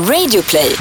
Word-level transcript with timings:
Radioplay. 0.00 0.76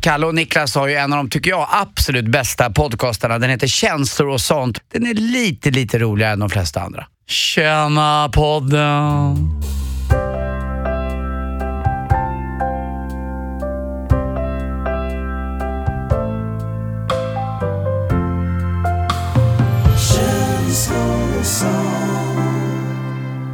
Kalle 0.00 0.26
och 0.26 0.34
Niklas 0.34 0.74
har 0.74 0.86
ju 0.88 0.94
en 0.94 1.12
av 1.12 1.16
de, 1.16 1.30
tycker 1.30 1.50
jag, 1.50 1.68
absolut 1.70 2.28
bästa 2.28 2.70
podcastarna. 2.70 3.38
Den 3.38 3.50
heter 3.50 3.66
Känslor 3.66 4.28
och 4.28 4.40
sånt. 4.40 4.78
Den 4.92 5.06
är 5.06 5.14
lite, 5.14 5.70
lite 5.70 5.98
roligare 5.98 6.32
än 6.32 6.38
de 6.38 6.50
flesta 6.50 6.80
andra. 6.80 7.06
Tjena 7.28 8.30
podden! 8.34 9.36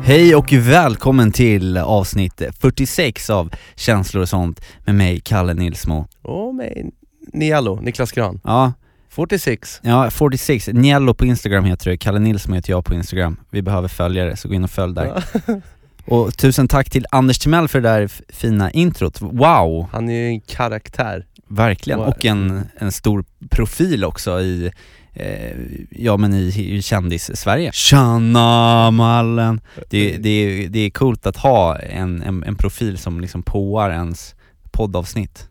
Hej 0.05 0.35
och 0.35 0.53
välkommen 0.53 1.33
till 1.33 1.77
avsnitt 1.79 2.43
46 2.61 3.31
av 3.31 3.51
Känslor 3.77 4.23
och 4.23 4.29
sånt 4.29 4.61
med 4.85 4.95
mig, 4.95 5.21
Kalle 5.21 5.55
Nilsmo. 5.55 6.07
Och 6.23 6.55
med 6.55 6.91
Nialo, 7.33 7.81
Niklas 7.81 8.13
Gran. 8.13 8.41
Ja, 8.45 8.73
46. 9.09 9.81
ja 9.83 10.11
46, 10.11 10.69
Niello 10.73 11.15
på 11.15 11.27
Instagram 11.27 11.65
heter 11.65 11.91
du, 11.91 11.97
Kalle 11.97 12.19
Nilsmo 12.19 12.55
heter 12.55 12.71
jag 12.71 12.85
på 12.85 12.95
Instagram. 12.95 13.37
Vi 13.51 13.63
behöver 13.63 13.89
följare, 13.89 14.37
så 14.37 14.49
gå 14.49 14.55
in 14.55 14.65
och 14.65 14.71
följ 14.71 14.95
där. 14.95 15.25
Och 16.05 16.37
tusen 16.37 16.69
tack 16.69 16.91
till 16.91 17.07
Anders 17.11 17.39
Timell 17.39 17.69
för 17.69 17.81
det 17.81 17.89
där 17.89 18.11
fina 18.29 18.71
introt. 18.71 19.21
Wow, 19.21 19.87
Han 19.93 20.09
är 20.09 20.15
ju 20.15 20.27
en 20.27 20.41
karaktär. 20.41 21.27
verkligen. 21.49 22.01
Och 22.01 22.25
en, 22.25 22.69
en 22.79 22.93
stor 22.93 23.25
profil 23.51 24.05
också 24.05 24.41
i, 24.41 24.73
eh, 25.15 25.57
ja 25.91 26.17
men 26.17 26.35
i, 26.35 26.75
i 26.77 26.83
kändis-Sverige. 26.83 27.71
Tjena 27.73 28.91
mallen! 28.91 29.61
Det, 29.91 30.17
det, 30.17 30.29
är- 30.31 30.69
det 30.69 30.79
är 30.79 30.91
coolt 30.91 31.27
att 31.27 31.37
ha 31.37 31.79
en, 31.79 32.23
en, 32.23 32.43
en 32.45 32.57
profil 32.57 32.99
som 32.99 33.21
liksom 33.21 33.43
påar 33.43 33.91
ens 33.91 34.35
poddavsnitt. 34.71 35.49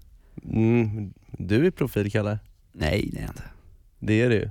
Mm, 0.52 1.14
du 1.32 1.66
är 1.68 1.72
profil 1.72 2.12
Kalle. 2.12 2.40
Nej, 2.74 3.10
det 3.13 3.18
är 3.18 3.22
jag 3.22 3.30
inte. 3.30 3.44
Det 4.00 4.22
är 4.22 4.30
du. 4.30 4.50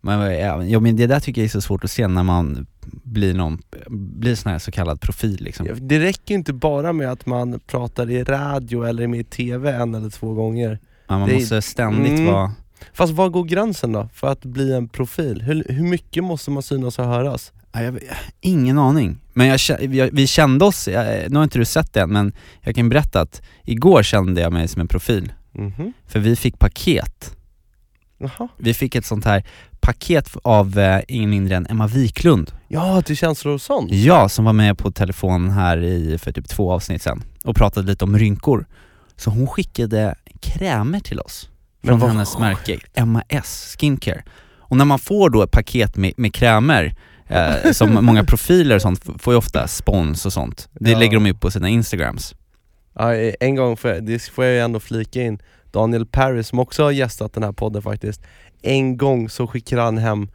Men, 0.00 0.18
vad 0.18 0.28
är- 0.28 0.62
ja, 0.62 0.80
men 0.80 0.96
det 0.96 1.06
där 1.06 1.20
tycker 1.20 1.40
jag 1.40 1.44
är 1.44 1.48
så 1.50 1.60
svårt 1.60 1.84
att 1.84 1.90
se 1.90 2.08
när 2.08 2.22
man 2.22 2.66
blir 3.02 3.34
någon, 3.34 3.62
blir 3.88 4.34
sån 4.34 4.52
här 4.52 4.58
så 4.58 4.70
kallad 4.72 5.00
profil 5.00 5.38
liksom. 5.40 5.68
Det 5.80 6.00
räcker 6.00 6.34
ju 6.34 6.38
inte 6.38 6.52
bara 6.52 6.92
med 6.92 7.10
att 7.12 7.26
man 7.26 7.60
pratar 7.66 8.10
i 8.10 8.24
radio 8.24 8.82
eller 8.84 9.06
med 9.06 9.20
i 9.20 9.24
TV 9.24 9.72
en 9.72 9.94
eller 9.94 10.10
två 10.10 10.34
gånger. 10.34 10.78
Ja, 11.08 11.18
man 11.18 11.28
det 11.28 11.34
måste 11.34 11.62
ständigt 11.62 12.12
Mm. 12.18 12.26
vara, 12.32 12.52
Fast 12.92 13.12
var 13.12 13.28
går 13.28 13.44
gränsen 13.44 13.92
då 13.92 14.08
för 14.14 14.26
att 14.26 14.44
bli 14.44 14.72
en 14.72 14.88
profil? 14.88 15.42
Hur, 15.42 15.64
hur 15.68 15.84
mycket 15.84 16.24
måste 16.24 16.50
man 16.50 16.62
synas 16.62 16.98
och 16.98 17.04
höras? 17.04 17.52
ja, 17.76 17.82
jag, 17.82 17.98
ingen 18.40 18.78
aning. 18.78 19.18
Men 19.32 19.46
jag, 19.46 19.58
vi, 20.12 20.26
kände 20.26 20.64
oss, 20.64 20.88
eh, 20.88 21.28
nu 21.28 21.36
har 21.36 21.44
inte 21.44 21.58
du 21.58 21.64
sett 21.64 21.92
det 21.92 22.00
än 22.00 22.12
men 22.12 22.32
jag 22.60 22.74
kan 22.74 22.88
berätta 22.88 23.20
att 23.20 23.42
igår 23.64 24.02
kände 24.02 24.40
jag 24.40 24.52
mig 24.52 24.68
som 24.68 24.80
en 24.80 24.88
profil. 24.88 25.32
Mhm. 25.52 25.92
För 26.06 26.18
vi 26.18 26.36
fick 26.36 26.58
paket. 26.58 27.36
Jaha. 28.18 28.48
Vi 28.56 28.74
fick 28.74 28.94
ett 28.94 29.06
sånt 29.06 29.24
här 29.24 29.44
paket 29.80 30.36
av 30.42 30.78
eh, 30.78 31.00
ingen 31.08 31.30
mindre 31.30 31.56
än 31.56 31.66
Emma 31.66 31.86
Wiklund. 31.86 32.52
Ja, 32.68 33.02
till 33.02 33.16
känslor 33.16 33.54
och 33.54 33.60
sånt. 33.60 33.92
Ja, 33.92 34.28
som 34.28 34.44
var 34.44 34.52
med 34.52 34.78
på 34.78 34.90
telefon 34.90 35.50
här 35.50 35.82
i, 35.82 36.18
för 36.18 36.32
typ 36.32 36.48
två 36.48 36.72
avsnitt 36.72 37.02
sen 37.02 37.22
och 37.44 37.56
pratade 37.56 37.86
lite 37.86 38.04
om 38.04 38.18
rynkor. 38.18 38.66
Så 39.16 39.30
hon 39.30 39.46
skickade 39.46 40.14
krämer 40.40 41.00
till 41.00 41.20
oss 41.20 41.48
från 41.86 41.98
vad 41.98 42.10
hennes 42.10 42.38
märke, 42.38 42.78
Emma 42.94 43.22
S 43.28 43.76
Skincare. 43.80 44.22
Och 44.58 44.76
när 44.76 44.84
man 44.84 44.98
får 44.98 45.30
då 45.30 45.42
ett 45.42 45.50
paket 45.50 45.96
med, 45.96 46.12
med 46.16 46.34
krämer, 46.34 46.94
eh, 47.28 47.72
som 47.72 47.94
många 48.04 48.24
profiler 48.24 48.76
och 48.76 48.82
sånt 48.82 49.04
får 49.18 49.32
ju 49.32 49.36
ofta 49.38 49.68
spons 49.68 50.26
och 50.26 50.32
sånt. 50.32 50.68
Det 50.72 50.90
Ja. 50.90 50.98
lägger 50.98 51.14
de 51.20 51.30
upp 51.30 51.40
på 51.40 51.50
sina 51.50 51.68
instagrams. 51.68 52.34
Ja, 52.94 53.14
en 53.14 53.54
gång, 53.54 53.76
får 53.76 53.90
jag, 53.90 54.04
det 54.06 54.22
får 54.22 54.44
jag 54.44 54.54
ju 54.54 54.60
ändå 54.60 54.80
flika 54.80 55.22
in, 55.22 55.38
Daniel 55.72 56.06
Perry 56.06 56.42
som 56.42 56.58
också 56.58 56.82
har 56.82 56.90
gästat 56.90 57.32
den 57.32 57.42
här 57.42 57.52
podden 57.52 57.82
faktiskt, 57.82 58.22
en 58.62 58.96
gång 58.96 59.28
så 59.28 59.46
skickade 59.46 59.82
han 59.82 59.98
hem 59.98 60.28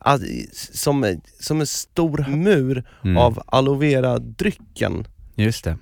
alltså, 0.00 0.26
som, 0.72 1.20
som 1.40 1.60
en 1.60 1.66
stor 1.66 2.24
mur 2.28 2.84
Mm. 3.04 3.16
av 3.16 3.42
aloe 3.46 3.78
vera-drycken. 3.78 5.06
Just 5.34 5.64
det. 5.64 5.76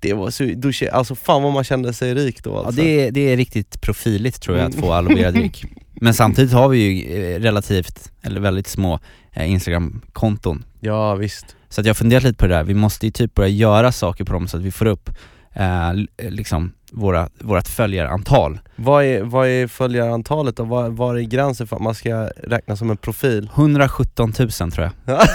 Det 0.00 0.12
var 0.12 0.30
så, 0.30 0.50
då, 0.56 0.70
alltså 0.92 1.14
fan 1.14 1.42
vad 1.42 1.52
man 1.52 1.64
kände 1.64 1.92
sig 1.92 2.14
rik 2.14 2.42
då 2.44 2.50
Ja, 2.50 2.58
alltså. 2.66 2.82
det, 2.82 3.06
är, 3.06 3.10
det 3.10 3.20
är 3.32 3.36
riktigt 3.36 3.80
profiligt 3.80 4.42
tror 4.42 4.56
jag 4.58 4.66
att 4.66 4.74
Mm. 4.74 4.86
få 4.86 4.92
aloe 4.92 5.14
vera-dryck. 5.14 5.64
Men 5.94 6.14
samtidigt 6.14 6.52
har 6.52 6.68
vi 6.68 6.78
ju 6.78 7.22
eh, 7.34 7.40
relativt, 7.40 8.12
eller 8.22 8.40
väldigt 8.40 8.66
små 8.66 8.98
eh, 9.32 9.50
Instagram-konton. 9.50 10.64
Ja 10.80 11.14
visst. 11.14 11.56
Så 11.68 11.80
att 11.80 11.86
jag 11.86 11.90
har 11.90 11.94
funderat 11.96 12.22
lite 12.22 12.36
på 12.36 12.46
det 12.46 12.54
där, 12.54 12.64
vi 12.64 12.74
måste 12.74 13.06
ju 13.06 13.12
typ 13.12 13.34
börja 13.34 13.48
göra 13.48 13.92
saker 13.92 14.24
på 14.24 14.32
dem 14.32 14.48
så 14.48 14.56
att 14.56 14.62
vi 14.62 14.70
får 14.70 14.86
upp 14.86 15.10
eh, 15.54 15.88
l- 15.90 16.08
liksom 16.18 16.72
våra, 16.92 17.28
vårat 17.40 17.68
följarantal. 17.68 18.60
Vad 18.76 19.04
är, 19.04 19.22
vad 19.22 19.48
är 19.48 19.66
följarantalet 19.66 20.56
då? 20.56 20.64
Vad, 20.64 20.92
vad 20.96 21.16
är 21.18 21.22
gränsen 21.22 21.66
för 21.66 21.76
att 21.76 21.82
man 21.82 21.94
ska 21.94 22.28
räknas 22.44 22.78
som 22.78 22.90
en 22.90 22.96
profil? 22.96 23.50
117 23.54 24.32
000 24.38 24.50
tror 24.50 24.90
jag. 25.06 25.18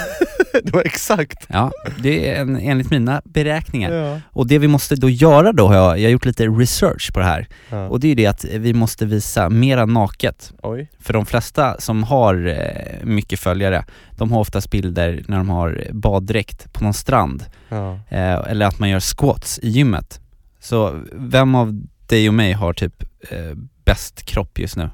det 0.64 0.72
var 0.72 0.82
exakt! 0.86 1.46
Ja, 1.48 1.70
det 2.02 2.28
är 2.30 2.40
en, 2.40 2.56
enligt 2.56 2.90
mina 2.90 3.22
beräkningar. 3.24 3.92
Ja. 3.92 4.20
Och 4.32 4.46
det 4.46 4.58
vi 4.58 4.68
måste 4.68 4.96
då 4.96 5.10
göra 5.10 5.52
då, 5.52 5.66
har 5.66 5.74
jag, 5.74 5.98
jag 5.98 6.04
har 6.04 6.10
gjort 6.12 6.24
lite 6.24 6.46
research 6.46 7.12
på 7.12 7.18
det 7.20 7.26
här, 7.26 7.46
Ja. 7.70 7.88
och 7.88 8.00
det 8.00 8.06
är 8.06 8.08
ju 8.08 8.14
det 8.14 8.26
att 8.26 8.44
vi 8.44 8.72
måste 8.74 9.06
visa 9.06 9.48
mera 9.48 9.86
naket. 9.86 10.52
Oj. 10.62 10.90
För 11.00 11.12
de 11.12 11.26
flesta 11.26 11.80
som 11.80 12.02
har 12.02 12.46
eh, 12.46 13.04
mycket 13.06 13.40
följare, 13.40 13.84
de 14.10 14.32
har 14.32 14.40
oftast 14.40 14.70
bilder 14.70 15.24
när 15.28 15.36
de 15.36 15.48
har 15.50 15.86
baddräkt 15.92 16.72
på 16.72 16.84
någon 16.84 16.94
strand, 16.94 17.44
Ja. 17.68 17.94
eh, 18.08 18.34
eller 18.50 18.66
att 18.66 18.78
man 18.78 18.88
gör 18.90 19.00
squats 19.00 19.58
i 19.62 19.68
gymmet. 19.68 20.20
Så 20.60 21.00
vem 21.12 21.54
av 21.54 21.82
dig 22.06 22.28
och 22.28 22.34
mig 22.34 22.52
har 22.52 22.72
typ 22.72 23.02
eh, 23.30 23.38
bäst 23.84 24.22
kropp 24.22 24.58
just 24.58 24.76
nu? 24.76 24.90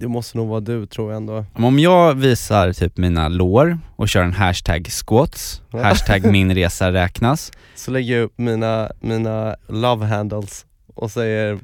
Det 0.00 0.08
måste 0.08 0.36
nog 0.38 0.48
vara 0.48 0.60
du 0.60 0.86
tror 0.86 1.10
jag 1.10 1.16
ändå. 1.16 1.44
Om 1.54 1.78
jag 1.78 2.14
visar 2.14 2.72
typ 2.72 2.96
mina 2.96 3.28
lår 3.28 3.78
och 3.96 4.08
kör 4.08 4.22
en 4.22 4.32
hashtag 4.32 4.88
squats, 4.90 5.62
Ja. 5.72 5.82
hashtag 5.82 6.24
min 6.32 6.54
resa 6.54 6.92
räknas, 6.92 7.52
Så 7.76 7.90
lägger 7.90 8.14
jag 8.16 8.24
upp 8.24 8.32
mina, 8.38 8.90
mina 9.00 9.56
love 9.68 10.06
handles 10.06 10.66
och 10.94 11.10
säger 11.10 11.58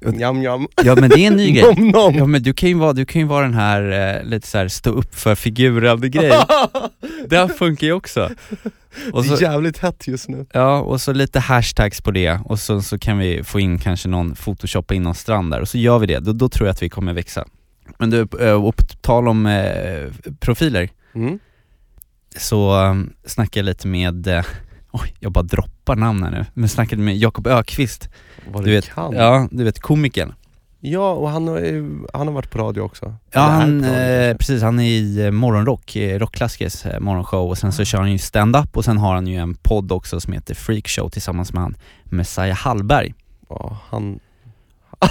njam 0.00 0.40
njam, 0.40 0.66
ja 0.84 0.94
men 0.94 1.10
det 1.10 1.20
är 1.20 1.26
en 1.26 1.36
ny 1.36 1.50
grej. 1.52 1.64
nom 1.76 1.88
nom. 1.88 2.14
Ja 2.14 2.26
men 2.26 2.42
du 2.42 2.52
kan 2.54 2.68
ju 2.68 2.74
vara, 2.74 2.92
du 2.92 3.04
kan 3.06 3.20
ju 3.22 3.26
vara 3.28 3.42
den 3.44 3.54
här 3.54 4.16
eh, 4.18 4.24
lite 4.24 4.46
så 4.48 4.58
här 4.58 4.68
stå 4.68 4.90
upp 4.90 5.14
för 5.14 5.34
figuren 5.34 6.10
grej. 6.10 6.32
Det 7.28 7.48
funkar 7.48 7.86
ju 7.86 7.92
också. 7.92 8.30
Och 9.12 9.22
det 9.22 9.28
så, 9.28 9.34
är 9.36 9.42
jävligt 9.42 9.78
hett 9.78 10.08
just 10.08 10.28
nu. 10.28 10.46
Ja, 10.52 10.78
och 10.80 11.00
så 11.00 11.12
lite 11.12 11.40
hashtags 11.40 12.00
på 12.00 12.10
det 12.10 12.40
och 12.44 12.58
så, 12.58 12.82
så 12.82 12.98
kan 12.98 13.18
vi 13.18 13.44
få 13.44 13.60
in 13.60 13.78
kanske 13.78 14.08
någon, 14.08 14.34
photoshoppa 14.34 14.94
in 14.94 15.02
någon 15.02 15.14
strand 15.14 15.50
där 15.50 15.60
och 15.60 15.68
så 15.68 15.78
gör 15.78 15.98
vi 15.98 16.06
det, 16.06 16.18
då, 16.20 16.32
då 16.32 16.48
tror 16.48 16.66
jag 16.66 16.72
att 16.72 16.82
vi 16.82 16.88
kommer 16.88 17.12
växa. 17.12 17.44
Men 17.98 18.10
du, 18.10 18.26
eh, 18.40 18.64
och 18.64 18.76
på 18.76 18.82
tal 19.00 19.28
om 19.28 19.46
eh, 19.46 20.08
profiler, 20.40 20.88
Mm. 21.14 21.38
så 22.36 22.80
um, 22.84 23.12
snackade 23.24 23.58
jag 23.58 23.64
lite 23.64 23.88
med, 23.88 24.26
eh, 24.26 24.44
oj 24.90 25.14
jag 25.20 25.32
bara 25.32 25.42
droppar 25.42 25.96
namn 25.96 26.22
här 26.22 26.30
nu, 26.30 26.46
men 26.54 26.68
snackade 26.68 27.02
med 27.02 27.16
Jakob 27.16 27.46
Ökvist 27.46 28.08
Vad 28.52 28.64
Du 28.64 28.70
vet, 28.70 28.88
kan. 28.94 29.12
Ja, 29.12 29.48
du 29.50 29.64
vet 29.64 29.80
komikern. 29.80 30.34
Ja, 30.80 31.12
och 31.12 31.30
han 31.30 31.48
har, 31.48 31.58
han 32.18 32.26
har 32.26 32.34
varit 32.34 32.50
på 32.50 32.58
radio 32.58 32.80
också. 32.80 33.14
Ja 33.32 33.40
han, 33.40 33.84
eh, 33.84 34.36
precis, 34.36 34.62
han 34.62 34.80
är 34.80 34.84
i 34.88 35.24
eh, 35.24 35.30
Morgonrock, 35.30 35.96
eh, 35.96 36.18
Rockklassikers 36.18 36.84
morgonshow 37.00 37.48
och 37.50 37.58
sen 37.58 37.72
så 37.72 37.84
kör 37.84 37.98
han 37.98 38.12
ju 38.12 38.18
stand-up 38.18 38.76
och 38.76 38.84
sen 38.84 38.98
har 38.98 39.14
han 39.14 39.26
ju 39.26 39.36
en 39.36 39.54
podd 39.54 39.92
också 39.92 40.20
som 40.20 40.32
heter 40.32 40.54
Freakshow 40.54 41.08
tillsammans 41.08 41.52
med 41.52 41.62
han 41.62 41.76
Messiah 42.04 42.56
Hallberg. 42.56 43.14
Ja, 43.48 43.78
han... 43.90 44.18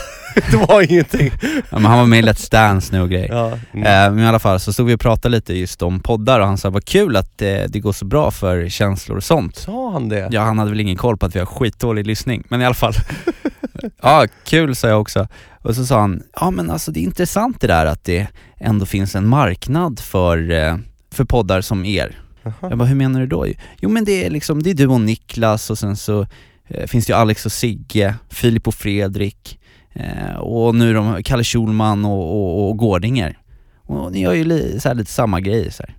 det 0.52 0.58
var 0.58 0.92
ingenting. 0.92 1.32
Ja, 1.42 1.80
men 1.80 1.86
han 1.86 1.98
var 1.98 2.06
med 2.06 2.20
i 2.20 2.22
Let's 2.22 2.52
Dance 2.52 2.96
nu 2.96 3.02
och 3.02 3.10
grejer. 3.10 3.34
Ja. 3.34 3.60
Mm. 3.74 3.84
Eh, 3.84 4.16
men 4.16 4.26
i 4.26 4.28
alla 4.28 4.40
fall 4.40 4.60
så 4.60 4.74
stod 4.74 4.88
vi 4.88 4.96
och 4.96 5.00
pratade 5.00 5.36
lite 5.36 5.54
just 5.54 5.82
om 5.82 6.00
poddar 6.00 6.40
och 6.40 6.48
han 6.48 6.58
sa 6.58 6.70
vad 6.70 6.86
kul 6.86 7.16
att 7.16 7.42
eh, 7.42 7.62
det 7.68 7.80
går 7.80 7.94
så 7.94 8.06
bra 8.06 8.32
för 8.32 8.70
känslor 8.70 9.18
och 9.18 9.24
sånt. 9.24 9.56
Sa 9.56 9.92
han 9.92 10.10
det? 10.10 10.28
Ja 10.32 10.42
han 10.42 10.60
hade 10.60 10.72
väl 10.72 10.80
ingen 10.80 10.98
koll 10.98 11.18
på 11.18 11.26
att 11.26 11.36
vi 11.36 11.40
har 11.40 11.46
skitdålig 11.46 12.08
lyssning, 12.08 12.44
men 12.48 12.62
i 12.62 12.66
alla 12.66 12.76
fall. 12.76 12.94
ja, 14.02 14.28
kul 14.46 14.76
sa 14.76 14.88
jag 14.88 15.02
också. 15.02 15.28
Och 15.62 15.76
så 15.76 15.86
sa 15.86 16.00
han, 16.00 16.24
ja 16.36 16.52
men 16.52 16.70
alltså 16.70 16.92
det 16.92 17.00
är 17.00 17.04
intressant 17.04 17.62
det 17.62 17.68
där 17.68 17.86
att 17.86 18.04
det 18.04 18.28
ändå 18.58 18.86
finns 18.86 19.16
en 19.16 19.28
marknad 19.28 20.00
för, 20.00 20.52
eh, 20.52 20.78
för 21.12 21.26
poddar 21.26 21.62
som 21.62 21.86
er. 21.86 22.20
Jaha. 22.44 22.54
Jag 22.62 22.78
bara, 22.78 22.86
hur 22.86 22.96
menar 22.96 23.20
du 23.20 23.28
då? 23.28 23.48
Jo 23.80 23.90
men 23.90 24.06
det 24.06 24.26
är 24.26 24.30
liksom, 24.30 24.64
det 24.64 24.70
är 24.70 24.74
du 24.74 24.88
och 24.88 25.02
Niklas 25.02 25.70
och 25.70 25.78
sen 25.78 25.96
så 25.96 26.28
eh, 26.68 26.88
finns 26.88 27.06
det 27.06 27.12
ju 27.14 27.18
Alex 27.18 27.46
och 27.46 27.52
Sigge, 27.52 28.16
Filip 28.30 28.68
och 28.68 28.76
Fredrik 28.76 29.60
eh, 29.94 30.36
och 30.36 30.76
nu 30.76 30.94
de, 30.94 31.24
Kalle 31.24 31.44
Schulman 31.44 32.06
och, 32.06 32.32
och, 32.32 32.70
och 32.70 32.78
Gårdinger. 32.78 33.38
Och 33.82 34.12
ni 34.12 34.22
gör 34.22 34.34
ju 34.34 34.44
li, 34.44 34.80
så 34.80 34.88
här, 34.90 34.96
lite 34.96 35.12
samma 35.12 35.42
grejer 35.42 35.70
så 35.70 35.84
här. 35.84 35.96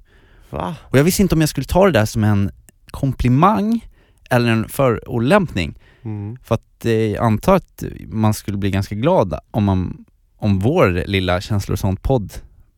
Va? 0.50 0.74
Och 0.82 0.98
jag 0.98 1.04
visste 1.04 1.22
inte 1.22 1.34
om 1.34 1.40
jag 1.40 1.50
skulle 1.50 1.66
ta 1.66 1.84
det 1.84 1.92
där 1.92 2.04
som 2.04 2.24
en 2.24 2.50
komplimang 2.86 3.88
eller 4.30 4.48
en 4.48 4.68
förolämpning. 4.68 5.78
Mm. 6.02 6.36
För 6.44 6.54
att 6.54 6.84
eh, 6.84 6.92
jag 6.92 7.24
antar 7.24 7.54
att 7.56 7.84
man 8.08 8.34
skulle 8.34 8.56
bli 8.56 8.70
ganska 8.70 8.94
glad 8.94 9.38
om, 9.50 9.64
man, 9.64 10.04
om 10.36 10.58
vår 10.58 11.04
lilla 11.06 11.40
känslor 11.40 11.72
och 11.72 11.78
sånt 11.78 12.02
podd 12.02 12.32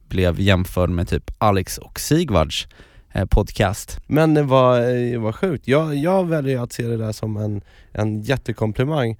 blev 0.09 0.41
jämförd 0.41 0.91
med 0.91 1.09
typ 1.09 1.31
Alex 1.39 1.79
och 1.79 2.01
Sigvards 2.01 2.69
eh, 3.13 3.25
podcast. 3.25 4.01
Men 4.07 4.35
det 4.35 4.43
var, 4.43 4.81
det 5.13 5.19
var 5.19 5.33
sjukt. 5.33 5.69
Jag, 5.69 5.95
jag 5.95 6.29
väljer 6.29 6.63
att 6.63 6.73
se 6.73 6.83
det 6.83 6.97
där 6.97 7.13
som 7.13 7.37
en, 7.37 7.63
en 7.93 8.23
jättekomplimang. 8.23 9.17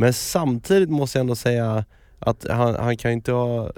Men 0.00 0.12
samtidigt 0.12 0.90
måste 0.90 1.18
jag 1.18 1.20
ändå 1.20 1.36
säga 1.36 1.84
att 2.18 2.46
han, 2.50 2.74
han 2.74 2.96
kan 2.96 3.10
inte 3.10 3.32
ha, 3.32 3.70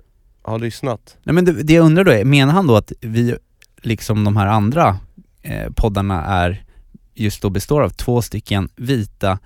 ha 0.43 0.57
lyssnat. 0.57 1.17
Nej 1.23 1.35
men 1.35 1.45
det, 1.45 1.53
det 1.53 1.73
jag 1.73 1.85
undrar 1.85 2.05
då 2.05 2.11
är, 2.13 2.25
menar 2.25 2.53
han 2.53 2.67
då 2.67 2.77
att 2.77 2.93
vi, 3.01 3.35
liksom 3.83 4.25
de 4.25 4.37
här 4.37 4.47
andra 4.47 4.99
eh, 5.43 5.71
poddarna 5.77 6.25
är, 6.25 6.65
just 7.15 7.43
då 7.43 7.51
består 7.51 7.83
av 7.83 7.89
två 7.91 8.23
stycken 8.23 8.69
vita 8.77 9.39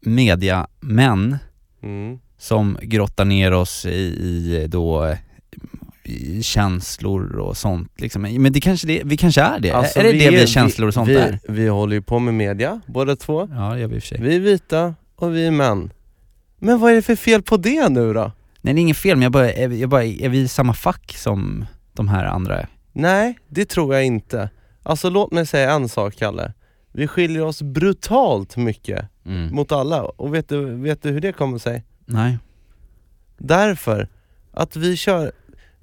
mediamän 0.00 1.38
Mm. 1.82 2.18
som 2.38 2.78
grottar 2.82 3.24
ner 3.24 3.52
oss 3.52 3.86
i, 3.86 3.90
i 3.90 4.66
då 4.68 5.16
i 6.04 6.42
känslor 6.42 7.36
och 7.38 7.56
sånt 7.56 8.00
liksom. 8.00 8.22
Men 8.22 8.52
det 8.52 8.60
kanske 8.60 8.86
det, 8.86 9.02
vi 9.04 9.16
kanske 9.16 9.40
är 9.40 9.60
det? 9.60 9.70
Alltså, 9.70 9.98
är 9.98 10.04
det 10.04 10.12
vi 10.12 10.18
det 10.18 10.30
vi 10.30 10.46
känslor 10.46 10.88
och 10.88 10.94
sånt 10.94 11.08
vi, 11.08 11.16
är? 11.16 11.38
Vi 11.48 11.68
håller 11.68 11.94
ju 11.94 12.02
på 12.02 12.18
med 12.18 12.34
media, 12.34 12.80
båda 12.86 13.16
två. 13.16 13.48
Ja 13.50 13.74
det 13.74 13.80
gör 13.80 13.88
vi 13.88 13.94
i 13.94 13.98
och 13.98 14.02
för 14.02 14.08
sig. 14.08 14.20
Vi 14.20 14.36
är 14.36 14.40
vita 14.40 14.94
och 15.20 15.34
vi 15.36 15.46
är 15.46 15.50
män. 15.50 15.92
Men 16.58 16.80
vad 16.80 16.90
är 16.90 16.94
det 16.94 17.02
för 17.02 17.16
fel 17.16 17.42
på 17.42 17.56
det 17.56 17.88
nu 17.88 18.12
då? 18.12 18.32
Nej 18.60 18.74
det 18.74 18.80
är 18.80 18.82
inget 18.82 18.96
fel 18.96 19.16
men 19.16 19.22
jag 19.22 19.32
bara, 19.32 19.52
är, 19.52 19.68
jag 19.68 19.88
bara, 19.90 20.04
är 20.04 20.28
vi 20.28 20.38
i 20.40 20.48
samma 20.48 20.74
fack 20.74 21.12
som 21.16 21.64
de 21.92 22.08
här 22.08 22.24
andra? 22.24 22.66
Nej, 22.92 23.38
det 23.48 23.64
tror 23.64 23.94
jag 23.94 24.04
inte. 24.04 24.50
Alltså 24.82 25.10
låt 25.10 25.32
mig 25.32 25.46
säga 25.46 25.70
en 25.72 25.88
sak 25.88 26.16
Kalle. 26.16 26.52
Vi 26.92 27.06
skiljer 27.06 27.42
oss 27.44 27.62
brutalt 27.62 28.56
mycket 28.56 29.06
Mm. 29.26 29.54
mot 29.54 29.72
alla. 29.72 30.02
Och 30.02 30.34
vet 30.34 30.48
du, 30.48 30.64
vet 30.74 31.02
du 31.02 31.10
hur 31.10 31.20
det 31.20 31.32
kommer 31.32 31.58
sig? 31.58 31.84
Nej. 32.06 32.38
Därför 33.38 34.08
att 34.52 34.76
vi 34.76 34.96
kör, 34.96 35.32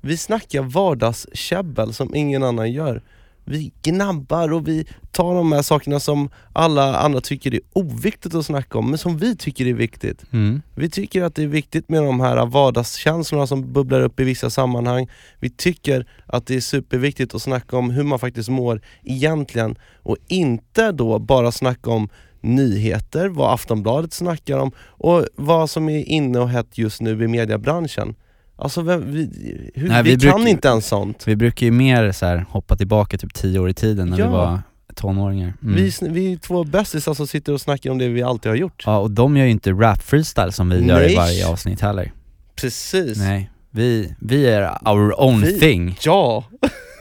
vi 0.01 0.18
snackar 0.18 0.62
vardagskäbbel 0.62 1.94
som 1.94 2.16
ingen 2.16 2.44
annan 2.44 2.72
gör. 2.72 3.01
Vi 3.49 3.71
gnabbar 3.81 4.53
och 4.53 4.67
vi 4.67 4.85
tar 5.11 5.35
de 5.35 5.51
här 5.51 5.61
sakerna 5.61 5.99
som 5.99 6.29
alla 6.53 6.97
andra 6.97 7.21
tycker 7.21 7.53
är 7.53 7.59
oviktigt 7.73 8.35
att 8.35 8.45
snacka 8.45 8.77
om, 8.77 8.89
men 8.89 8.97
som 8.97 9.17
vi 9.17 9.35
tycker 9.35 9.67
är 9.67 9.73
viktigt. 9.73 10.23
Mm. 10.31 10.61
Vi 10.75 10.89
tycker 10.89 11.23
att 11.23 11.35
det 11.35 11.44
är 11.44 11.47
viktigt 11.47 11.89
med 11.89 12.03
de 12.03 12.19
här 12.19 12.45
vardagskänslorna 12.45 13.47
som 13.47 13.73
bubblar 13.73 14.01
upp 14.01 14.19
i 14.19 14.23
vissa 14.23 14.49
sammanhang. 14.49 15.09
Vi 15.39 15.49
tycker 15.49 16.07
att 16.25 16.45
det 16.45 16.55
är 16.55 16.61
superviktigt 16.61 17.35
att 17.35 17.41
snacka 17.41 17.77
om 17.77 17.89
hur 17.89 18.03
man 18.03 18.19
faktiskt 18.19 18.49
mår 18.49 18.81
egentligen 19.03 19.75
och 20.03 20.17
inte 20.27 20.91
då 20.91 21.19
bara 21.19 21.51
snacka 21.51 21.89
om 21.89 22.09
nyheter, 22.41 23.27
vad 23.27 23.53
Aftonbladet 23.53 24.13
snackar 24.13 24.57
om 24.57 24.71
och 24.79 25.25
vad 25.35 25.69
som 25.69 25.89
är 25.89 26.03
inne 26.03 26.39
och 26.39 26.49
hett 26.49 26.77
just 26.77 27.01
nu 27.01 27.23
i 27.23 27.27
mediebranschen. 27.27 28.15
Alltså 28.59 28.81
vem, 28.81 29.12
vi, 29.12 29.21
hur, 29.75 29.89
Nej, 29.89 30.04
vi, 30.04 30.15
vi 30.15 30.30
kan 30.31 30.48
inte 30.48 30.68
ens 30.68 30.88
sånt. 30.88 31.24
Vi 31.27 31.36
brukar 31.36 31.65
ju 31.65 31.71
mer 31.71 32.12
så 32.12 32.25
här 32.25 32.45
hoppa 32.50 32.75
tillbaka 32.77 33.18
typ 33.18 33.33
tio 33.33 33.59
år 33.59 33.69
i 33.69 33.74
tiden 33.74 34.09
när 34.09 34.19
Ja. 34.19 34.25
vi 34.25 34.31
var 34.31 34.62
tonåringar. 34.95 35.54
Mm. 35.63 35.75
Vi, 35.75 35.92
vi 36.01 36.33
är 36.33 36.38
två 36.38 36.63
bästisar 36.63 37.13
som 37.13 37.27
sitter 37.27 37.54
och 37.54 37.62
snackar 37.62 37.92
om 37.92 37.98
det 37.98 38.07
vi 38.07 38.24
alltid 38.24 38.50
har 38.50 38.56
gjort. 38.57 38.83
Ja 38.86 38.98
och 38.98 39.12
de 39.12 39.38
gör 39.38 39.45
ju 39.45 39.51
inte 39.51 39.71
rap 39.71 40.01
freestyle 40.04 40.51
som 40.51 40.69
vi 40.69 40.75
gör 40.88 41.01
i 41.01 41.06
Nej. 41.06 41.15
varje 41.15 41.48
avsnitt 41.48 41.81
heller. 41.81 42.12
Precis. 42.56 43.18
Nej, 43.18 43.50
vi, 43.71 44.15
vi 44.19 44.48
är 44.48 44.88
our 44.89 45.21
own 45.21 45.42
Vi- 45.42 45.59
thing. 45.59 45.98
Ja! 46.04 46.44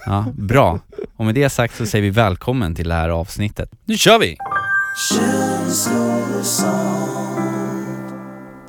Ja, 0.06 0.24
bra. 0.34 0.80
Och 1.16 1.24
med 1.24 1.34
det 1.34 1.48
sagt 1.50 1.76
så 1.76 1.86
säger 1.86 2.02
vi 2.02 2.10
välkommen 2.10 2.74
till 2.74 2.88
det 2.88 2.94
här 2.94 3.08
avsnittet. 3.08 3.70
Nu 3.84 3.96
kör 3.96 4.18
vi! 4.18 4.36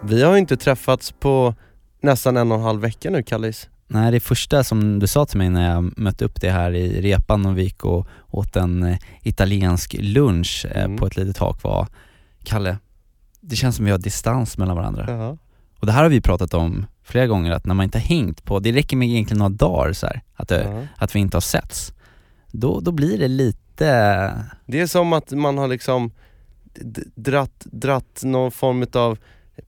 Vi 0.04 0.24
har 0.24 0.34
ju 0.34 0.40
inte 0.40 0.58
träffats 0.58 1.12
på 1.12 1.56
nästan 2.02 2.38
en 2.38 2.52
och 2.52 2.58
en 2.58 2.64
halv 2.64 2.82
vecka 2.82 3.10
nu 3.10 3.24
Kallis. 3.24 3.70
Nej, 3.88 4.12
det 4.12 4.20
första 4.20 4.64
som 4.64 5.00
du 5.00 5.08
sa 5.08 5.26
till 5.26 5.38
mig 5.38 5.50
när 5.50 5.74
jag 5.74 5.98
mötte 6.00 6.26
upp 6.26 6.42
det 6.42 6.50
här 6.52 6.72
i 6.76 7.02
repan 7.02 7.46
och 7.46 7.58
vi 7.58 7.64
gick 7.64 7.86
och 7.86 8.08
åt 8.32 8.56
en 8.56 8.84
eh, 8.84 8.98
italiensk 9.24 9.96
lunch 10.00 10.66
eh, 10.72 10.84
Mm. 10.84 10.98
på 10.98 11.08
ett 11.08 11.18
litet 11.18 11.36
tak 11.36 11.64
var 11.64 11.88
Kalle, 12.44 12.78
det 13.42 13.56
känns 13.56 13.76
som 13.76 13.86
vi 13.86 13.92
har 13.92 13.98
distans 13.98 14.58
mellan 14.58 14.76
varandra. 14.76 15.06
Ja. 15.10 15.38
Och 15.80 15.86
det 15.86 15.92
här 15.92 16.04
har 16.04 16.10
vi 16.10 16.22
pratat 16.22 16.54
om 16.54 16.86
flera 17.04 17.28
gånger, 17.28 17.52
att 17.52 17.66
när 17.66 17.74
man 17.74 17.84
inte 17.84 17.98
har 17.98 18.04
hängt 18.06 18.44
på, 18.46 18.60
det 18.60 18.72
räcker 18.72 18.98
med 18.98 19.08
egentligen 19.08 19.40
några 19.40 19.50
dagar 19.50 19.94
så 19.94 20.08
här, 20.08 20.22
att, 20.36 20.48
det, 20.48 20.64
Ja. 20.64 20.84
att 20.98 21.16
vi 21.16 21.20
inte 21.20 21.38
har 21.38 21.42
setts. 21.42 21.94
Då, 22.52 22.80
då 22.80 22.92
blir 22.92 23.18
det 23.18 23.28
lite, 23.28 23.86
Det 24.66 24.80
är 24.80 24.88
som 24.88 25.14
att 25.14 25.32
man 25.32 25.58
har 25.58 25.68
liksom 25.68 26.12
dratt, 27.16 27.66
dratt 27.66 28.22
någon 28.24 28.52
form 28.52 28.86
av 28.94 29.18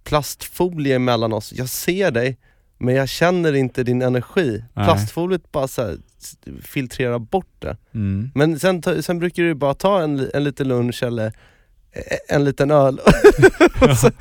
plastfolie 0.03 1.00
mellan 1.00 1.33
oss. 1.33 1.53
Jag 1.56 1.69
ser 1.69 2.12
dig, 2.12 2.38
men 2.77 2.95
jag 2.95 3.09
känner 3.09 3.53
inte 3.53 3.83
din 3.83 4.01
energi. 4.01 4.63
Nej. 4.74 4.86
Plastfoliet 4.86 5.51
bara 5.51 5.68
så 5.68 5.81
här, 5.81 5.97
filtrerar 6.62 7.19
bort 7.19 7.53
det. 7.59 7.77
mm. 7.94 8.31
Men 8.36 8.59
sen, 8.59 9.03
sen 9.03 9.19
brukar 9.19 9.44
du 9.44 9.53
bara 9.53 9.74
ta 9.74 10.01
en, 10.01 10.30
en 10.33 10.44
liten 10.44 10.68
lunch 10.68 11.03
eller 11.03 11.27
e- 11.27 12.01
en 12.30 12.44
liten 12.45 12.71
öl 12.71 13.00
och, 13.81 13.97
sen, 13.97 14.12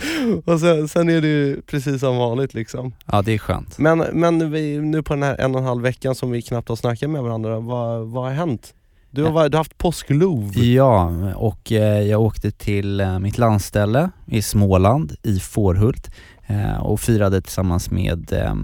och 0.44 0.60
sen, 0.60 0.88
sen 0.88 1.08
är 1.08 1.20
det 1.20 1.28
ju 1.28 1.62
precis 1.62 2.00
som 2.00 2.16
vanligt 2.16 2.54
liksom. 2.54 2.94
ja 3.06 3.22
det 3.22 3.32
är 3.34 3.38
skönt. 3.38 3.78
Men, 3.78 3.98
men 3.98 4.50
vi, 4.52 4.78
nu 4.78 5.02
på 5.02 5.14
den 5.14 5.22
här 5.22 5.36
en 5.40 5.54
och 5.54 5.60
en 5.60 5.66
halv 5.66 5.82
veckan 5.82 6.14
som 6.14 6.30
vi 6.30 6.42
knappt 6.42 6.68
har 6.68 6.76
snackat 6.76 7.10
med 7.10 7.22
varandra, 7.22 7.60
vad, 7.60 8.06
vad 8.08 8.24
har 8.24 8.30
hänt? 8.30 8.74
Du 9.10 9.22
har, 9.24 9.30
varit- 9.32 9.52
du 9.52 9.56
har 9.56 9.60
haft 9.60 9.78
påsklov. 9.78 10.58
Ja, 10.58 11.12
och 11.34 11.72
eh, 11.72 12.02
jag 12.02 12.20
åkte 12.20 12.50
till 12.50 13.00
eh, 13.00 13.18
mitt 13.18 13.38
landställe 13.38 14.10
i 14.26 14.42
Småland, 14.42 15.12
i 15.22 15.38
Fårhult 15.40 16.10
eh, 16.46 16.76
och 16.82 17.00
firade 17.00 17.42
tillsammans 17.42 17.90
med 17.90 18.32
eh, 18.32 18.54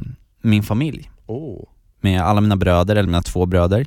min 0.43 0.63
familj. 0.63 1.11
Oh, 1.27 1.65
Med 2.01 2.21
alla 2.23 2.41
mina 2.41 2.57
bröder, 2.57 2.97
eller 2.97 3.07
mina 3.09 3.23
två 3.23 3.47
bröder 3.47 3.87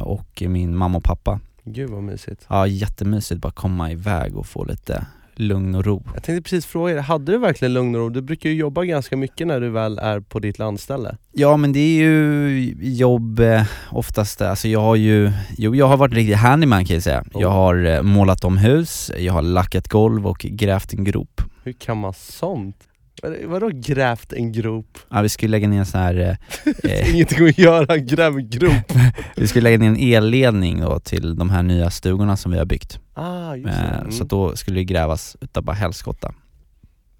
och 0.00 0.42
min 0.46 0.76
mamma 0.76 0.98
och 0.98 1.04
pappa. 1.04 1.40
gud 1.64 1.90
vad 1.90 2.02
mysigt. 2.02 2.46
Ja, 2.48 2.66
jättemysigt 2.66 3.40
bara 3.40 3.52
komma 3.52 3.90
iväg 3.92 4.36
och 4.36 4.46
få 4.46 4.64
lite 4.64 5.06
lugn 5.38 5.74
och 5.74 5.84
ro. 5.84 6.02
Jag 6.14 6.22
tänkte 6.22 6.42
precis 6.42 6.66
fråga 6.66 6.94
dig, 6.94 7.02
hade 7.02 7.32
du 7.32 7.38
verkligen 7.38 7.72
lugn 7.74 7.94
och 7.94 8.00
ro? 8.00 8.08
Du 8.08 8.22
brukar 8.22 8.50
ju 8.50 8.56
jobba 8.56 8.84
ganska 8.84 9.16
mycket 9.16 9.46
när 9.46 9.60
du 9.60 9.68
väl 9.70 9.98
är 9.98 10.20
på 10.20 10.38
ditt 10.38 10.58
landställe. 10.58 11.16
Ja 11.32 11.56
men 11.56 11.72
det 11.72 11.78
är 11.80 11.98
ju 11.98 12.60
jobb 12.80 13.40
eh, 13.40 13.62
oftast, 13.90 14.42
alltså 14.42 14.68
jag 14.68 14.80
har 14.80 14.96
ju, 14.96 15.32
jo 15.58 15.74
jag 15.74 15.86
har 15.88 15.96
varit 15.96 16.12
en 16.12 16.16
riktig 16.18 16.34
handyman 16.34 16.84
kan 16.84 16.94
jag 16.94 17.02
säga. 17.02 17.24
Jag 17.34 17.42
Oh. 17.50 17.52
har 17.52 17.84
eh, 17.86 18.02
målat 18.02 18.44
om 18.44 18.56
hus, 18.58 19.10
jag 19.18 19.32
har 19.32 19.42
lackat 19.42 19.88
golv 19.88 20.26
och 20.26 20.38
grävt 20.38 20.92
en 20.92 21.04
grop. 21.04 21.40
Hur 21.64 21.72
kan 21.72 21.96
man 21.96 22.12
sånt? 22.14 22.76
Vad- 23.22 23.36
Vadå 23.44 23.70
grävt 23.74 24.32
en 24.32 24.52
grop? 24.52 24.98
Ja 25.10 25.22
vi 25.22 25.28
skulle 25.28 25.50
lägga 25.50 25.68
ner 25.68 25.78
en 25.78 25.86
sån 25.86 26.00
här, 26.00 26.36
eh, 26.64 26.72
eh, 26.92 27.14
Ingenting 27.14 27.48
att 27.48 27.58
göra, 27.58 27.96
gräv 27.98 28.36
en 28.36 28.50
grop. 28.50 28.92
vi 29.36 29.46
skulle 29.46 29.62
lägga 29.62 29.78
ner 29.78 29.88
en 29.88 30.14
elledning 30.14 30.80
då 30.80 31.00
till 31.00 31.36
de 31.36 31.50
här 31.50 31.62
nya 31.62 31.90
stugorna 31.90 32.36
som 32.36 32.52
vi 32.52 32.58
har 32.58 32.64
byggt. 32.64 32.98
Ah, 33.16 33.54
just 33.56 33.66
det. 33.78 33.84
Eh, 33.86 33.98
Mm. 34.00 34.12
Så 34.12 34.24
då 34.24 34.56
skulle 34.56 34.80
det 34.80 34.84
grävas 34.84 35.36
utav 35.40 35.62
bara 35.64 35.76
helskotta. 35.76 36.34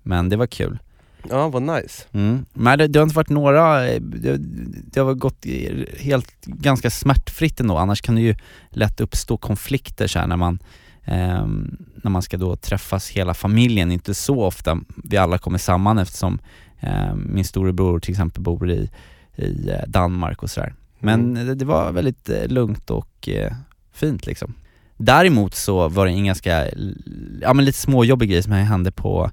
Men 0.03 0.29
det 0.29 0.37
var 0.37 0.47
kul. 0.47 0.79
Ja, 1.31 1.49
vad 1.49 1.63
nice. 1.63 2.03
Mm. 2.13 2.47
Men 2.53 2.79
det, 2.79 2.87
det 2.89 2.99
har 2.99 3.05
inte 3.05 3.17
varit 3.17 3.29
några, 3.29 3.89
eh, 3.89 4.01
det, 4.01 4.37
det 4.93 5.01
har 5.01 5.15
gått 5.15 5.47
eh, 5.47 5.77
helt 5.99 6.45
ganska 6.45 6.91
smärtfritt 6.91 7.61
ändå, 7.61 7.77
annars 7.77 8.01
kan 8.03 8.15
det 8.15 8.21
ju 8.21 8.35
lätt 8.71 9.01
uppstå 9.01 9.37
konflikter 9.37 10.07
så 10.07 10.19
här 10.19 10.27
när 10.27 10.37
man 10.37 10.59
ehm, 11.05 11.77
när 12.03 12.11
man 12.11 12.23
ska 12.23 12.37
då 12.37 12.57
träffas 12.57 13.09
hela 13.11 13.35
familjen, 13.35 13.93
inte 13.93 14.15
så 14.15 14.43
ofta 14.45 14.79
vi 15.05 15.17
alla 15.17 15.39
kommer 15.39 15.59
samman 15.59 15.99
eftersom 15.99 16.39
ehm, 16.81 17.31
min 17.35 17.45
storebror 17.45 18.01
till 18.01 18.11
exempel 18.11 18.43
bor 18.43 18.71
i, 18.71 18.91
i 19.37 19.71
eh, 19.71 19.89
Danmark 19.89 20.43
och 20.43 20.51
sådär. 20.51 20.75
Men 20.99 21.21
Mm. 21.37 21.47
det, 21.47 21.55
det 21.55 21.65
var 21.65 21.93
väldigt 21.93 22.29
eh, 22.29 22.47
lugnt 22.49 22.91
och 22.91 23.29
eh, 23.29 23.53
fint 23.93 24.27
liksom. 24.27 24.55
Däremot 24.97 25.55
så 25.55 25.89
var 25.89 26.07
det 26.07 26.13
en 26.13 26.25
ganska, 26.25 26.67
ja 27.41 27.53
men 27.55 27.65
lite 27.65 27.79
småjobbig 27.79 28.31
grej 28.31 28.43
som 28.43 28.53
hände 28.53 28.93
på 28.93 29.31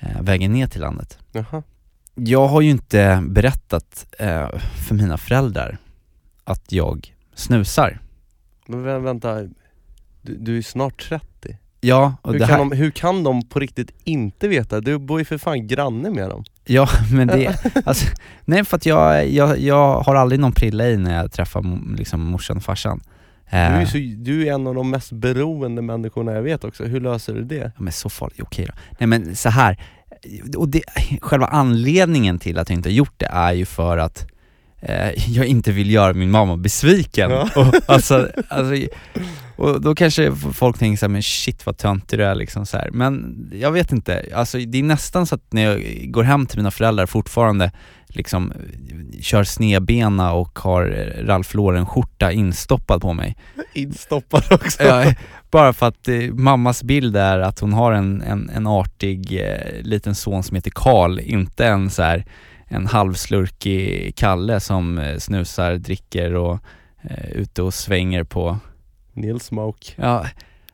eh, 0.00 0.20
vägen 0.22 0.52
ner 0.52 0.66
till 0.66 0.80
landet. 0.80 1.18
Jaha. 1.32 1.62
Jag 2.14 2.48
har 2.48 2.60
ju 2.60 2.70
inte 2.70 3.22
berättat 3.28 4.06
eh, 4.18 4.48
för 4.88 4.94
mina 4.94 5.16
föräldrar 5.18 5.78
att 6.44 6.72
jag 6.72 7.14
snusar. 7.34 7.98
Men 8.66 8.86
vä- 8.86 9.02
vänta, 9.02 9.40
du, 10.22 10.36
du 10.36 10.58
är 10.58 10.62
snart 10.62 11.08
30. 11.08 11.26
Ja, 11.80 12.14
och 12.22 12.32
Hur, 12.32 12.38
det 12.38 12.46
kan 12.46 12.50
här, 12.50 12.58
de, 12.58 12.72
hur 12.72 12.90
kan 12.90 13.24
de 13.24 13.42
på 13.48 13.58
riktigt 13.60 13.90
inte 14.04 14.48
veta? 14.48 14.80
Du 14.80 14.98
bor 14.98 15.18
ju 15.18 15.24
för 15.24 15.38
fan 15.38 15.66
granne 15.66 16.10
med 16.10 16.30
dem. 16.30 16.44
ja 16.64 16.88
men 17.12 17.28
det, 17.28 17.56
alltså, 17.84 18.06
nej 18.44 18.64
för 18.64 18.76
att 18.76 18.86
jag, 18.86 19.28
jag, 19.28 19.58
jag 19.58 20.00
har 20.00 20.14
aldrig 20.14 20.40
någon 20.40 20.52
prilla 20.52 20.88
i 20.88 20.96
när 20.96 21.16
jag 21.16 21.32
träffar 21.32 21.94
liksom 21.96 22.20
morsan 22.20 22.56
och 22.56 22.62
farsan. 22.62 23.00
Du 23.50 23.56
är, 23.56 23.74
Eh, 23.74 23.80
ju 23.80 23.86
så, 23.86 24.22
du 24.24 24.48
är 24.48 24.52
en 24.52 24.66
av 24.66 24.74
de 24.74 24.90
mest 24.90 25.12
beroende 25.12 25.82
människorna 25.82 26.32
jag 26.32 26.42
vet 26.42 26.64
också. 26.64 26.84
Hur 26.84 27.00
löser 27.00 27.34
du 27.34 27.44
det? 27.44 27.72
Ja 27.76 27.82
men 27.82 27.92
så 27.92 28.08
farligt, 28.08 28.40
okej 28.42 28.66
då. 28.66 28.72
Nej 28.98 29.06
men 29.06 29.36
så 29.36 29.48
här 29.48 29.78
och 30.56 30.68
det, 30.68 30.82
själva 31.20 31.46
anledningen 31.46 32.38
till 32.38 32.58
att 32.58 32.68
jag 32.68 32.78
inte 32.78 32.88
har 32.88 32.94
gjort 32.94 33.14
det 33.16 33.26
är 33.26 33.52
ju 33.52 33.64
för 33.64 33.98
att 33.98 34.26
eh, 34.80 35.30
jag 35.30 35.46
inte 35.46 35.72
vill 35.72 35.90
göra 35.90 36.12
min 36.12 36.30
mamma 36.30 36.56
besviken. 36.56 37.30
Ja. 37.30 37.48
Och, 37.56 37.74
alltså, 37.86 38.28
alltså, 38.48 38.88
Och 39.56 39.80
då 39.80 39.94
kanske 39.94 40.32
folk 40.32 40.78
tänker 40.78 40.96
såhär, 40.96 41.12
men 41.12 41.22
shit 41.22 41.66
vad 41.66 41.76
töntig 41.76 42.18
du 42.18 42.24
är 42.24 42.34
liksom 42.34 42.66
så 42.66 42.76
här. 42.76 42.90
Men 42.90 43.36
jag 43.54 43.72
vet 43.72 43.92
inte, 43.92 44.26
alltså 44.34 44.58
det 44.58 44.78
är 44.78 44.82
nästan 44.82 45.26
så 45.26 45.34
att 45.34 45.52
när 45.52 45.62
jag 45.62 45.82
går 46.12 46.22
hem 46.22 46.46
till 46.46 46.58
mina 46.58 46.70
föräldrar 46.70 47.06
fortfarande 47.06 47.72
liksom 48.08 48.52
kör 49.20 49.44
snedbena 49.44 50.32
och 50.32 50.58
har 50.58 50.84
Ralph 51.24 51.56
Lauren-skjorta 51.56 52.32
instoppad 52.32 53.02
på 53.02 53.12
mig. 53.12 53.36
Instoppad 53.74 54.44
också. 54.50 54.82
Ja, 54.82 55.14
bara 55.50 55.72
för 55.72 55.86
att 55.86 56.08
eh, 56.08 56.32
mammas 56.32 56.82
bild 56.82 57.16
är 57.16 57.38
att 57.38 57.60
hon 57.60 57.72
har 57.72 57.92
en, 57.92 58.22
en, 58.22 58.50
en 58.50 58.66
artig 58.66 59.40
eh, 59.40 59.82
liten 59.82 60.14
son 60.14 60.42
som 60.42 60.54
heter 60.54 60.72
Karl, 60.74 61.18
inte 61.18 61.66
en 61.66 61.90
så 61.90 62.02
här, 62.02 62.24
en 62.66 62.86
halvslurkig 62.86 64.16
Kalle 64.16 64.60
som 64.60 64.98
eh, 64.98 65.18
snusar, 65.18 65.74
dricker 65.74 66.34
och 66.34 66.58
eh, 67.02 67.30
ute 67.32 67.62
och 67.62 67.74
svänger 67.74 68.24
på 68.24 68.58
Neil 69.14 69.40
Smoke. 69.40 69.92
Ja, 69.96 70.26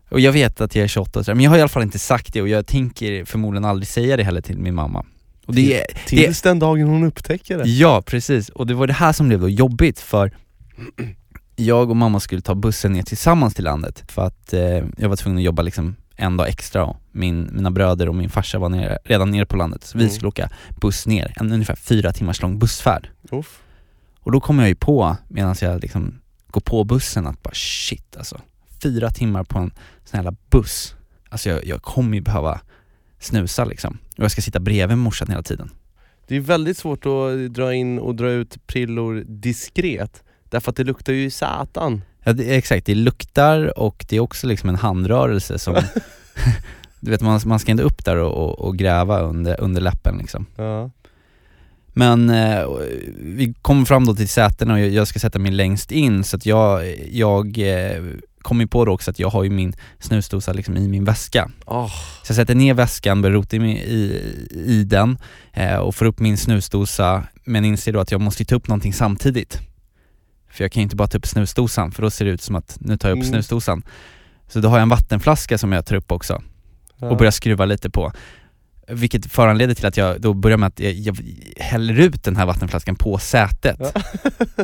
och 0.08 0.20
jag 0.20 0.32
vet 0.32 0.60
att 0.60 0.74
jag 0.74 0.84
är 0.84 0.88
28 0.88 1.18
och 1.18 1.24
sådär, 1.24 1.34
men 1.34 1.44
jag 1.44 1.50
har 1.50 1.58
i 1.58 1.60
alla 1.60 1.68
fall 1.68 1.82
inte 1.82 1.98
sagt 1.98 2.32
det 2.32 2.42
och 2.42 2.48
jag 2.48 2.66
tänker 2.66 3.24
förmodligen 3.24 3.64
aldrig 3.64 3.88
säga 3.88 4.16
det 4.16 4.22
heller 4.24 4.40
till 4.40 4.58
min 4.58 4.74
mamma. 4.74 5.04
Och 5.46 5.54
det, 5.54 5.80
är- 5.80 6.06
Tills 6.06 6.42
den 6.42 6.58
dagen 6.58 6.88
hon 6.88 7.04
upptäcker 7.04 7.58
det. 7.58 7.64
Ja, 7.68 8.02
precis. 8.06 8.48
Och 8.48 8.66
det 8.66 8.74
var 8.74 8.86
det 8.86 8.92
här 8.92 9.12
som 9.12 9.28
blev 9.28 9.40
då 9.40 9.48
jobbigt 9.48 10.00
för 10.00 10.30
jag 11.56 11.90
och 11.90 11.96
mamma 11.96 12.20
skulle 12.20 12.42
ta 12.42 12.54
bussen 12.54 12.92
ner 12.92 13.02
tillsammans 13.02 13.54
till 13.54 13.64
landet 13.64 14.04
för 14.08 14.26
att 14.26 14.52
eh, 14.52 14.60
jag 14.96 15.08
var 15.08 15.16
tvungen 15.16 15.38
att 15.38 15.44
jobba 15.44 15.62
liksom 15.62 15.96
en 16.16 16.36
dag 16.36 16.48
extra 16.48 16.84
och 16.84 16.96
min, 17.12 17.50
mina 17.52 17.70
bröder 17.70 18.08
och 18.08 18.14
min 18.14 18.30
farsa 18.30 18.58
var 18.58 18.68
nere, 18.68 18.98
redan 19.04 19.30
nere 19.30 19.46
på 19.46 19.56
landet 19.56 19.84
så 19.84 19.98
vi 19.98 20.04
Mm. 20.04 20.14
skulle 20.14 20.28
åka 20.28 20.50
buss 20.80 21.06
ner, 21.06 21.32
en 21.36 21.52
ungefär 21.52 21.74
fyra 21.76 22.12
timmars 22.12 22.42
lång 22.42 22.58
bussfärd. 22.58 23.08
Uff. 23.30 23.62
Och 24.20 24.32
då 24.32 24.40
kom 24.40 24.58
jag 24.58 24.68
ju 24.68 24.74
på, 24.74 25.16
medan 25.28 25.54
jag 25.60 25.80
liksom 25.82 26.19
går 26.52 26.60
på 26.60 26.84
bussen, 26.84 27.26
att 27.26 27.42
bara 27.42 27.54
shit 27.54 28.16
alltså, 28.16 28.40
fyra 28.82 29.10
timmar 29.10 29.44
på 29.44 29.58
en 29.58 29.72
sån 30.04 30.24
här 30.24 30.36
buss. 30.50 30.94
Alltså 31.28 31.48
jag, 31.48 31.66
jag 31.66 31.82
kommer 31.82 32.14
ju 32.14 32.20
behöva 32.20 32.60
snusa 33.18 33.64
liksom. 33.64 33.98
Och 34.18 34.24
jag 34.24 34.30
ska 34.30 34.42
sitta 34.42 34.60
bredvid 34.60 34.98
morsan 34.98 35.28
hela 35.28 35.42
tiden. 35.42 35.70
Det 36.28 36.36
är 36.36 36.40
väldigt 36.40 36.78
svårt 36.78 37.06
att 37.06 37.54
dra 37.54 37.74
in 37.74 37.98
och 37.98 38.14
dra 38.14 38.30
ut 38.30 38.66
prillor 38.66 39.24
diskret 39.26 40.22
Därför 40.48 40.70
att 40.70 40.76
det 40.76 40.84
luktar 40.84 41.12
ju 41.12 41.30
satan 41.30 42.02
Ja, 42.24 42.32
det, 42.32 42.56
exakt, 42.56 42.86
det 42.86 42.94
luktar 42.94 43.78
och 43.78 44.06
det 44.08 44.16
är 44.16 44.20
också 44.20 44.46
liksom 44.46 44.68
en 44.68 44.74
handrörelse 44.74 45.58
som 45.58 45.74
Du 47.00 47.10
vet 47.10 47.20
man, 47.20 47.40
man 47.46 47.58
ska 47.58 47.70
inte 47.70 47.82
upp 47.82 48.04
där 48.04 48.16
och, 48.16 48.32
och, 48.32 48.58
och 48.58 48.76
gräva 48.76 49.20
under, 49.20 49.60
under 49.60 49.80
läppen 49.80 50.18
liksom. 50.18 50.46
ja. 50.56 50.90
Men 51.92 52.30
eh, 52.30 52.66
vi 53.18 53.54
kommer 53.62 53.84
fram 53.84 54.06
då 54.06 54.14
till 54.14 54.28
sätena 54.28 54.74
och 54.74 54.80
jag, 54.80 55.08
ska 55.08 55.18
sätta 55.18 55.38
mig 55.38 55.52
längst 55.52 55.92
in 55.92 56.24
så 56.24 56.36
att 56.36 56.46
jag, 56.46 56.96
jag 57.10 57.58
eh, 57.58 58.02
kom 58.42 58.60
ju 58.60 58.66
på 58.66 58.84
då 58.84 58.92
också 58.92 59.10
att 59.10 59.18
jag 59.18 59.28
har 59.30 59.44
ju 59.44 59.50
min 59.50 59.72
snusdosa 59.98 60.52
liksom 60.52 60.76
i 60.76 60.88
min 60.88 61.04
väska. 61.04 61.50
Åh, 61.66 61.90
Så 62.22 62.30
jag 62.30 62.36
sätter 62.36 62.54
ner 62.54 62.74
väskan, 62.74 63.22
börjar 63.22 63.34
rota 63.34 63.56
i, 63.56 63.60
i, 63.70 64.22
i 64.66 64.84
den 64.84 65.18
eh, 65.52 65.76
och 65.76 65.94
får 65.94 66.06
upp 66.06 66.18
min 66.20 66.36
snusdosa 66.36 67.22
men 67.44 67.64
inser 67.64 67.92
då 67.92 68.00
att 68.00 68.10
jag 68.12 68.20
måste 68.20 68.44
ta 68.44 68.54
upp 68.54 68.68
någonting 68.68 68.92
samtidigt. 68.92 69.58
För 70.50 70.64
jag 70.64 70.72
kan 70.72 70.80
ju 70.80 70.84
inte 70.84 70.96
bara 70.96 71.08
ta 71.08 71.18
upp 71.18 71.26
snusdosan 71.26 71.92
för 71.92 72.02
då 72.02 72.10
ser 72.10 72.24
det 72.24 72.30
ut 72.30 72.42
som 72.42 72.56
att 72.56 72.76
nu 72.80 72.96
tar 72.96 73.08
jag 73.08 73.18
upp 73.18 73.22
Mm. 73.24 73.32
snusdosan. 73.32 73.82
Så 74.48 74.60
då 74.60 74.68
har 74.68 74.76
jag 74.76 74.82
en 74.82 74.88
vattenflaska 74.88 75.58
som 75.58 75.72
jag 75.72 75.86
tar 75.86 75.96
upp 75.96 76.12
också 76.12 76.42
och 77.00 77.16
börjar 77.16 77.30
skruva 77.30 77.64
lite 77.64 77.90
på. 77.90 78.12
Vilket 78.90 79.32
föranleder 79.32 79.74
till 79.74 79.86
att 79.86 79.96
jag 79.96 80.20
då 80.20 80.34
börjar 80.34 80.56
med 80.56 80.66
att 80.66 80.80
jag, 80.80 80.92
jag 80.92 81.16
häller 81.56 82.00
ut 82.00 82.24
den 82.24 82.36
här 82.36 82.46
vattenflaskan 82.46 82.96
på 82.96 83.18
sätet. 83.18 83.76
Ja. 83.78 84.02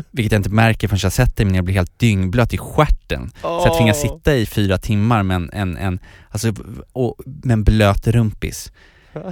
Vilket 0.10 0.32
jag 0.32 0.38
inte 0.38 0.50
märker 0.50 0.88
förrän 0.88 1.00
jag 1.02 1.12
sätter 1.12 1.44
mig 1.44 1.52
ner 1.52 1.60
och 1.60 1.64
blir 1.64 1.74
helt 1.74 1.98
dyngblöt 1.98 2.54
i 2.54 2.58
stjärten. 2.58 3.30
Så 3.40 3.62
jag 3.66 3.76
tvingas 3.76 4.00
sitta 4.00 4.36
i 4.36 4.46
fyra 4.46 4.78
timmar 4.78 5.22
med 5.22 5.34
en, 5.34 5.50
en, 5.52 5.76
en, 5.76 5.98
alltså, 6.30 6.52
och, 6.92 7.14
med 7.24 7.52
en 7.52 7.64
blöt 7.64 8.06
rumpis. 8.06 8.72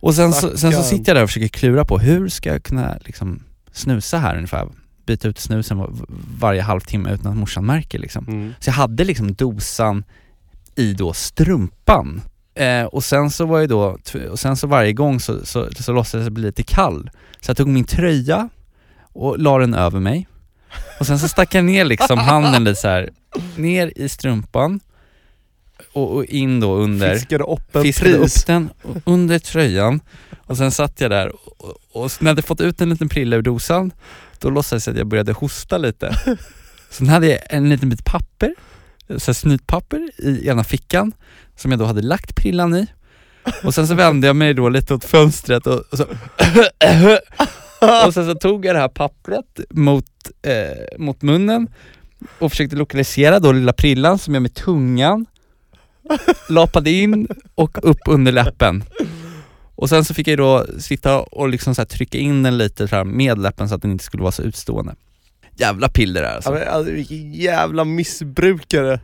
Och 0.00 0.14
sen 0.14 0.32
så, 0.32 0.56
sen 0.56 0.72
så 0.72 0.82
sitter 0.82 1.10
jag 1.10 1.16
där 1.16 1.22
och 1.22 1.28
försöker 1.28 1.48
klura 1.48 1.84
på 1.84 1.98
hur 1.98 2.28
ska 2.28 2.52
jag 2.52 2.62
kunna 2.62 2.98
liksom 3.04 3.42
snusa 3.72 4.18
här 4.18 4.36
ungefär, 4.36 4.68
byta 5.06 5.28
ut 5.28 5.38
snusen 5.38 5.78
var, 5.78 5.90
varje 6.38 6.62
halvtimme 6.62 7.14
utan 7.14 7.32
att 7.32 7.38
morsan 7.38 7.66
märker 7.66 7.98
liksom. 7.98 8.28
mm. 8.28 8.54
Så 8.60 8.68
jag 8.68 8.74
hade 8.74 9.04
liksom 9.04 9.34
dosan 9.34 10.04
i 10.76 10.92
då 10.92 11.12
strumpan. 11.12 12.22
Eh, 12.54 12.84
och 12.84 13.04
sen 13.04 13.30
så 13.30 13.46
var 13.46 13.60
jag 13.60 13.68
då, 13.68 13.98
och 14.30 14.38
sen 14.38 14.56
så 14.56 14.66
varje 14.66 14.92
gång 14.92 15.20
så, 15.20 15.46
så, 15.46 15.68
så 15.80 15.92
låtsades 15.92 16.24
jag 16.24 16.32
bli 16.32 16.44
lite 16.44 16.62
kall. 16.62 17.10
Så 17.40 17.50
jag 17.50 17.56
tog 17.56 17.68
min 17.68 17.84
tröja 17.84 18.48
och 19.12 19.38
la 19.38 19.58
den 19.58 19.74
över 19.74 20.00
mig. 20.00 20.28
Och 21.00 21.06
sen 21.06 21.18
så 21.18 21.28
stack 21.28 21.54
jag 21.54 21.64
ner 21.64 21.84
liksom 21.84 22.18
handen 22.28 22.64
lite 22.64 22.80
så 22.80 22.88
här 22.88 23.10
ner 23.56 23.92
i 23.96 24.08
strumpan 24.08 24.80
och, 25.92 26.14
och 26.14 26.24
in 26.24 26.60
då 26.60 26.74
under 26.74 27.14
Fiskade 27.14 27.44
upp 27.44 27.76
en 27.76 27.82
fiskade 27.82 28.18
pris 28.18 28.36
upp 28.36 28.46
den 28.46 28.70
under 29.04 29.38
tröjan 29.38 30.00
och 30.46 30.56
sen 30.56 30.70
satt 30.70 31.00
jag 31.00 31.10
där 31.10 31.32
och, 31.34 31.76
och 31.92 32.10
när 32.20 32.28
jag 32.28 32.30
hade 32.30 32.42
fått 32.42 32.60
ut 32.60 32.80
en 32.80 32.90
liten 32.90 33.08
prilla 33.08 33.36
ur 33.36 33.42
dosan, 33.42 33.92
då 34.38 34.50
låtsades 34.50 34.86
jag 34.86 34.94
att 34.94 34.98
jag 34.98 35.06
började 35.06 35.32
hosta 35.32 35.78
lite. 35.78 36.16
Sen 36.90 37.08
hade 37.08 37.26
jag 37.26 37.38
en 37.50 37.68
liten 37.68 37.88
bit 37.88 38.04
papper, 38.04 38.54
så 39.08 39.26
här 39.26 39.32
snytpapper 39.32 40.10
i 40.18 40.48
ena 40.48 40.64
fickan 40.64 41.12
som 41.56 41.70
jag 41.70 41.80
då 41.80 41.84
hade 41.84 42.02
lagt 42.02 42.36
prillan 42.36 42.74
i. 42.74 42.86
Och 43.64 43.74
sen 43.74 43.88
så 43.88 43.94
vände 43.94 44.26
jag 44.26 44.36
mig 44.36 44.54
då 44.54 44.68
lite 44.68 44.94
åt 44.94 45.04
fönstret 45.04 45.66
och, 45.66 45.80
och 45.90 45.98
så 45.98 46.04
och 48.06 48.14
sen 48.14 48.26
så 48.26 48.34
tog 48.34 48.64
jag 48.66 48.76
det 48.76 48.80
här 48.80 48.88
pappret 48.88 49.60
mot, 49.70 50.06
eh, 50.42 50.98
mot 50.98 51.22
munnen 51.22 51.68
och 52.38 52.50
försökte 52.50 52.76
lokalisera 52.76 53.38
då 53.40 53.52
lilla 53.52 53.72
prillan 53.72 54.18
som 54.18 54.34
jag 54.34 54.42
med 54.42 54.54
tungan 54.54 55.26
lapade 56.48 56.90
in 56.90 57.28
och 57.54 57.78
upp 57.82 58.00
under 58.06 58.32
läppen. 58.32 58.84
Och 59.74 59.88
sen 59.88 60.04
så 60.04 60.14
fick 60.14 60.28
jag 60.28 60.38
då 60.38 60.66
sitta 60.78 61.20
och 61.20 61.48
liksom 61.48 61.74
så 61.74 61.80
här 61.80 61.86
trycka 61.86 62.18
in 62.18 62.42
den 62.42 62.58
lite 62.58 62.88
så 62.88 62.96
här 62.96 63.04
med 63.04 63.38
läppen 63.38 63.68
så 63.68 63.74
att 63.74 63.82
den 63.82 63.90
inte 63.90 64.04
skulle 64.04 64.22
vara 64.22 64.32
så 64.32 64.42
utstående. 64.42 64.94
Jävla 65.56 65.88
piller 65.88 66.22
det 66.22 66.26
här 66.28 66.32
Ja, 66.34 66.36
alltså. 66.36 66.52
men, 66.52 66.68
alltså, 66.68 66.92
vilken 66.92 67.32
jävla 67.32 67.84
missbrukare! 67.84 69.00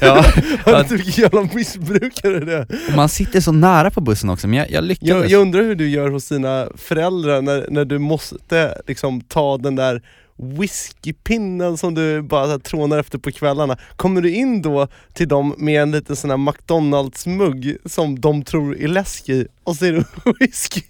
Ja, 0.00 0.24
Ja. 0.66 0.84
vilken 0.90 1.22
jävla 1.22 1.48
missbrukare 1.54 2.40
det 2.44 2.52
är. 2.54 2.96
man 2.96 3.08
sitter 3.08 3.40
så 3.40 3.52
nära 3.52 3.90
på 3.90 4.00
bussen 4.00 4.30
också 4.30 4.48
men 4.48 4.58
jag, 4.58 4.70
jag 4.70 4.84
lyckades. 4.84 5.08
jag, 5.10 5.30
jag 5.30 5.40
undrar 5.42 5.62
hur 5.62 5.74
du 5.74 5.88
gör 5.88 6.08
hos 6.10 6.28
dina 6.28 6.68
föräldrar 6.76 7.42
när, 7.42 7.66
när 7.70 7.84
du 7.84 7.98
måste 7.98 8.82
liksom 8.86 9.20
ta 9.20 9.58
den 9.58 9.76
där 9.76 10.02
whiskypinnen 10.36 11.76
som 11.76 11.94
du 11.94 12.22
bara 12.22 12.46
så 12.46 12.58
trånar 12.58 12.98
efter 12.98 13.18
på 13.18 13.32
kvällarna. 13.32 13.76
Kommer 13.96 14.20
du 14.20 14.34
in 14.34 14.62
då 14.62 14.88
till 15.12 15.28
dem 15.28 15.54
med 15.58 15.82
en 15.82 15.90
liten 15.90 16.16
sån 16.16 16.30
här 16.30 16.36
McDonalds-mugg 16.36 17.76
som 17.84 18.20
de 18.20 18.42
tror 18.42 18.76
är 18.78 18.88
läsk 18.88 19.28
i 19.28 19.46
och 19.64 19.76
så 19.76 19.84
är 19.84 19.92
det 19.92 20.04
whisky? 20.40 20.80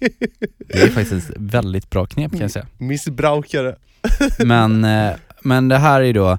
Det 0.67 0.81
är 0.81 0.87
faktiskt 0.89 1.29
ett 1.29 1.35
väldigt 1.37 1.89
bra 1.89 2.05
knep 2.05 2.31
kan 2.31 2.41
jag 2.41 2.51
säga. 2.51 2.67
Missbrukare. 2.77 3.75
Men, 4.45 4.83
eh, 4.83 5.11
men 5.41 5.67
det 5.69 5.77
här 5.77 6.01
är 6.01 6.13
då, 6.13 6.37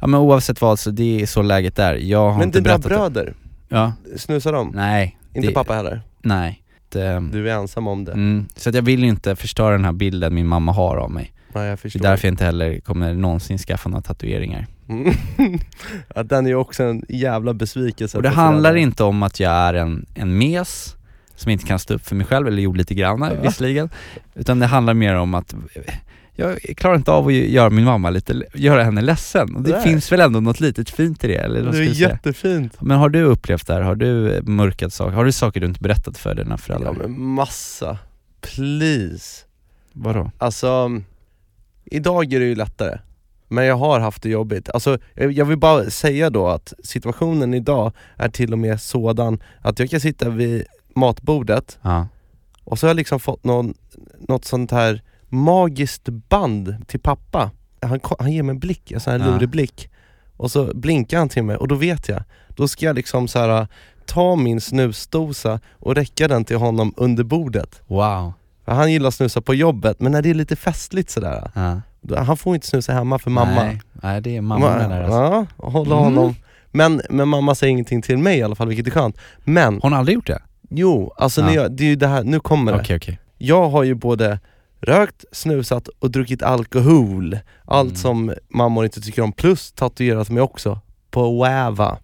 ja 0.00 0.06
men 0.06 0.20
oavsett 0.20 0.60
vad 0.60 0.78
så 0.78 0.90
det 0.90 1.22
är 1.22 1.26
så 1.26 1.42
läget 1.42 1.78
är. 1.78 1.94
Jag 1.94 2.30
har 2.30 2.38
Men 2.38 2.48
inte 2.48 2.58
dina 2.60 2.78
berättat 2.78 2.82
det. 3.14 3.20
bröder, 3.22 3.34
Ja, 3.68 3.92
snusar 4.16 4.52
de? 4.52 4.70
nej. 4.74 5.18
Inte 5.34 5.48
det, 5.48 5.54
pappa 5.54 5.74
heller? 5.74 6.00
Nej. 6.22 6.62
Det, 6.88 7.28
Du 7.32 7.50
är 7.50 7.54
ensam 7.54 7.86
om 7.86 8.04
det? 8.04 8.12
mm, 8.12 8.46
så 8.56 8.68
att 8.68 8.74
jag 8.74 8.82
vill 8.82 9.02
ju 9.02 9.08
inte 9.08 9.36
förstöra 9.36 9.72
den 9.72 9.84
här 9.84 9.92
bilden 9.92 10.34
min 10.34 10.46
mamma 10.46 10.72
har 10.72 10.96
av 10.96 11.10
mig. 11.10 11.32
Nej 11.54 11.64
jag 11.64 11.72
Det 11.72 11.76
förstår. 11.76 12.00
är 12.00 12.10
därför 12.10 12.28
jag 12.28 12.32
inte 12.32 12.44
heller 12.44 12.80
kommer 12.80 13.14
någonsin 13.14 13.58
skaffa 13.58 13.88
några 13.88 14.02
tatueringar. 14.02 14.66
Mm. 14.88 15.14
ja, 16.14 16.22
den 16.22 16.46
är 16.46 16.54
också 16.54 16.82
en 16.82 17.02
jävla 17.08 17.54
besvikelse 17.54 18.16
Och 18.16 18.22
det 18.22 18.28
handlar 18.28 18.70
föräldrar. 18.70 18.82
inte 18.82 19.04
om 19.04 19.22
att 19.22 19.40
jag 19.40 19.52
är 19.52 19.74
en, 19.74 20.06
en 20.14 20.38
mes 20.38 20.96
som 21.36 21.50
inte 21.50 21.66
kan 21.66 21.78
stå 21.78 21.94
upp 21.94 22.06
för 22.06 22.16
mig 22.16 22.26
själv, 22.26 22.46
eller 22.48 22.62
gjorde 22.62 22.78
lite 22.78 22.94
grann 22.94 23.20
Ja. 23.22 23.40
visserligen. 23.42 23.90
Utan 24.34 24.58
det 24.58 24.66
handlar 24.66 24.94
mer 24.94 25.14
om 25.14 25.34
att 25.34 25.54
jag 26.36 26.58
klarar 26.76 26.94
inte 26.96 27.10
av 27.10 27.26
att 27.26 27.32
göra 27.32 27.70
min 27.70 27.84
mamma 27.84 28.10
lite, 28.10 28.42
göra 28.54 28.84
henne 28.84 29.00
ledsen. 29.02 29.56
Och 29.56 29.62
det 29.62 29.70
Nej. 29.70 29.82
finns 29.82 30.12
väl 30.12 30.20
ändå 30.20 30.40
något 30.40 30.60
litet 30.60 30.90
fint 30.90 31.24
i 31.24 31.26
det, 31.28 31.34
eller 31.36 31.62
vad 31.62 31.74
Det 31.74 31.78
är 31.80 32.00
jättefint. 32.00 32.80
Men 32.80 32.98
har 32.98 33.08
du 33.08 33.22
upplevt 33.22 33.66
det 33.66 33.74
här? 33.74 33.80
Har 33.80 33.94
du 33.94 34.40
mörkat 34.42 34.92
saker? 34.92 35.12
Har 35.12 35.24
du 35.24 35.32
saker 35.32 35.60
du 35.60 35.66
inte 35.66 35.80
berättat 35.80 36.18
för 36.18 36.34
dina 36.34 36.58
föräldrar? 36.58 36.94
Ja 37.00 37.02
men 37.08 37.20
massa. 37.20 37.98
Please. 38.40 39.44
Vadå? 39.92 40.30
Alltså, 40.38 41.00
idag 41.84 42.32
är 42.32 42.40
det 42.40 42.46
ju 42.46 42.54
lättare. 42.54 42.98
Men 43.48 43.64
jag 43.64 43.76
har 43.76 44.00
haft 44.00 44.22
det 44.22 44.28
jobbigt. 44.28 44.70
Alltså, 44.70 44.98
jag 45.14 45.32
jag 45.32 45.44
vill 45.44 45.58
bara 45.58 45.90
säga 45.90 46.30
då 46.30 46.48
att 46.48 46.72
situationen 46.84 47.54
idag 47.54 47.92
är 48.16 48.28
till 48.28 48.52
och 48.52 48.58
med 48.58 48.80
sådan 48.80 49.42
att 49.60 49.78
jag 49.78 49.90
kan 49.90 50.00
sitta 50.00 50.28
vid 50.28 50.64
matbordet 50.94 51.78
Ja. 51.82 52.08
och 52.64 52.78
så 52.78 52.86
har 52.86 52.88
jag 52.88 52.96
liksom 52.96 53.20
fått 53.20 53.44
någon, 53.44 53.74
något 54.28 54.44
sånt 54.44 54.70
här 54.70 55.02
magiskt 55.28 56.08
band 56.08 56.76
till 56.86 57.00
pappa. 57.00 57.50
Han, 57.82 58.00
han 58.18 58.32
ger 58.32 58.42
mig 58.42 58.52
en 58.54 58.58
blick, 58.60 58.90
en 58.92 59.00
sån 59.00 59.12
här 59.12 59.20
Ja. 59.20 59.26
lurig 59.34 59.48
blick. 59.48 59.90
Och 60.36 60.50
så 60.50 60.74
blinkar 60.74 61.18
han 61.18 61.28
till 61.28 61.42
mig 61.44 61.56
och 61.56 61.68
då 61.68 61.74
vet 61.74 62.08
jag. 62.08 62.22
Då 62.48 62.68
ska 62.68 62.86
jag 62.86 62.96
liksom 62.96 63.28
så 63.28 63.38
här 63.38 63.66
ta 64.06 64.36
min 64.36 64.60
snusdosa 64.60 65.60
och 65.72 65.94
räcka 65.94 66.28
den 66.28 66.44
till 66.44 66.56
honom 66.56 66.94
under 66.96 67.24
bordet. 67.24 67.80
Wow. 67.86 68.32
För 68.64 68.72
han 68.72 68.92
gillar 68.92 69.08
att 69.08 69.14
snusa 69.14 69.40
på 69.40 69.54
jobbet, 69.54 70.00
men 70.00 70.12
när 70.12 70.22
det 70.22 70.30
är 70.30 70.34
lite 70.34 70.56
festligt 70.56 71.10
sådär 71.10 71.50
Ja. 71.54 71.80
Han 72.22 72.36
får 72.36 72.54
inte 72.54 72.66
snusa 72.66 72.92
hemma 72.92 73.18
för 73.18 73.30
mamma. 73.30 73.62
Nej, 73.64 73.80
nej 73.92 74.20
det 74.20 74.36
är 74.36 74.40
mamma 74.40 74.68
där 74.78 75.02
alltså. 75.02 75.16
Ja, 75.18 75.46
hålla 75.68 75.94
Mm. 75.96 76.04
honom. 76.04 76.34
Men, 76.70 77.02
men 77.10 77.28
mamma 77.28 77.54
säger 77.54 77.70
ingenting 77.70 78.02
till 78.02 78.18
mig 78.18 78.38
i 78.38 78.42
alla 78.42 78.54
fall, 78.54 78.68
vilket 78.68 78.86
är 78.86 78.90
skönt. 78.90 79.18
Men, 79.44 79.78
Hon 79.82 79.92
har 79.92 79.98
aldrig 79.98 80.14
gjort 80.14 80.26
det? 80.26 80.42
jo, 80.70 81.12
alltså 81.18 81.40
Ja. 81.40 81.52
jag, 81.52 81.72
det 81.72 81.82
är 81.84 81.88
ju 81.88 81.96
det 81.96 82.06
här, 82.08 82.24
nu 82.24 82.40
kommer 82.40 82.72
det. 82.72 82.78
Okej 82.80 82.96
okej. 82.96 83.18
Jag 83.38 83.68
har 83.70 83.82
ju 83.82 83.94
både 83.94 84.40
rökt, 84.80 85.24
snusat 85.32 85.88
och 85.88 86.10
druckit 86.10 86.42
alkohol. 86.42 87.38
Allt 87.64 87.88
Mm. 87.88 87.96
som 87.96 88.34
mammor 88.48 88.84
inte 88.84 89.00
tycker 89.00 89.22
om, 89.22 89.32
plus 89.32 89.72
tatuerat 89.72 90.30
mig 90.30 90.42
också. 90.42 90.78
På 91.10 91.42
wäva, 91.42 91.98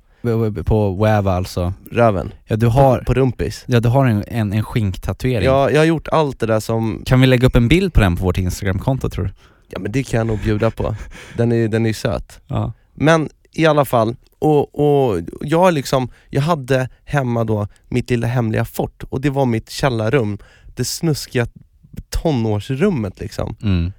På- 0.64 0.94
Wäva 1.04 1.32
alltså. 1.32 1.72
röven. 1.90 2.32
Ja 2.44 2.56
du 2.56 2.66
har, 2.66 2.98
På, 2.98 3.04
på 3.04 3.14
rumpis. 3.14 3.64
ja, 3.66 3.80
du 3.80 3.88
har 3.88 4.06
en, 4.06 4.24
en, 4.26 4.52
en 4.52 4.62
skinktatuering. 4.64 5.44
Ja, 5.46 5.70
jag 5.70 5.78
har 5.80 5.84
gjort 5.84 6.08
allt 6.08 6.40
det 6.40 6.46
där 6.46 6.60
som, 6.60 7.02
Kan 7.06 7.20
vi 7.20 7.26
lägga 7.26 7.46
upp 7.46 7.56
en 7.56 7.68
bild 7.68 7.92
på 7.94 8.00
den 8.00 8.16
på 8.16 8.24
vårt 8.24 8.38
instagramkonto 8.38 9.08
tror 9.10 9.24
du? 9.24 9.30
ja 9.72 9.78
men 9.78 9.92
det 9.92 10.02
kan 10.02 10.18
jag 10.18 10.26
nog 10.26 10.38
bjuda 10.38 10.70
på. 10.70 10.96
Den 11.36 11.52
är, 11.52 11.68
den 11.68 11.86
är 11.86 11.92
söt. 11.92 12.40
Ja. 12.46 12.72
Men 12.94 13.28
i 13.52 13.66
alla 13.66 13.84
fall, 13.84 14.16
och, 14.38 14.78
och 15.10 15.20
jag 15.40 15.74
liksom, 15.74 16.08
jag 16.30 16.42
hade 16.42 16.88
hemma 17.04 17.44
då 17.44 17.68
mitt 17.88 18.10
lilla 18.10 18.26
hemliga 18.26 18.64
fort 18.64 19.02
och 19.10 19.20
det 19.20 19.30
var 19.30 19.46
mitt 19.46 19.70
källarrum, 19.70 20.38
det 20.76 20.84
snuskiga 20.84 21.46
tonårsrummet 22.10 23.20
liksom. 23.20 23.56
Mm. 23.62 23.92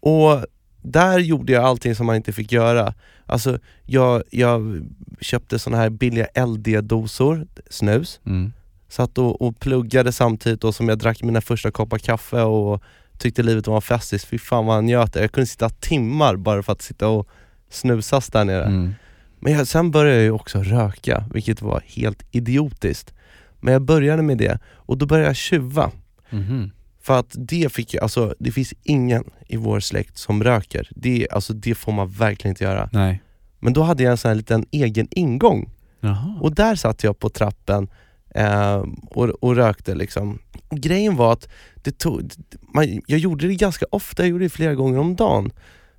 Och 0.00 0.44
där 0.84 1.18
gjorde 1.18 1.52
jag 1.52 1.64
allting 1.64 1.94
som 1.94 2.06
man 2.06 2.16
inte 2.16 2.32
fick 2.32 2.52
göra. 2.52 2.94
Alltså 3.26 3.58
jag, 3.86 4.22
jag 4.30 4.86
köpte 5.20 5.58
såna 5.58 5.76
här 5.76 5.90
billiga 5.90 6.26
LD-dosor, 6.34 7.46
snus, 7.70 8.20
Mm. 8.26 8.52
satt 8.88 9.18
och, 9.18 9.42
och 9.42 9.60
pluggade 9.60 10.12
samtidigt 10.12 10.60
då 10.60 10.72
som 10.72 10.88
jag 10.88 10.98
drack 10.98 11.22
mina 11.22 11.40
första 11.40 11.70
koppar 11.70 11.98
kaffe 11.98 12.42
och 12.42 12.82
tyckte 13.18 13.42
livet 13.42 13.66
var 13.66 13.80
festis. 13.80 14.24
Fy 14.24 14.38
fan 14.38 14.66
vad 14.66 14.74
han 14.74 14.86
njöt. 14.86 15.16
Jag 15.16 15.32
kunde 15.32 15.46
sitta 15.46 15.68
timmar 15.68 16.36
bara 16.36 16.62
för 16.62 16.72
att 16.72 16.82
sitta 16.82 17.08
och 17.08 17.28
snusas 17.70 18.26
där 18.28 18.44
nere. 18.44 18.64
Mm. 18.64 18.94
Men 19.40 19.52
jag, 19.52 19.66
sen 19.66 19.90
började 19.90 20.22
jag 20.22 20.34
också 20.34 20.62
röka, 20.62 21.24
vilket 21.32 21.62
var 21.62 21.82
helt 21.86 22.22
idiotiskt. 22.30 23.14
Men 23.60 23.72
jag 23.72 23.82
började 23.82 24.22
med 24.22 24.38
det, 24.38 24.58
och 24.66 24.98
då 24.98 25.06
började 25.06 25.28
jag 25.28 25.36
tjuva. 25.36 25.90
Mhm. 26.30 26.70
För 27.04 27.18
att 27.18 27.34
det 27.38 27.72
fick 27.72 27.94
jag, 27.94 28.02
alltså 28.02 28.34
det 28.38 28.52
finns 28.52 28.74
ingen 28.82 29.24
i 29.48 29.56
vår 29.56 29.80
släkt 29.80 30.18
som 30.18 30.44
röker. 30.44 30.88
Det, 30.90 31.28
alltså, 31.30 31.52
det 31.52 31.74
får 31.74 31.92
man 31.92 32.08
verkligen 32.10 32.52
inte 32.52 32.64
göra. 32.64 32.88
Nej. 32.92 33.22
Men 33.60 33.72
då 33.72 33.82
hade 33.82 34.02
jag 34.02 34.10
en 34.10 34.16
sån 34.16 34.28
här 34.28 34.36
liten 34.36 34.66
egen 34.70 35.08
ingång. 35.10 35.70
Jaha. 36.00 36.38
Och 36.40 36.54
där 36.54 36.74
satt 36.74 37.04
jag 37.04 37.18
på 37.18 37.28
trappen 37.28 37.88
eh, 38.34 38.84
och, 39.10 39.28
och 39.28 39.56
rökte 39.56 39.94
liksom. 39.94 40.38
Och 40.68 40.78
grejen 40.78 41.16
var 41.16 41.32
att 41.32 41.48
det 41.74 41.98
tog, 41.98 42.30
man, 42.74 43.02
jag 43.06 43.18
gjorde 43.18 43.46
det 43.46 43.54
ganska 43.54 43.86
ofta, 43.90 44.22
jag 44.22 44.30
gjorde 44.30 44.44
det 44.44 44.50
flera 44.50 44.74
gånger 44.74 44.98
om 44.98 45.16
dagen. 45.16 45.50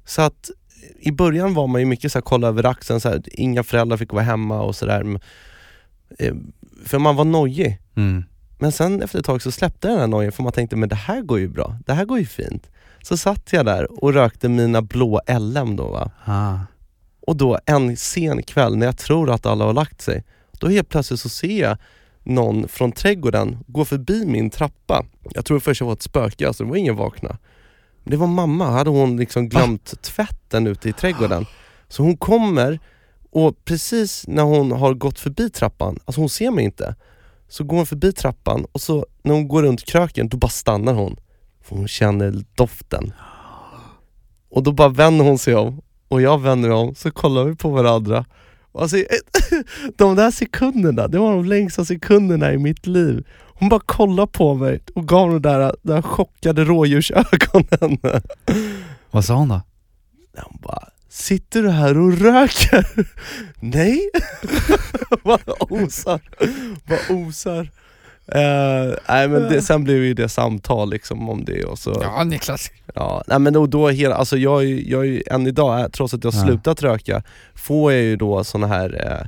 Så 0.05 0.21
att 0.21 0.50
i 1.00 1.12
början 1.12 1.53
var 1.53 1.67
man 1.67 1.81
ju 1.81 1.88
mycket 1.88 2.12
så 2.12 2.17
här, 2.17 2.24
kolla 2.24 2.47
över 2.47 2.65
axeln, 2.65 3.00
så 3.00 3.09
här, 3.09 3.21
inga 3.25 3.63
föräldrar 3.63 3.97
fick 3.97 4.13
vara 4.13 4.24
hemma 4.24 4.62
och 4.62 4.75
sådär. 4.75 5.19
Eh, 6.19 6.35
för 6.85 7.00
man 7.00 7.15
var 7.15 7.25
nojig. 7.25 7.79
Mm. 7.95 8.24
Men 8.65 8.72
sen 8.72 9.01
efter 9.01 9.19
ett 9.19 9.25
tag 9.25 9.41
så 9.41 9.51
släppte 9.51 9.88
jag 9.88 9.93
den 9.93 10.00
här 10.00 10.07
nojen 10.07 10.31
för 10.31 10.43
man 10.43 10.51
tänkte, 10.51 10.75
men 10.75 10.89
det 10.89 10.95
här 10.95 11.22
går 11.22 11.39
ju 11.39 11.48
bra, 11.48 11.77
det 11.86 11.93
här 11.93 12.05
går 12.05 12.19
ju 12.19 12.25
fint. 12.25 12.69
Så 13.01 13.17
satt 13.17 13.53
jag 13.53 13.65
där 13.65 14.03
och 14.03 14.13
rökte 14.13 14.50
mina 14.50 14.81
blå 14.81 15.22
LM 15.27 15.75
då 15.75 15.88
va. 15.88 16.12
Ah. 16.25 16.57
Och 17.27 17.36
då 17.36 17.60
en 17.65 17.98
sen 17.98 18.43
kväll 18.43 18.75
när 18.77 18.86
jag 18.86 18.98
tror 18.98 19.31
att 19.31 19.45
alla 19.45 19.65
har 19.65 19.74
lagt 19.74 20.01
sig, 20.01 20.24
då 20.51 20.67
helt 20.67 20.89
plötsligt 20.89 21.19
så 21.19 21.29
ser 21.29 21.62
jag 21.62 21.77
någon 22.24 22.67
från 22.67 22.91
trädgården 22.91 23.57
gå 23.67 23.86
förbi 23.86 24.25
min 24.25 24.50
trappa. 24.50 25.05
Jag 25.29 25.45
tror 25.45 25.60
först 25.60 25.81
jag 25.81 25.88
var 25.88 25.93
ett 25.93 26.01
spöke, 26.01 26.48
alltså 26.48 26.63
det 26.63 26.69
var 26.69 26.77
ingen 26.77 26.95
vakna. 26.95 27.38
Men 28.03 28.12
det 28.12 28.17
var 28.17 28.27
mamma, 28.27 28.69
hade 28.69 28.89
hon 28.89 29.17
liksom 29.17 29.50
glömt 29.50 30.01
tvätten 30.01 30.67
ute 30.67 30.89
i 30.89 30.93
trädgården. 30.93 31.45
Så 31.88 32.03
hon 32.03 32.17
kommer 32.17 32.79
och 33.31 33.65
precis 33.65 34.27
när 34.27 34.43
hon 34.43 34.72
har 34.72 34.93
gått 34.93 35.19
förbi 35.19 35.50
trappan, 35.50 36.00
alltså 36.05 36.22
hon 36.22 36.29
ser 36.29 36.51
mig 36.51 36.65
inte, 36.65 36.95
så 37.48 37.64
går 37.64 37.78
hon 37.78 37.86
förbi 37.86 38.12
trappan 38.12 38.66
och 38.72 38.82
så 38.82 39.06
när 39.24 39.34
hon 39.34 39.48
går 39.48 39.64
runt 39.64 39.86
kröken, 39.86 40.30
då 40.30 40.38
bara 40.38 40.50
stannar 40.50 40.94
hon. 40.94 41.16
För 41.62 41.75
hon 41.75 41.88
känner 41.88 42.44
doften. 42.56 43.14
Och 44.50 44.64
då 44.64 44.72
bara 44.72 44.90
vänder 44.90 45.25
hon 45.25 45.38
sig 45.38 45.56
om 45.56 45.82
och 46.08 46.22
jag 46.22 46.42
vänder 46.42 46.70
mig 46.70 46.78
om, 46.78 46.96
så 46.96 47.12
kollar 47.12 47.44
vi 47.44 47.56
på 47.56 47.70
varandra. 47.70 48.25
Och 48.72 48.82
Alltså, 48.82 48.98
de 49.96 50.16
där 50.16 50.32
sekunderna, 50.32 51.08
det 51.08 51.20
var 51.20 51.32
de 51.32 51.46
längsta 51.46 51.86
sekunderna 51.86 52.54
i 52.54 52.58
mitt 52.58 52.88
liv. 52.88 53.28
Hon 53.60 53.70
bara 53.70 53.80
kollade 53.80 54.32
på 54.32 54.54
mig 54.54 54.80
och 54.96 55.08
gav 55.08 55.30
de 55.30 55.42
där, 55.42 55.75
där 55.82 56.02
chockade 56.02 56.64
rådjursögonen. 56.64 57.98
Vad 59.12 59.25
sa 59.25 59.36
hon 59.36 59.50
då? 59.50 59.62
Hon 60.38 60.60
bara, 60.62 60.88
sitter 61.16 61.64
du 61.64 61.70
här 61.70 61.98
och 61.98 62.18
röker? 62.18 62.88
Nej! 63.60 64.10
Vad 65.24 65.40
osar, 65.60 66.20
vad 66.86 67.18
osar. 67.28 67.70
Eh, 68.28 68.96
nej 69.10 69.28
men 69.28 69.42
det, 69.42 69.62
sen 69.62 69.84
blev 69.84 70.04
ju 70.04 70.14
det 70.14 70.30
samtal 70.30 70.90
liksom 70.90 71.30
om 71.30 71.46
det 71.46 71.64
och 71.64 71.80
så 71.80 72.00
Ja 72.01 72.24
Niklas. 72.24 72.72
Ja, 72.96 73.24
nej 73.28 73.40
men 73.40 73.54
då, 73.54 73.66
då 73.68 73.90
hela, 73.90 74.16
alltså 74.16 74.38
jag, 74.38 74.62
är 74.62 74.66
ju- 74.66 74.90
jag 74.90 75.01
är 75.01 75.06
ju 75.06 75.24
än 75.28 75.48
idag, 75.48 75.80
eh, 75.80 75.88
trots 75.88 76.14
att 76.14 76.24
jag 76.24 76.32
har 76.32 76.40
Ja. 76.40 76.46
slutat 76.48 76.82
röka, 76.82 77.24
får 77.56 77.92
jag 77.94 78.01
ju 78.01 78.16
då 78.16 78.44
såna 78.44 78.68
här 78.68 79.08
eh, 79.22 79.28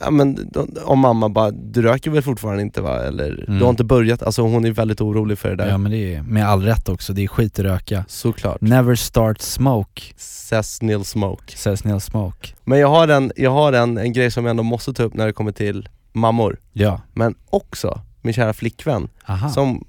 Ja 0.00 0.10
men 0.10 0.50
om 0.84 0.98
mamma 0.98 1.28
bara, 1.28 1.50
du 1.50 1.82
röker 1.82 2.10
väl 2.10 2.22
fortfarande 2.22 2.62
inte 2.62 2.80
va? 2.82 3.02
Eller 3.02 3.44
Mm. 3.48 3.58
du 3.58 3.64
har 3.64 3.70
inte 3.70 3.84
börjat? 3.84 4.22
Alltså 4.22 4.42
hon 4.42 4.64
är 4.64 4.70
väldigt 4.70 5.00
orolig 5.00 5.38
för 5.38 5.48
det 5.50 5.56
där 5.56 5.68
Ja 5.68 5.78
men 5.78 5.92
det 5.92 6.14
är 6.14 6.22
med 6.22 6.48
all 6.48 6.62
rätt 6.62 6.88
också, 6.88 7.12
det 7.12 7.22
är 7.24 7.28
skit 7.28 7.58
att 7.58 7.64
röka. 7.64 8.04
Såklart, 8.08 8.60
Never 8.60 8.94
start 8.94 9.40
smoke, 9.40 10.02
says 10.16 10.82
Neil 10.82 11.04
Smoke 11.04 11.56
says 11.56 11.84
Neil 11.84 12.00
Smoke. 12.00 12.48
Men 12.64 12.78
jag 12.78 12.88
har, 12.88 13.08
en, 13.08 13.32
jag 13.36 13.50
har 13.50 13.72
en, 13.72 13.98
en 13.98 14.12
grej 14.12 14.30
som 14.30 14.44
jag 14.44 14.50
ändå 14.50 14.62
måste 14.62 14.92
ta 14.92 15.02
upp 15.02 15.14
när 15.14 15.26
det 15.26 15.32
kommer 15.32 15.52
till 15.52 15.88
mammor 16.12 16.56
Ja. 16.72 17.00
Men 17.12 17.34
också 17.50 18.00
min 18.22 18.34
kära 18.34 18.52
flickvän, 18.52 19.08
Aha. 19.26 19.48
som 19.48 19.84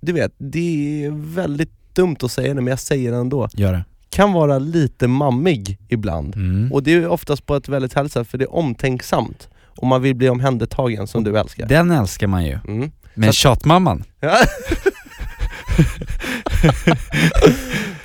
du 0.00 0.12
vet, 0.12 0.32
det 0.38 1.04
är 1.04 1.10
väldigt 1.34 1.70
dumt 1.94 2.16
att 2.22 2.30
säga 2.30 2.48
det 2.54 2.60
men 2.60 2.66
jag 2.66 2.78
säger 2.80 3.10
det 3.12 3.16
ändå 3.18 3.48
Gör 3.52 3.72
det. 3.72 3.84
Kan 4.16 4.32
vara 4.32 4.58
lite 4.58 5.08
mammig 5.08 5.78
ibland 5.88 6.36
Mm. 6.36 6.72
Och 6.72 6.82
det 6.82 6.92
är 6.92 7.08
oftast 7.08 7.46
på 7.46 7.56
ett 7.56 7.68
väldigt 7.68 7.94
härligt 7.94 8.12
sätt 8.12 8.28
för 8.28 8.38
det 8.38 8.44
är 8.44 8.54
omtänksamt 8.54 9.48
och 9.64 9.86
man 9.86 10.02
vill 10.02 10.14
bli 10.14 10.28
omhändertagen 10.28 11.06
som 11.06 11.24
du 11.24 11.38
älskar. 11.38 11.66
Den 11.66 11.90
älskar 11.90 12.26
man 12.26 12.44
ju. 12.44 12.58
Mm. 12.68 12.90
Men 13.14 13.32
Så 13.32 13.32
tjatmamman, 13.32 14.04
Ja. 14.20 14.36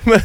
Men, 0.03 0.19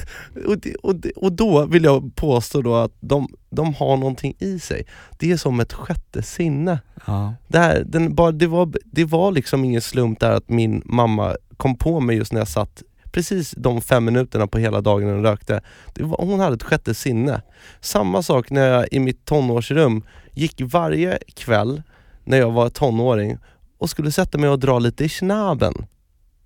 och, 0.46 0.58
det, 0.58 0.74
och, 0.74 0.96
det, 0.96 1.10
och 1.10 1.32
då 1.32 1.66
vill 1.66 1.84
jag 1.84 2.16
påstå 2.16 2.62
då 2.62 2.74
att 2.74 2.92
de, 3.00 3.28
de 3.50 3.74
har 3.74 3.96
någonting 3.96 4.34
i 4.38 4.58
sig. 4.58 4.86
Det 5.18 5.32
är 5.32 5.36
som 5.36 5.60
ett 5.60 5.72
sjätte 5.72 6.22
sinne. 6.22 6.78
ja. 7.06 7.34
Det, 7.48 7.58
här, 7.58 7.84
den, 7.86 8.14
bara, 8.14 8.32
det, 8.32 8.46
var, 8.46 8.72
det 8.84 9.04
var 9.04 9.32
liksom 9.32 9.64
ingen 9.64 9.80
slump 9.80 10.20
där 10.20 10.30
att 10.30 10.48
min 10.48 10.82
mamma 10.84 11.36
kom 11.56 11.76
på 11.78 12.00
mig 12.00 12.16
just 12.16 12.32
när 12.32 12.40
jag 12.40 12.48
satt 12.48 12.82
precis 13.16 13.54
de 13.56 13.80
fem 13.80 14.04
minuterna 14.04 14.46
på 14.46 14.58
hela 14.58 14.80
dagen 14.80 15.06
när 15.06 15.14
hon 15.14 15.22
rökte. 15.22 15.60
Var, 15.94 16.18
hon 16.18 16.40
hade 16.40 16.54
ett 16.54 16.62
sjätte 16.62 16.94
sinne. 16.94 17.42
Samma 17.80 18.22
sak 18.22 18.50
när 18.50 18.68
jag 18.68 18.86
i 18.90 18.98
mitt 19.00 19.24
tonårsrum 19.24 20.02
gick 20.32 20.60
varje 20.60 21.18
kväll 21.34 21.82
när 22.24 22.38
jag 22.38 22.50
var 22.50 22.68
tonåring 22.68 23.38
och 23.78 23.90
skulle 23.90 24.12
sätta 24.12 24.38
mig 24.38 24.50
och 24.50 24.58
dra 24.58 24.78
lite 24.78 25.04
i 25.04 25.08
snaben. 25.08 25.74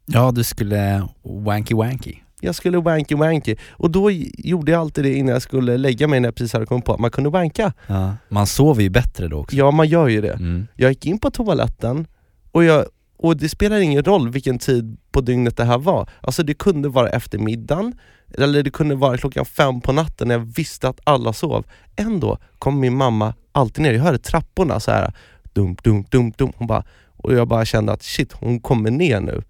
ja 0.07 0.33
du 0.33 0.45
skulle 0.45 1.09
wanky 1.23 1.75
wanky. 1.75 2.15
Jag 2.41 2.55
skulle 2.55 2.79
wanky 2.79 3.15
wanky 3.15 3.57
och 3.71 3.91
då 3.91 4.11
gjorde 4.11 4.73
jag 4.73 4.81
alltid 4.81 5.05
det 5.05 5.15
innan 5.15 5.33
jag 5.33 5.43
skulle 5.43 5.77
lägga 5.77 6.07
mig 6.09 6.21
när 6.21 6.29
jag 6.29 6.35
precis 6.35 6.53
hade 6.53 6.67
kommit 6.67 6.85
på 6.85 6.95
att 6.95 7.01
man 7.01 7.11
kunde 7.11 7.31
wanka. 7.31 7.73
Ja. 7.87 8.15
Man 8.29 8.47
sover 8.47 8.83
ju 8.83 8.91
bättre 8.91 9.29
då 9.29 9.37
också. 9.39 9.57
Ja, 9.57 9.71
man 9.71 9.89
gör 9.89 10.09
ju 10.09 10.21
det. 10.21 10.33
Mm. 10.33 10.67
Jag 10.77 10.91
gick 10.91 11.07
in 11.07 11.19
på 11.19 11.31
toaletten 11.31 12.07
och, 12.53 12.65
jag, 12.65 12.85
och 13.23 13.37
det 13.37 13.49
spelar 13.49 13.79
ingen 13.81 14.03
roll 14.05 14.31
vilken 14.31 14.59
tid 14.59 14.97
på 15.13 15.21
dygnet 15.21 15.57
det 15.57 15.65
här 15.65 15.79
var. 15.79 16.09
Alltså 16.21 16.43
det 16.43 16.55
kunde 16.55 16.89
vara 16.89 17.09
eftermiddagen, 17.09 17.95
eller 18.39 18.63
det 18.63 18.71
kunde 18.71 18.95
vara 18.95 19.19
klockan 19.19 19.45
fem 19.45 19.81
på 19.81 19.93
natten 19.93 20.29
när 20.29 20.35
jag 20.35 20.55
visste 20.57 20.89
att 20.89 21.01
alla 21.05 21.33
sov. 21.33 21.65
Ändå 21.97 22.39
kom 22.59 22.81
min 22.81 22.97
mamma 22.97 23.35
alltid 23.53 23.83
ner, 23.83 23.93
jag 23.93 24.03
hörde 24.03 24.19
trapporna 24.19 24.81
så 24.81 24.91
här 24.91 25.13
dum, 25.53 25.77
dum, 25.83 26.05
dum, 26.11 26.33
dum. 26.37 26.53
Hon 26.57 26.67
bara, 26.67 26.85
och 27.17 27.35
jag 27.35 27.49
bara 27.49 27.65
kände 27.65 27.93
att 27.93 28.03
shit, 28.03 28.33
hon 28.33 28.61
kommer 28.61 28.91
ner 28.91 29.21
nu. 29.21 29.43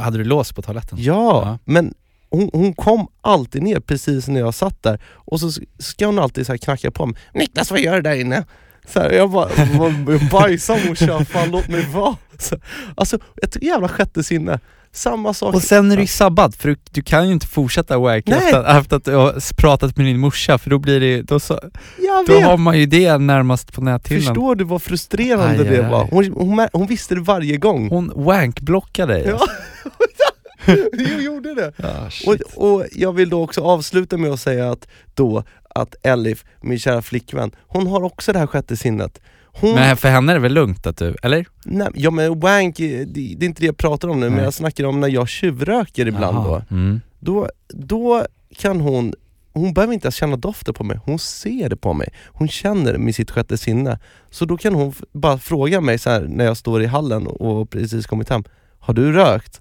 Hade 0.00 0.18
du 0.18 0.24
lås 0.24 0.52
på 0.52 0.62
toaletten? 0.62 0.98
Ja, 1.00 1.42
Ja. 1.44 1.58
men 1.64 1.94
hon, 2.30 2.50
hon 2.52 2.72
kom 2.74 3.06
alltid 3.20 3.62
ner 3.62 3.80
precis 3.80 4.28
när 4.28 4.40
jag 4.40 4.54
satt 4.54 4.82
där 4.82 5.00
och 5.06 5.40
så 5.40 5.50
ska 5.78 6.06
hon 6.06 6.18
alltid 6.18 6.46
så 6.46 6.58
knacka 6.58 6.90
på 6.90 7.06
mig. 7.06 7.16
Niklas 7.34 7.70
vad 7.70 7.80
gör 7.80 7.94
du 7.96 8.02
där 8.02 8.14
inne? 8.20 8.44
Så 8.92 9.00
här, 9.00 9.10
jag 9.10 9.30
bara, 9.30 9.48
"Vad- 9.78 10.28
bajsa 10.30 10.76
morsan, 10.88 11.24
fan 11.26 11.50
låt 11.50 11.68
mig 11.68 11.86
vara. 11.94 12.16
Så, 12.38 12.56
alltså 12.94 13.18
ett 13.42 13.62
jävla 13.62 13.88
sjätte 13.88 14.22
sinne. 14.24 14.60
Samma 14.92 15.34
sak. 15.34 15.54
Och 15.54 15.62
sen 15.62 15.90
är 15.92 15.96
det 15.96 16.02
ju 16.02 16.06
sabbat, 16.08 16.56
för 16.56 16.68
du, 16.68 16.76
du 16.90 17.02
kan 17.02 17.26
ju 17.26 17.32
inte 17.32 17.46
fortsätta 17.46 17.98
wanka 17.98 18.30
Nej. 18.30 18.44
efter, 18.44 18.78
efter 18.78 18.96
att 18.96 19.04
du 19.04 19.14
har 19.14 19.54
pratat 19.56 19.96
med 19.96 20.06
din 20.06 20.18
morsa, 20.18 20.58
för 20.58 20.70
då 20.70 20.78
blir 20.78 21.00
det 21.00 21.22
då, 21.22 21.40
så, 21.40 21.60
då 22.26 22.40
har 22.40 22.56
man 22.56 22.78
ju 22.78 22.86
det 22.86 23.18
närmast 23.18 23.72
på 23.72 23.80
näthinnan. 23.80 24.22
Förstår 24.24 24.54
du 24.54 24.64
vad 24.64 24.82
frustrerande 24.82 25.44
Aj, 25.62 25.68
aj, 25.68 25.76
det 25.76 25.82
var? 25.82 26.02
aj. 26.02 26.08
Hon, 26.10 26.32
hon, 26.32 26.60
mär- 26.60 26.68
hon 26.72 26.86
visste 26.86 27.14
det 27.14 27.20
varje 27.20 27.56
gång. 27.56 27.88
Hon 27.88 28.12
wankblockade 28.14 29.12
dig 29.14 29.24
Ja. 29.26 29.32
alltså. 29.32 29.46
jag 31.12 31.22
gjorde 31.22 31.54
det! 31.54 31.72
Ah, 31.84 32.10
Och, 32.26 32.68
och 32.70 32.84
jag 32.92 33.12
vill 33.12 33.28
då 33.28 33.42
också 33.42 33.60
avsluta 33.60 34.16
med 34.16 34.30
att 34.32 34.40
säga 34.40 34.70
att 34.70 34.88
då 35.14 35.44
att 35.74 35.94
Elif, 36.02 36.44
min 36.60 36.78
kära 36.78 37.02
flickvän, 37.02 37.50
hon 37.66 37.86
har 37.86 38.02
också 38.02 38.32
det 38.32 38.38
här 38.38 38.46
sjätte 38.46 38.76
sinnet. 38.76 39.20
Hon, 39.60 39.74
Men 39.74 39.96
för 39.96 40.08
henne 40.08 40.32
är 40.32 40.34
det 40.34 40.40
väl 40.40 40.52
lugnt 40.52 40.86
att 40.86 40.96
du, 40.96 41.16
eller? 41.22 41.46
nej, 41.64 41.88
ja 41.94 42.10
men 42.10 42.40
wank, 42.40 42.76
det, 42.76 43.04
det 43.04 43.44
är 43.44 43.44
inte 43.44 43.60
det 43.60 43.66
jag 43.66 43.76
pratar 43.76 44.08
om 44.08 44.20
nu, 44.20 44.26
men 44.26 44.34
Nej. 44.36 44.44
jag 44.44 44.54
snackar 44.54 44.84
om 44.84 45.00
när 45.00 45.08
jag 45.08 45.28
tjuvröker 45.28 46.08
ibland 46.08 46.36
då. 46.36 46.50
Jaha. 46.50 46.64
Mm. 46.70 47.00
då. 47.20 47.48
Då 47.68 48.26
kan 48.56 48.80
hon, 48.80 49.14
hon 49.52 49.74
behöver 49.74 49.94
inte 49.94 50.06
ens 50.06 50.14
känna 50.14 50.36
doften 50.36 50.74
på 50.74 50.84
mig, 50.84 51.00
hon 51.04 51.18
ser 51.18 51.68
det 51.68 51.76
på 51.76 51.92
mig. 51.92 52.08
Hon 52.26 52.48
känner 52.48 52.98
med 52.98 53.14
sitt 53.14 53.30
sjätte 53.30 53.58
sinne. 53.58 53.98
Så 54.30 54.44
då 54.44 54.56
kan 54.56 54.74
hon 54.74 54.92
bara 55.12 55.38
fråga 55.38 55.80
mig 55.80 55.98
så 55.98 56.10
här 56.10 56.20
när 56.20 56.44
jag 56.44 56.56
står 56.56 56.82
i 56.82 56.86
hallen 56.86 57.26
och 57.26 57.70
precis 57.70 58.06
kommit 58.06 58.28
hem, 58.28 58.44
har 58.78 58.94
du 58.94 59.12
rökt? 59.12 59.60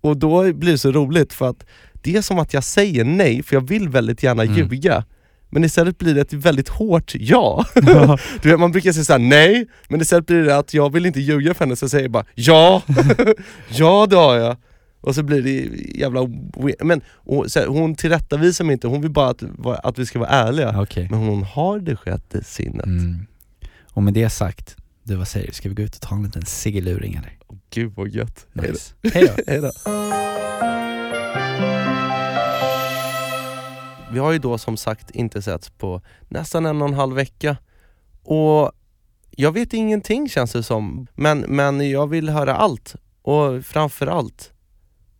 Och 0.00 0.16
då 0.16 0.52
blir 0.52 0.72
det 0.72 0.78
så 0.78 0.92
roligt 0.92 1.32
för 1.32 1.48
att 1.50 1.66
det 2.04 2.16
är 2.16 2.22
som 2.22 2.38
att 2.38 2.54
jag 2.54 2.64
säger 2.64 3.04
nej, 3.04 3.42
för 3.42 3.56
jag 3.56 3.68
vill 3.68 3.88
väldigt 3.88 4.22
gärna 4.22 4.42
Mm. 4.42 4.56
ljuga. 4.56 5.04
Men 5.50 5.64
istället 5.64 5.98
blir 5.98 6.14
det 6.14 6.20
ett 6.20 6.32
väldigt 6.32 6.68
hårt 6.68 7.12
ja. 7.14 7.64
du 8.42 8.48
vet, 8.50 8.60
man 8.60 8.72
brukar 8.72 8.92
säga 8.92 9.04
såhär 9.04 9.18
nej, 9.20 9.66
men 9.88 10.00
istället 10.00 10.26
blir 10.26 10.42
det 10.42 10.56
att 10.56 10.74
jag 10.74 10.92
vill 10.92 11.06
inte 11.06 11.20
ljuga 11.20 11.54
för 11.54 11.64
henne, 11.64 11.76
så 11.76 11.84
jag 11.84 11.90
säger 11.90 12.08
bara 12.08 12.24
ja, 12.34 12.82
ja 13.68 14.06
det 14.10 14.16
har 14.16 14.36
jag. 14.36 14.56
Och 15.00 15.14
så 15.14 15.22
blir 15.22 15.42
det 15.42 15.68
jävla 16.00 16.20
men 16.80 17.00
och, 17.14 17.50
så 17.52 17.58
här, 17.60 17.66
hon 17.66 17.94
tillrättavisar 17.94 18.64
mig 18.64 18.72
inte, 18.72 18.86
hon 18.86 19.00
vill 19.02 19.10
bara 19.10 19.28
att, 19.30 19.42
att 19.84 19.98
vi 19.98 20.06
ska 20.06 20.18
vara 20.18 20.28
ärliga. 20.30 20.80
Okej. 20.82 21.08
Men 21.10 21.20
hon 21.20 21.42
har 21.42 21.78
det 21.78 21.96
sjätte 21.96 22.44
sinnet. 22.44 22.86
Mm. 22.86 23.26
Och 23.90 24.02
med 24.02 24.14
det 24.14 24.30
sagt, 24.30 24.76
du 25.02 25.14
vad 25.14 25.28
säger 25.28 25.46
du? 25.46 25.52
Ska 25.52 25.68
vi 25.68 25.74
gå 25.74 25.82
ut 25.82 25.94
och 25.94 26.00
ta 26.00 26.14
en 26.14 26.22
liten 26.22 26.46
ciggeluring 26.46 27.14
eller? 27.14 27.32
Gud 27.70 27.92
vad 27.96 28.08
gött. 28.08 28.46
Nice. 28.52 28.94
Hej 29.12 29.28
då. 29.36 29.42
Hej 29.46 29.60
Vi 34.14 34.20
har 34.20 34.32
ju 34.32 34.38
då 34.38 34.58
som 34.58 34.76
sagt 34.76 35.10
inte 35.10 35.42
setts 35.42 35.70
på 35.70 36.00
nästan 36.28 36.66
en 36.66 36.82
och 36.82 36.88
en 36.88 36.94
halv 36.94 37.14
vecka 37.14 37.56
och 38.22 38.72
jag 39.30 39.52
vet 39.52 39.72
ingenting 39.72 40.28
känns 40.28 40.52
det 40.52 40.62
som, 40.62 41.06
men, 41.14 41.40
men 41.40 41.90
jag 41.90 42.06
vill 42.06 42.28
höra 42.28 42.56
allt 42.56 42.94
och 43.22 43.64
framförallt 43.64 44.52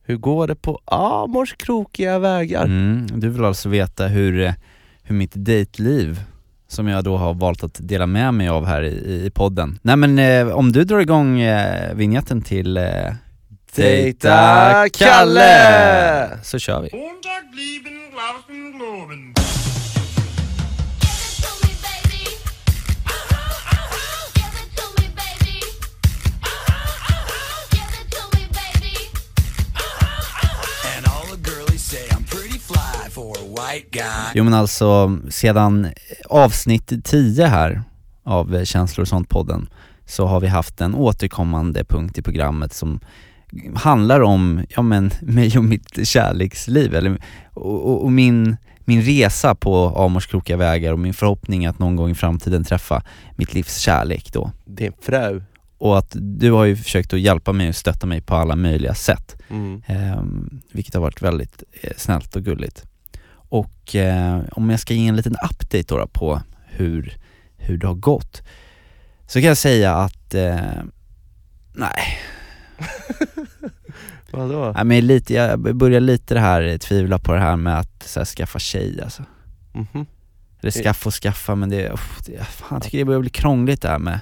hur 0.06 0.16
går 0.16 0.46
det 0.46 0.54
på 0.54 0.80
Amors 0.84 1.54
krokiga 1.56 2.18
vägar? 2.18 2.64
Mm. 2.64 3.06
Du 3.20 3.28
vill 3.28 3.44
alltså 3.44 3.68
veta 3.68 4.06
hur, 4.06 4.54
hur 5.02 5.14
mitt 5.14 5.32
dejtliv 5.34 6.20
som 6.68 6.88
jag 6.88 7.04
då 7.04 7.16
har 7.16 7.34
valt 7.34 7.64
att 7.64 7.78
dela 7.82 8.06
med 8.06 8.34
mig 8.34 8.48
av 8.48 8.66
här 8.66 8.82
i, 8.82 9.26
i 9.26 9.30
podden. 9.30 9.78
Nej 9.82 9.96
men 9.96 10.18
eh, 10.18 10.48
om 10.48 10.72
du 10.72 10.84
drar 10.84 11.00
igång 11.00 11.40
eh, 11.40 11.94
vignetten 11.94 12.42
till 12.42 12.76
eh, 12.76 12.84
Dejta 13.74 14.88
Kalle! 14.92 16.38
Så 16.42 16.58
kör 16.58 16.82
vi. 16.82 16.90
Glauben 18.14 18.72
globen. 18.72 19.34
And 30.96 31.06
all 31.06 31.26
the 31.26 31.50
girlies 31.50 31.82
say 31.82 32.08
I'm 32.10 32.24
pretty 32.24 32.58
fly 32.58 33.10
for 33.10 33.36
a 33.36 33.42
white 33.48 33.90
guy. 33.90 34.32
Jo 34.34 34.44
men 34.44 34.54
alltså, 34.54 35.18
sedan 35.30 35.92
avsnitt 36.28 36.92
10 37.04 37.46
här 37.46 37.82
av 38.24 38.64
Känslor 38.64 39.02
och 39.02 39.08
sånt-podden 39.08 39.68
så 40.06 40.26
har 40.26 40.40
vi 40.40 40.46
haft 40.46 40.80
en 40.80 40.94
återkommande 40.94 41.84
punkt 41.84 42.18
i 42.18 42.22
programmet 42.22 42.72
som 42.72 43.00
handlar 43.74 44.20
om, 44.20 44.64
ja 44.68 44.82
men, 44.82 45.10
mig 45.22 45.58
och 45.58 45.64
mitt 45.64 46.08
kärleksliv, 46.08 46.94
eller, 46.94 47.18
och, 47.52 47.90
och, 47.90 48.04
och 48.04 48.12
min, 48.12 48.56
min 48.84 49.02
resa 49.02 49.54
på 49.54 49.88
Amors 49.88 50.26
krokiga 50.26 50.56
vägar 50.56 50.92
och 50.92 50.98
min 50.98 51.14
förhoppning 51.14 51.66
att 51.66 51.78
någon 51.78 51.96
gång 51.96 52.10
i 52.10 52.14
framtiden 52.14 52.64
träffa 52.64 53.02
mitt 53.36 53.54
livs 53.54 53.78
kärlek 53.78 54.32
då. 54.32 54.50
Din 54.64 54.92
fru. 55.02 55.42
Och 55.78 55.98
att 55.98 56.16
du 56.20 56.52
har 56.52 56.64
ju 56.64 56.76
försökt 56.76 57.12
att 57.12 57.20
hjälpa 57.20 57.52
mig 57.52 57.68
och 57.68 57.74
stötta 57.74 58.06
mig 58.06 58.20
på 58.20 58.34
alla 58.34 58.56
möjliga 58.56 58.94
sätt. 58.94 59.36
Mm. 59.50 59.82
Ehm, 59.86 60.60
vilket 60.72 60.94
har 60.94 61.00
varit 61.00 61.22
väldigt 61.22 61.62
eh, 61.82 61.90
snällt 61.96 62.36
och 62.36 62.42
gulligt. 62.42 62.84
Och 63.48 63.94
eh, 63.94 64.40
om 64.52 64.70
jag 64.70 64.80
ska 64.80 64.94
ge 64.94 65.08
en 65.08 65.16
liten 65.16 65.36
update 65.50 65.84
då, 65.88 65.98
då 65.98 66.06
på 66.06 66.40
hur, 66.66 67.16
hur 67.56 67.78
det 67.78 67.86
har 67.86 67.94
gått, 67.94 68.42
så 69.26 69.40
kan 69.40 69.48
jag 69.48 69.56
säga 69.56 69.94
att, 69.94 70.34
eh, 70.34 70.82
nej, 71.74 72.18
Vadå? 74.30 74.72
nej 74.74 74.84
men 74.84 75.06
lite, 75.06 75.34
jag 75.34 75.76
börjar 75.76 76.00
lite 76.00 76.34
det 76.34 76.40
här 76.40 76.78
tvivla 76.78 77.18
på 77.18 77.32
det 77.32 77.40
här 77.40 77.56
med 77.56 77.78
att 77.78 78.02
så 78.02 78.20
här, 78.20 78.24
skaffa 78.24 78.58
tjej 78.58 79.00
alltså. 79.02 79.22
Mhm. 79.72 80.06
Eller 80.60 80.70
skaffa 80.70 81.08
och 81.08 81.14
skaffa 81.14 81.54
men 81.54 81.68
det, 81.68 81.90
uff, 81.90 82.20
det 82.26 82.44
fan, 82.44 82.68
jag 82.70 82.82
tycker 82.82 82.98
det 82.98 83.04
börjar 83.04 83.20
bli 83.20 83.30
krångligt 83.30 83.82
det 83.82 83.88
här 83.88 83.98
med 83.98 84.20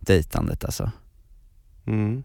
dejtandet 0.00 0.64
alltså. 0.64 0.90
Mm. 1.86 2.22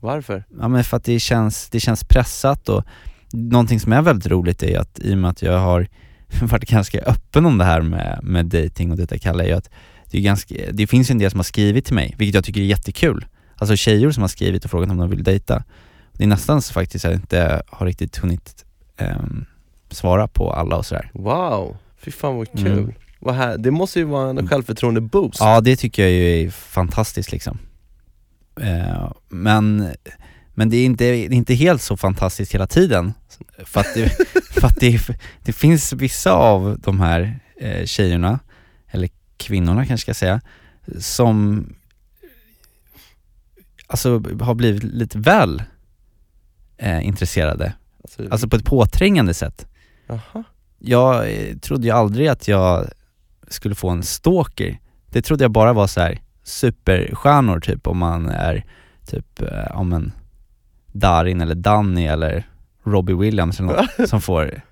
Varför? 0.00 0.44
Ja 0.60 0.68
men 0.68 0.84
för 0.84 0.96
att 0.96 1.04
det 1.04 1.20
känns, 1.20 1.68
det 1.68 1.80
känns 1.80 2.04
pressat 2.04 2.68
och 2.68 2.84
någonting 3.32 3.80
som 3.80 3.92
är 3.92 4.02
väldigt 4.02 4.26
roligt 4.26 4.62
är 4.62 4.78
att 4.78 4.98
i 4.98 5.14
och 5.14 5.18
med 5.18 5.30
att 5.30 5.42
jag 5.42 5.58
har 5.58 5.88
varit 6.42 6.70
ganska 6.70 7.00
öppen 7.00 7.46
om 7.46 7.58
det 7.58 7.64
här 7.64 7.82
med, 7.82 8.20
med 8.22 8.46
dating 8.46 8.90
och 8.90 8.96
detta 8.96 9.18
kallar 9.18 9.44
jag 9.44 9.58
att 9.58 9.70
det, 10.10 10.18
är 10.18 10.22
ganska, 10.22 10.54
det 10.72 10.86
finns 10.86 11.10
ju 11.10 11.12
en 11.12 11.18
del 11.18 11.30
som 11.30 11.38
har 11.38 11.44
skrivit 11.44 11.84
till 11.84 11.94
mig, 11.94 12.14
vilket 12.18 12.34
jag 12.34 12.44
tycker 12.44 12.60
är 12.60 12.64
jättekul. 12.64 13.26
Alltså 13.60 13.76
tjejer 13.76 14.10
som 14.10 14.20
har 14.20 14.28
skrivit 14.28 14.64
och 14.64 14.70
frågat 14.70 14.90
om 14.90 14.96
de 14.96 15.10
vill 15.10 15.24
dejta. 15.24 15.64
Det 16.12 16.24
är 16.24 16.28
nästan 16.28 16.62
så 16.62 16.72
faktiskt 16.72 17.04
att 17.04 17.10
jag 17.10 17.20
inte 17.20 17.62
har 17.66 17.86
riktigt 17.86 18.16
hunnit 18.16 18.64
ehm, 18.96 19.44
svara 19.90 20.28
på 20.28 20.52
alla 20.52 20.76
och 20.76 20.86
sådär. 20.86 21.10
Wow, 21.14 21.76
fy 21.98 22.10
fan 22.10 22.36
vad 22.36 22.52
kul. 22.52 22.66
Mm. 22.66 22.94
Vad 23.18 23.34
här, 23.34 23.58
det 23.58 23.70
måste 23.70 23.98
ju 23.98 24.04
vara 24.04 24.30
en 24.30 24.48
självförtroende 24.48 25.00
boost. 25.00 25.40
Ja 25.40 25.60
det 25.60 25.76
tycker 25.76 26.02
jag 26.02 26.12
ju 26.12 26.46
är 26.46 26.50
fantastiskt 26.50 27.32
liksom. 27.32 27.58
Eh, 28.60 29.12
men, 29.28 29.88
men 30.54 30.70
det 30.70 30.76
är, 30.76 30.84
inte, 30.84 31.04
det 31.04 31.16
är 31.16 31.32
inte 31.32 31.54
helt 31.54 31.82
så 31.82 31.96
fantastiskt 31.96 32.54
hela 32.54 32.66
tiden. 32.66 33.12
För 33.64 33.80
att 33.80 33.94
det, 33.94 34.08
för 34.50 34.66
att 34.66 34.76
det, 34.80 35.00
det 35.42 35.52
finns 35.52 35.92
vissa 35.92 36.32
av 36.32 36.76
de 36.78 37.00
här 37.00 37.40
eh, 37.56 37.84
tjejerna, 37.84 38.38
eller 38.90 39.08
kvinnorna 39.36 39.86
kanske 39.86 40.02
ska 40.02 40.14
säga, 40.14 40.40
som 40.98 41.66
alltså 43.90 44.22
har 44.40 44.54
blivit 44.54 44.82
lite 44.82 45.18
väl 45.18 45.62
eh, 46.76 47.06
intresserade. 47.06 47.72
Alltså, 48.02 48.22
Alltså 48.30 48.48
på 48.48 48.56
ett 48.56 48.64
påträngande 48.64 49.34
sätt. 49.34 49.66
Jaha. 50.06 50.44
Jag 50.78 51.32
eh, 51.32 51.56
trodde 51.56 51.86
ju 51.86 51.90
aldrig 51.92 52.28
att 52.28 52.48
jag 52.48 52.88
skulle 53.48 53.74
få 53.74 53.88
en 53.88 54.02
stalker. 54.02 54.80
Det 55.10 55.22
trodde 55.22 55.44
jag 55.44 55.50
bara 55.50 55.72
var 55.72 55.86
så 55.86 56.00
här 56.00 56.20
superstjärnor 56.42 57.60
typ 57.60 57.86
om 57.86 57.98
man 57.98 58.28
är 58.28 58.64
typ, 59.06 59.42
eh, 59.42 59.76
om 59.80 59.92
en 59.92 60.12
Darin 60.92 61.40
eller 61.40 61.54
Danny 61.54 62.06
eller 62.06 62.48
Robbie 62.84 63.14
Williams 63.14 63.60
eller 63.60 63.72
något 63.98 64.08
som 64.08 64.20
får, 64.20 64.62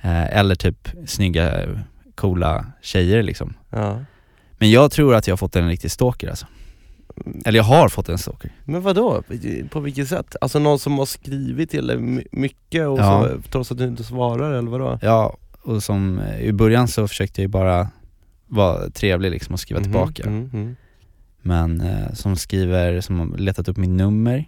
eh, 0.00 0.38
eller 0.38 0.54
typ 0.54 0.88
snygga, 1.06 1.68
coola 2.14 2.66
tjejer 2.82 3.22
liksom. 3.22 3.54
Ja. 3.70 4.04
Men 4.58 4.70
jag 4.70 4.90
tror 4.92 5.14
att 5.14 5.26
jag 5.26 5.32
har 5.32 5.36
fått 5.38 5.56
en 5.56 5.68
riktig 5.68 5.90
stalker 5.90 6.28
alltså. 6.28 6.46
Eller 7.44 7.56
jag 7.58 7.64
har 7.64 7.88
fått 7.88 8.08
en 8.08 8.18
stalker. 8.18 8.50
Men 8.64 8.82
vad 8.82 8.96
då? 8.96 9.22
På 9.70 9.80
vilket 9.80 10.08
sätt? 10.08 10.36
Alltså 10.40 10.58
någon 10.58 10.78
som 10.78 10.98
har 10.98 11.06
skrivit 11.06 11.70
till 11.70 11.86
dig 11.86 11.98
my- 11.98 12.24
mycket 12.32 12.86
och 12.88 12.98
Ja. 12.98 13.28
så, 13.28 13.40
trots 13.50 13.72
att 13.72 13.78
du 13.78 13.84
inte 13.84 14.04
svarar 14.04 14.52
eller 14.52 14.70
vadå? 14.70 14.98
Ja, 15.02 15.36
och 15.62 15.82
som, 15.82 16.18
eh, 16.18 16.40
i 16.40 16.52
början 16.52 16.88
så 16.88 17.08
försökte 17.08 17.40
jag 17.40 17.44
ju 17.44 17.48
bara 17.48 17.88
vara 18.46 18.90
trevlig 18.90 19.30
liksom 19.30 19.52
och 19.52 19.60
skriva 19.60 19.80
Mhm, 19.80 19.84
tillbaka. 19.84 20.22
mm, 20.22 20.50
mm. 20.52 20.76
Men 21.42 21.80
eh, 21.80 22.12
som 22.12 22.36
skriver, 22.36 23.00
som 23.00 23.18
har 23.20 23.38
letat 23.38 23.68
upp 23.68 23.76
mitt 23.76 23.90
nummer 23.90 24.44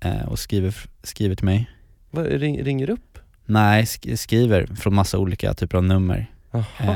eh, 0.00 0.28
och 0.28 0.38
skriver, 0.38 0.74
skriver 1.02 1.34
till 1.34 1.44
mig. 1.44 1.70
Vad, 2.10 2.26
ring, 2.26 2.62
ringer 2.64 2.90
upp? 2.90 3.18
Nej, 3.46 3.84
sk- 3.84 4.16
skriver 4.16 4.66
från 4.66 4.94
massa 4.94 5.18
olika 5.18 5.54
typer 5.54 5.76
av 5.78 5.84
nummer, 5.84 6.26
eh, 6.78 6.90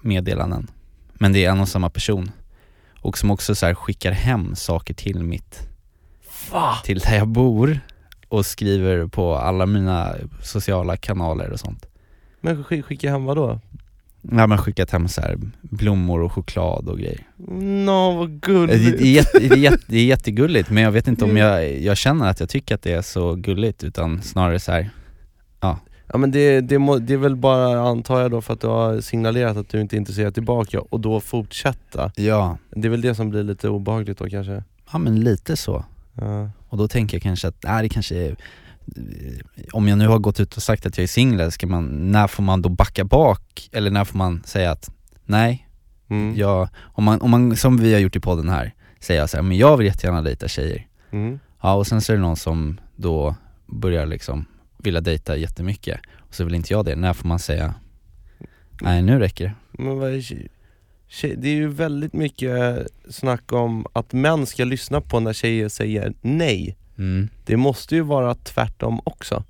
meddelanden. 0.00 0.66
Men 1.14 1.32
det 1.32 1.44
är 1.44 1.50
en 1.50 1.60
och 1.60 1.68
samma 1.68 1.90
person. 1.90 2.30
Och 3.00 3.18
som 3.18 3.30
också 3.30 3.54
så 3.54 3.66
här 3.66 3.74
skickar 3.74 4.12
hem 4.12 4.56
saker 4.56 4.94
till 4.94 5.22
mitt, 5.22 5.68
Va? 6.52 6.74
till 6.84 6.98
där 6.98 7.16
jag 7.16 7.28
bor 7.28 7.80
och 8.28 8.46
skriver 8.46 9.06
på 9.06 9.34
alla 9.36 9.66
mina 9.66 10.14
sociala 10.42 10.96
kanaler 10.96 11.50
och 11.50 11.60
sånt. 11.60 11.86
Men 12.40 12.64
sk- 12.64 12.82
skicka 12.82 13.10
hem 13.10 13.24
vad 13.24 13.36
då? 13.36 13.60
Ja 14.22 14.46
men 14.46 14.58
skickat 14.58 14.90
hem 14.90 15.08
så 15.08 15.22
blommor 15.60 16.20
och 16.22 16.32
choklad 16.32 16.88
och 16.88 16.98
grejer. 16.98 17.20
Nå 17.84 18.12
vad 18.16 18.28
Det, 18.30 18.36
gulligt! 18.36 18.98
det, 18.98 19.04
är 19.08 19.12
jätte, 19.12 19.38
det, 19.38 19.46
är 19.54 19.56
jätte, 19.56 19.84
det 19.86 19.98
är 19.98 20.04
jättegulligt 20.06 20.70
men 20.70 20.82
jag 20.82 20.90
vet 20.92 21.08
inte 21.08 21.24
om 21.24 21.36
jag, 21.36 21.78
jag 21.80 21.96
känner 21.96 22.28
att 22.30 22.40
jag 22.40 22.48
tycker 22.48 22.74
att 22.74 22.82
det 22.82 22.92
är 22.92 23.02
så 23.02 23.34
gulligt 23.34 23.84
utan 23.84 24.22
snarare 24.22 24.60
så 24.60 24.72
här. 24.72 24.90
Ja 26.12 26.18
men 26.18 26.30
det, 26.30 26.60
det, 26.60 26.78
må, 26.78 26.98
det 26.98 27.12
är 27.14 27.18
väl 27.18 27.36
bara, 27.36 27.80
antar 27.88 28.20
jag 28.20 28.30
då, 28.30 28.40
för 28.40 28.54
att 28.54 28.60
du 28.60 28.66
har 28.66 29.00
signalerat 29.00 29.56
att 29.56 29.68
du 29.68 29.80
inte 29.80 29.96
är 29.96 29.98
intresserad 29.98 30.34
tillbaka 30.34 30.80
och 30.80 31.00
då 31.00 31.20
fortsätta. 31.20 32.12
Ja, 32.16 32.58
Det 32.70 32.88
är 32.88 32.90
väl 32.90 33.00
det 33.00 33.14
som 33.14 33.30
blir 33.30 33.42
lite 33.42 33.68
obehagligt 33.68 34.18
då 34.18 34.28
kanske? 34.28 34.64
ja 34.92 34.98
men 34.98 35.20
lite 35.20 35.56
så. 35.56 35.84
Ja. 36.14 36.50
Och 36.68 36.78
då 36.78 36.88
tänker 36.88 37.16
jag 37.16 37.22
kanske 37.22 37.48
att, 37.48 37.62
nej 37.64 37.82
det 37.82 37.88
kanske 37.88 38.14
är 38.16 38.36
om 39.72 39.88
jag 39.88 39.98
nu 39.98 40.06
har 40.06 40.18
gått 40.18 40.40
ut 40.40 40.56
och 40.56 40.62
sagt 40.62 40.86
att 40.86 40.96
jag 40.98 41.02
är 41.02 41.08
singel, 41.08 41.52
ska 41.52 41.66
man, 41.66 42.12
när 42.12 42.26
får 42.26 42.42
man 42.42 42.62
då 42.62 42.68
backa 42.68 43.04
bak? 43.04 43.68
Eller 43.72 43.90
när 43.90 44.04
får 44.04 44.18
man 44.18 44.42
säga 44.44 44.70
att 44.70 44.90
nej, 45.24 45.66
Mm. 46.10 46.34
jag, 46.36 46.68
om, 46.80 47.04
man, 47.04 47.20
om 47.20 47.30
man, 47.30 47.56
som 47.56 47.76
vi 47.76 47.92
har 47.92 48.00
gjort 48.00 48.16
i 48.16 48.20
podden 48.20 48.48
här, 48.48 48.74
säger 49.00 49.20
jag 49.20 49.30
så 49.30 49.36
här, 49.36 49.42
men 49.42 49.56
jag 49.56 49.76
vill 49.76 49.86
jättegärna 49.86 50.22
dejta 50.22 50.48
tjejer. 50.48 50.86
Mm. 51.10 51.38
Ja 51.62 51.74
och 51.74 51.86
sen 51.86 52.00
så 52.00 52.12
är 52.12 52.16
det 52.16 52.22
någon 52.22 52.36
som 52.36 52.80
då 52.96 53.34
börjar 53.66 54.06
liksom 54.06 54.44
vilja 54.82 55.00
dejta 55.00 55.36
jättemycket, 55.36 56.00
och 56.16 56.34
så 56.34 56.44
vill 56.44 56.54
inte 56.54 56.72
jag 56.72 56.84
det. 56.84 56.96
När 56.96 57.12
får 57.12 57.28
man 57.28 57.38
säga, 57.38 57.74
nej 58.80 59.02
nu 59.02 59.18
räcker 59.18 59.44
det. 59.44 59.82
Men 59.82 59.98
vad 59.98 60.10
är 60.10 60.16
tje- 60.18 60.48
tje- 61.10 61.36
det 61.38 61.48
är 61.48 61.54
ju 61.54 61.68
väldigt 61.68 62.12
mycket 62.12 62.86
snack 63.08 63.52
om 63.52 63.86
att 63.92 64.12
män 64.12 64.46
ska 64.46 64.64
lyssna 64.64 65.00
på 65.00 65.20
när 65.20 65.32
tjejer 65.32 65.68
säger 65.68 66.12
nej. 66.22 66.76
Mm. 66.98 67.28
Det 67.46 67.56
måste 67.56 67.94
ju 67.94 68.00
vara 68.00 68.34
tvärtom 68.34 69.00
också. 69.04 69.44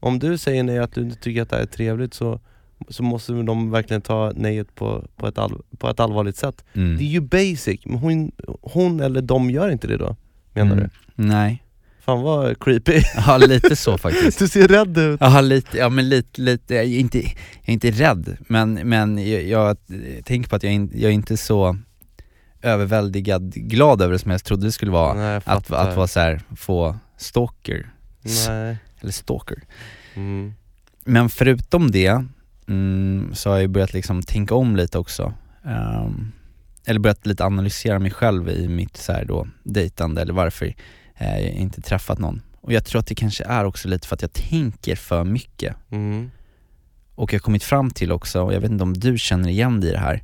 Om 0.00 0.18
du 0.18 0.38
säger 0.38 0.62
nej 0.62 0.78
att 0.78 0.92
du 0.94 1.00
inte 1.00 1.16
tycker 1.20 1.42
att 1.42 1.50
det 1.50 1.56
här 1.56 1.62
är 1.62 1.66
trevligt 1.66 2.14
så, 2.14 2.40
så 2.88 3.02
måste 3.02 3.32
de 3.32 3.70
verkligen 3.70 4.02
ta 4.02 4.32
nejet 4.36 4.74
på, 4.74 5.04
på, 5.16 5.26
ett, 5.28 5.38
all, 5.38 5.62
på 5.78 5.88
ett 5.88 6.00
allvarligt 6.00 6.36
sätt. 6.36 6.64
Mm. 6.74 6.96
Det 6.98 7.04
är 7.04 7.08
ju 7.08 7.20
basic, 7.20 7.80
men 7.86 7.98
hon, 7.98 8.32
hon 8.62 9.00
eller 9.00 9.22
de 9.22 9.50
gör 9.50 9.70
inte 9.70 9.86
det 9.86 9.96
då, 9.96 10.16
menar 10.52 10.72
Mm. 10.76 10.90
Nej, 11.14 11.62
du? 11.64 11.65
Fan 12.06 12.22
vad 12.22 12.60
creepy. 12.64 13.02
ja 13.26 13.36
lite 13.36 13.76
så 13.76 13.98
faktiskt. 14.06 14.38
Du 14.38 14.48
ser 14.48 14.68
rädd 14.68 14.98
ut. 14.98 15.20
Ja 15.20 15.40
lite, 15.40 15.78
ja 15.78 15.88
men 15.88 16.08
lite, 16.08 16.40
lite 16.40 16.74
jag, 16.74 16.84
är 16.84 16.98
inte, 16.98 17.18
jag 17.18 17.34
är 17.64 17.72
inte 17.72 17.90
rädd, 17.90 18.36
men, 18.48 18.74
men 18.74 19.30
jag, 19.30 19.42
jag 19.42 19.76
tänker 20.24 20.50
på 20.50 20.56
att 20.56 20.62
jag, 20.62 20.72
in, 20.72 20.90
jag 20.94 21.10
är 21.10 21.14
inte 21.14 21.36
så 21.36 21.76
överväldigad 22.62 23.52
glad 23.54 24.02
över 24.02 24.12
det 24.12 24.18
som 24.18 24.30
jag 24.30 24.44
trodde 24.44 24.66
det 24.66 24.72
skulle 24.72 24.90
vara. 24.90 25.14
Nej, 25.14 25.40
att, 25.44 25.70
att 25.70 25.96
vara 25.96 26.06
så 26.06 26.20
här, 26.20 26.40
få 26.56 26.96
stalker, 27.16 27.90
Nej. 28.22 28.76
eller 29.00 29.12
stalker. 29.12 29.62
Mm. 30.14 30.54
Men 31.04 31.28
förutom 31.28 31.90
det, 31.90 32.24
mm, 32.68 33.30
så 33.34 33.50
har 33.50 33.58
jag 33.58 33.70
börjat 33.70 33.92
liksom 33.92 34.22
tänka 34.22 34.54
om 34.54 34.76
lite 34.76 34.98
också. 34.98 35.34
Ehm, 35.64 36.32
eller 36.84 37.00
börjat 37.00 37.26
lite 37.26 37.44
analysera 37.44 37.98
mig 37.98 38.10
själv 38.10 38.48
i 38.48 38.68
mitt 38.68 38.96
så 38.96 39.12
här 39.12 39.24
då, 39.24 39.48
dejtande 39.62 40.22
eller 40.22 40.32
varför 40.32 40.74
eh, 41.18 41.38
jag 41.38 41.52
inte 41.52 41.80
träffat 41.80 42.18
någon. 42.18 42.42
Och 42.60 42.72
jag 42.72 42.84
tror 42.84 43.00
att 43.00 43.06
det 43.06 43.14
kanske 43.14 43.44
är 43.44 43.64
också 43.64 43.88
lite 43.88 44.08
för 44.08 44.14
att 44.14 44.22
jag 44.22 44.32
tänker 44.32 44.96
för 44.96 45.24
mycket. 45.24 45.76
Mm. 45.90 46.30
Och 47.14 47.32
jag 47.32 47.38
har 47.38 47.42
kommit 47.42 47.62
fram 47.64 47.90
till 47.90 48.12
också, 48.12 48.42
och 48.42 48.54
jag 48.54 48.60
vet 48.60 48.70
inte 48.70 48.82
om 48.84 48.94
du 48.94 49.18
känner 49.18 49.48
igen 49.48 49.80
dig 49.80 49.90
i 49.90 49.92
det 49.92 49.98
här, 49.98 50.22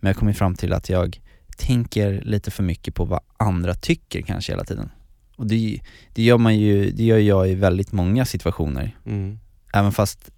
men 0.00 0.08
jag 0.08 0.14
har 0.14 0.20
kommit 0.20 0.38
fram 0.38 0.54
till 0.54 0.72
att 0.72 0.88
jag 0.88 1.20
tänker 1.56 2.20
lite 2.22 2.50
för 2.50 2.62
mycket 2.62 2.94
på 2.94 3.04
vad 3.04 3.20
andra 3.36 3.74
tycker 3.74 4.22
kanske 4.22 4.52
hela 4.52 4.64
tiden. 4.64 4.90
Och 5.36 5.46
det, 5.46 5.80
det 6.14 6.22
gör 6.22 6.38
man 6.38 6.56
ju, 6.58 6.90
det 6.90 7.04
gör 7.04 7.18
jag 7.18 7.48
i 7.50 7.54
väldigt 7.54 7.92
många 7.92 8.24
situationer. 8.24 8.96
Mm. 9.06 9.38
Även 9.74 9.92
fast 9.92 10.30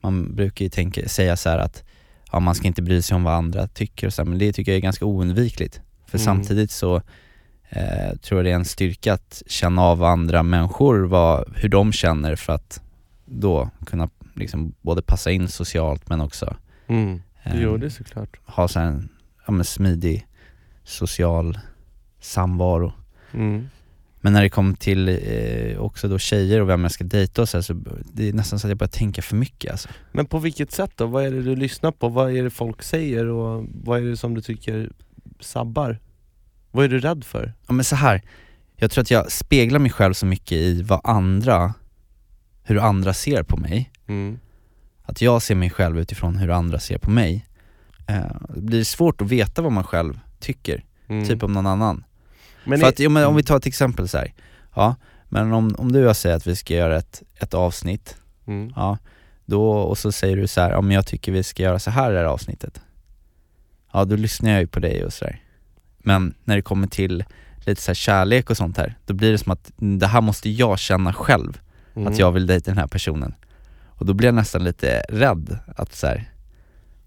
man 0.00 0.34
brukar 0.34 0.64
ju 0.64 0.68
tänka, 0.68 1.08
säga 1.08 1.36
så 1.36 1.48
här 1.50 1.58
att 1.58 1.84
ja, 2.32 2.40
man 2.40 2.54
ska 2.54 2.66
inte 2.66 2.82
bry 2.82 3.02
sig 3.02 3.14
om 3.14 3.24
vad 3.24 3.34
andra 3.34 3.68
tycker 3.68 4.06
och 4.06 4.12
så 4.14 4.22
här, 4.22 4.28
men 4.28 4.38
det 4.38 4.52
tycker 4.52 4.72
jag 4.72 4.76
är 4.76 4.82
ganska 4.82 5.04
oundvikligt. 5.04 5.80
För 6.06 6.18
Mm. 6.18 6.24
samtidigt 6.24 6.70
så 6.70 7.02
eh, 7.68 8.16
tror 8.22 8.42
det 8.42 8.50
är 8.50 8.54
en 8.54 8.64
styrka 8.64 9.12
att 9.14 9.42
känna 9.46 9.82
av 9.82 10.04
andra 10.04 10.42
människor, 10.42 11.04
vad, 11.04 11.44
hur 11.56 11.68
de 11.68 11.92
känner 11.92 12.36
för 12.36 12.52
att 12.52 12.80
då 13.24 13.70
kunna 13.86 14.08
liksom 14.34 14.74
både 14.80 15.02
passa 15.02 15.30
in 15.30 15.48
socialt 15.48 16.08
men 16.08 16.20
också 16.20 16.56
Mm. 16.88 17.20
eh, 17.42 17.60
gör 17.62 17.78
det 17.78 17.90
såklart. 17.90 18.36
ha 18.44 18.68
så 18.68 18.80
en 18.80 19.08
ja, 19.46 19.52
men 19.52 19.64
smidig 19.64 20.26
social 20.84 21.58
samvaro. 22.20 22.92
Mm. 23.32 23.68
Men 24.20 24.32
när 24.32 24.42
det 24.42 24.48
kommer 24.50 24.74
till 24.74 25.08
eh, 25.08 25.78
också 25.78 26.08
då 26.08 26.18
tjejer 26.18 26.60
och 26.60 26.68
vem 26.68 26.82
jag 26.82 26.92
ska 26.92 27.04
dejta 27.04 27.42
och 27.42 27.48
så, 27.48 27.56
här, 27.56 27.62
så 27.62 27.74
det 28.12 28.28
är 28.28 28.32
nästan 28.32 28.58
så 28.58 28.66
att 28.66 28.70
jag 28.70 28.78
börjar 28.78 28.88
tänka 28.88 29.22
för 29.22 29.36
mycket 29.36 29.70
alltså. 29.70 29.88
Men 30.12 30.26
på 30.26 30.38
vilket 30.38 30.72
sätt 30.72 30.90
då? 30.96 31.06
Vad 31.06 31.24
är 31.24 31.30
det 31.30 31.42
du 31.42 31.56
lyssnar 31.56 31.90
på? 31.92 32.08
Vad 32.08 32.36
är 32.36 32.42
det 32.42 32.50
folk 32.50 32.82
säger 32.82 33.26
och 33.26 33.66
vad 33.84 33.98
är 33.98 34.04
det 34.04 34.16
som 34.16 34.34
du 34.34 34.40
tycker 34.40 34.90
sabbar? 35.40 35.98
Vad 36.76 36.84
är 36.84 36.88
du 36.88 36.98
rädd 37.00 37.24
för? 37.24 37.52
Ja 37.66 37.72
men 37.72 37.84
så 37.84 37.96
här. 37.96 38.22
jag 38.76 38.90
tror 38.90 39.02
att 39.02 39.10
jag 39.10 39.32
speglar 39.32 39.78
mig 39.78 39.90
själv 39.90 40.14
så 40.14 40.26
mycket 40.26 40.52
i 40.52 40.82
vad 40.82 41.00
andra, 41.04 41.74
hur 42.62 42.78
andra 42.78 43.14
ser 43.14 43.42
på 43.42 43.56
mig. 43.56 43.90
Mm. 44.06 44.38
Att 45.02 45.20
jag 45.22 45.42
ser 45.42 45.54
mig 45.54 45.70
själv 45.70 45.98
utifrån 45.98 46.36
hur 46.36 46.50
andra 46.50 46.78
ser 46.78 46.98
på 46.98 47.10
mig. 47.10 47.46
Eh, 48.08 48.24
det 48.54 48.60
blir 48.60 48.84
svårt 48.84 49.20
att 49.20 49.28
veta 49.28 49.62
vad 49.62 49.72
man 49.72 49.84
själv 49.84 50.20
tycker, 50.40 50.84
Mm. 51.08 51.26
typ 51.28 51.42
om 51.42 51.52
någon 51.52 51.66
annan. 51.66 52.04
Men 52.64 52.78
För 52.78 52.86
är- 52.86 52.90
att, 52.90 52.98
ja, 52.98 53.08
men 53.08 53.24
om 53.24 53.36
vi 53.36 53.42
tar 53.42 53.56
ett 53.56 53.66
exempel 53.66 54.08
så 54.08 54.18
här. 54.18 54.32
ja, 54.74 54.94
men 55.28 55.52
om, 55.52 55.74
om 55.78 55.92
du 55.92 55.98
och 56.02 56.08
jag 56.08 56.16
säger 56.16 56.36
att 56.36 56.46
vi 56.46 56.56
ska 56.56 56.74
göra 56.74 56.96
ett, 56.96 57.22
ett 57.40 57.54
avsnitt, 57.54 58.16
mm. 58.46 58.72
ja, 58.76 58.98
då, 59.44 59.70
och 59.70 59.98
så 59.98 60.12
säger 60.12 60.36
du 60.36 60.46
så 60.46 60.60
här, 60.60 60.70
ja 60.70 60.80
men 60.80 60.90
jag 60.94 61.06
tycker 61.06 61.32
vi 61.32 61.42
ska 61.42 61.62
göra 61.62 61.78
så 61.78 61.90
här 61.90 62.10
i 62.10 62.14
det 62.14 62.18
här 62.20 62.26
avsnittet. 62.26 62.80
Ja, 63.92 64.04
då 64.04 64.16
lyssnar 64.16 64.50
jag 64.50 64.60
ju 64.60 64.66
på 64.66 64.80
dig 64.80 65.04
och 65.04 65.12
sådär. 65.12 65.40
Men 66.06 66.34
när 66.44 66.56
det 66.56 66.62
kommer 66.62 66.86
till 66.86 67.24
lite 67.66 67.82
så 67.82 67.90
här 67.90 67.94
kärlek 67.94 68.50
och 68.50 68.56
sånt 68.56 68.76
här, 68.76 68.94
då 69.06 69.14
blir 69.14 69.32
det 69.32 69.38
som 69.38 69.52
att 69.52 69.72
det 69.76 70.06
här 70.06 70.20
måste 70.20 70.50
jag 70.50 70.78
känna 70.78 71.12
själv, 71.12 71.60
Mm. 71.96 72.12
att 72.12 72.18
jag 72.18 72.32
vill 72.32 72.46
dejta 72.46 72.70
den 72.70 72.78
här 72.78 72.86
personen. 72.86 73.34
Och 73.86 74.06
då 74.06 74.14
blir 74.14 74.28
jag 74.28 74.34
nästan 74.34 74.64
lite 74.64 75.02
rädd 75.08 75.58
att 75.76 75.94
så 75.94 76.06
här, 76.06 76.24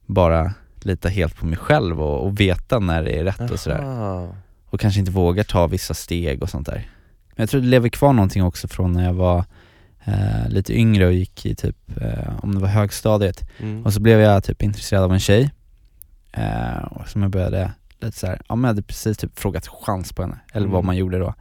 bara 0.06 0.54
lita 0.76 1.10
helt 1.10 1.36
på 1.36 1.46
mig 1.46 1.58
själv 1.58 2.02
och, 2.02 2.26
och 2.26 2.40
veta 2.40 2.80
när 2.80 3.04
det 3.04 3.20
är 3.20 3.24
rätt 3.24 3.52
och 3.52 3.60
sådär 3.60 3.80
Aha. 3.80 4.36
och 4.66 4.80
kanske 4.80 5.00
inte 5.00 5.12
vågar 5.12 5.44
ta 5.44 5.68
vissa 5.68 5.94
steg 5.94 6.44
och 6.44 6.50
sånt 6.50 6.66
där. 6.66 6.76
Men 7.36 7.44
jag 7.44 7.50
tror 7.50 7.62
det 7.62 7.68
lever 7.68 7.90
kvar 7.90 8.14
någonting 8.14 8.44
också 8.44 8.68
från 8.68 8.94
när 8.94 9.06
jag 9.06 9.14
var 9.14 9.46
eh, 10.04 10.50
lite 10.50 10.74
yngre 10.80 11.06
och 11.06 11.14
gick 11.14 11.46
i 11.46 11.56
typ, 11.56 11.78
eh, 12.02 12.44
om 12.44 12.56
det 12.56 12.62
var 12.62 12.68
högstadiet, 12.68 13.50
Mm. 13.60 13.86
och 13.86 13.94
så 13.94 14.00
blev 14.00 14.20
jag 14.20 14.44
typ 14.44 14.64
intresserad 14.64 15.04
av 15.04 15.14
en 15.14 15.20
tjej, 15.20 15.52
eh, 16.32 16.78
och 16.92 17.08
som 17.10 17.22
jag 17.22 17.32
började 17.32 17.72
lite 18.02 18.18
så 18.20 18.28
här, 18.28 18.42
ja 18.50 18.56
men 18.56 18.64
jag 18.64 18.68
hade 18.70 18.82
precis 18.82 19.18
typ 19.18 19.40
frågat 19.40 19.68
chans 19.68 20.14
på 20.14 20.22
henne, 20.22 20.40
eller 20.54 20.66
Mm. 20.66 20.74
vad 20.74 20.84
man 20.84 20.98
gjorde 20.98 21.20
då. 21.20 21.34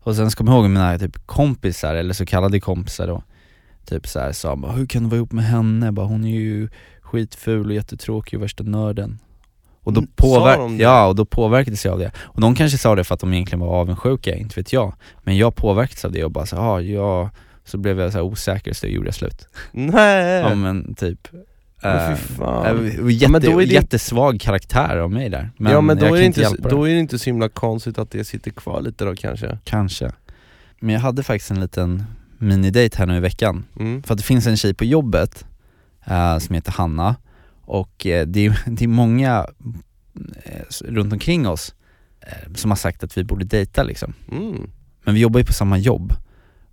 Och 0.00 0.16
sen 0.16 0.30
så 0.30 0.36
kommer 0.36 0.52
jag 0.52 0.60
ihåg 0.60 0.70
mina 0.70 0.98
typ 0.98 1.26
kompisar, 1.26 1.94
eller 1.94 2.14
så 2.14 2.26
kallade 2.26 2.60
kompisar 2.60 3.06
då, 3.06 3.22
typ 3.84 4.06
så 4.06 4.20
här, 4.20 4.32
sa 4.32 4.56
bara, 4.56 4.72
hur 4.72 4.86
kan 4.86 5.02
du 5.02 5.08
vara 5.08 5.16
ihop 5.16 5.32
med 5.32 5.44
henne? 5.44 5.92
Bara, 5.92 6.06
hon 6.06 6.24
är 6.24 6.30
ju 6.40 6.68
skitful 7.00 7.66
och 7.66 7.74
jättetråkig 7.74 8.38
och 8.38 8.42
värsta 8.42 8.64
nörden. 8.64 9.18
Och 9.82 9.92
då, 9.92 10.00
Mm, 10.00 10.10
påver- 10.16 10.80
ja, 10.82 11.06
och 11.06 11.14
då 11.16 11.24
påverkades 11.24 11.84
jag 11.84 11.92
av 11.92 11.98
det. 11.98 12.10
Och 12.18 12.40
de 12.40 12.54
kanske 12.54 12.78
sa 12.78 12.94
det 12.94 13.04
för 13.04 13.14
att 13.14 13.20
de 13.20 13.32
egentligen 13.32 13.60
var 13.60 13.68
avundsjuka, 13.68 14.36
inte 14.36 14.60
vet 14.60 14.72
jag. 14.72 14.94
Men 15.22 15.36
jag 15.36 15.54
påverkades 15.54 16.04
av 16.04 16.12
det 16.12 16.24
och 16.24 16.30
bara 16.30 16.46
så 16.46 16.56
ah, 16.56 16.80
ja, 16.80 17.30
så 17.64 17.78
blev 17.78 18.00
jag 18.00 18.12
så 18.12 18.22
osäker 18.22 18.72
så 18.72 18.86
gjorde 18.86 19.06
jag 19.08 19.14
slut. 19.14 19.48
Nej! 19.72 20.40
Ja 20.40 20.54
men 20.54 20.94
typ 20.94 21.28
Fan. 22.16 22.86
eh, 22.86 23.10
jätte, 23.10 23.32
men 23.32 23.42
då 23.42 23.62
är 23.62 23.66
det- 23.66 23.72
Jättesvag 23.72 24.40
karaktär 24.40 24.96
av 24.96 25.10
mig 25.12 25.28
där. 25.28 25.50
Men, 25.56 25.72
ja 25.72 25.80
men 25.80 25.98
då 25.98 26.16
är, 26.16 26.22
inte 26.22 26.42
inte, 26.42 26.68
då 26.68 26.84
är 26.88 26.94
det 26.94 27.00
inte 27.00 27.18
så 27.18 27.24
himla 27.24 27.48
konstigt 27.48 27.98
att 27.98 28.10
det 28.10 28.24
sitter 28.24 28.50
kvar 28.50 28.80
lite 28.80 29.04
då 29.04 29.14
kanske 29.16 29.58
Kanske. 29.64 30.10
Men 30.80 30.94
jag 30.94 31.00
hade 31.00 31.22
faktiskt 31.22 31.50
en 31.50 31.60
liten 31.60 32.04
minidate 32.38 32.98
här 32.98 33.06
nu 33.06 33.16
i 33.16 33.20
veckan. 33.20 33.64
mm. 33.80 34.02
För 34.02 34.14
att 34.14 34.18
det 34.18 34.24
finns 34.24 34.46
en 34.46 34.56
tjej 34.56 34.74
på 34.74 34.84
jobbet 34.84 35.46
eh, 36.06 36.38
som 36.38 36.54
heter 36.54 36.72
Hanna 36.72 37.16
och 37.60 38.06
eh, 38.06 38.26
det, 38.26 38.46
är, 38.46 38.58
det 38.70 38.84
är 38.84 38.88
många 38.88 39.46
runt 40.84 41.12
omkring 41.12 41.48
oss 41.48 41.74
som 42.54 42.70
har 42.70 42.76
sagt 42.76 43.04
att 43.04 43.18
vi 43.18 43.24
borde 43.24 43.44
dejta 43.44 43.82
liksom. 43.82 44.14
Mm. 44.32 44.70
Men 45.04 45.14
vi 45.14 45.20
jobbar 45.20 45.40
ju 45.40 45.46
på 45.46 45.52
samma 45.52 45.78
jobb 45.78 46.12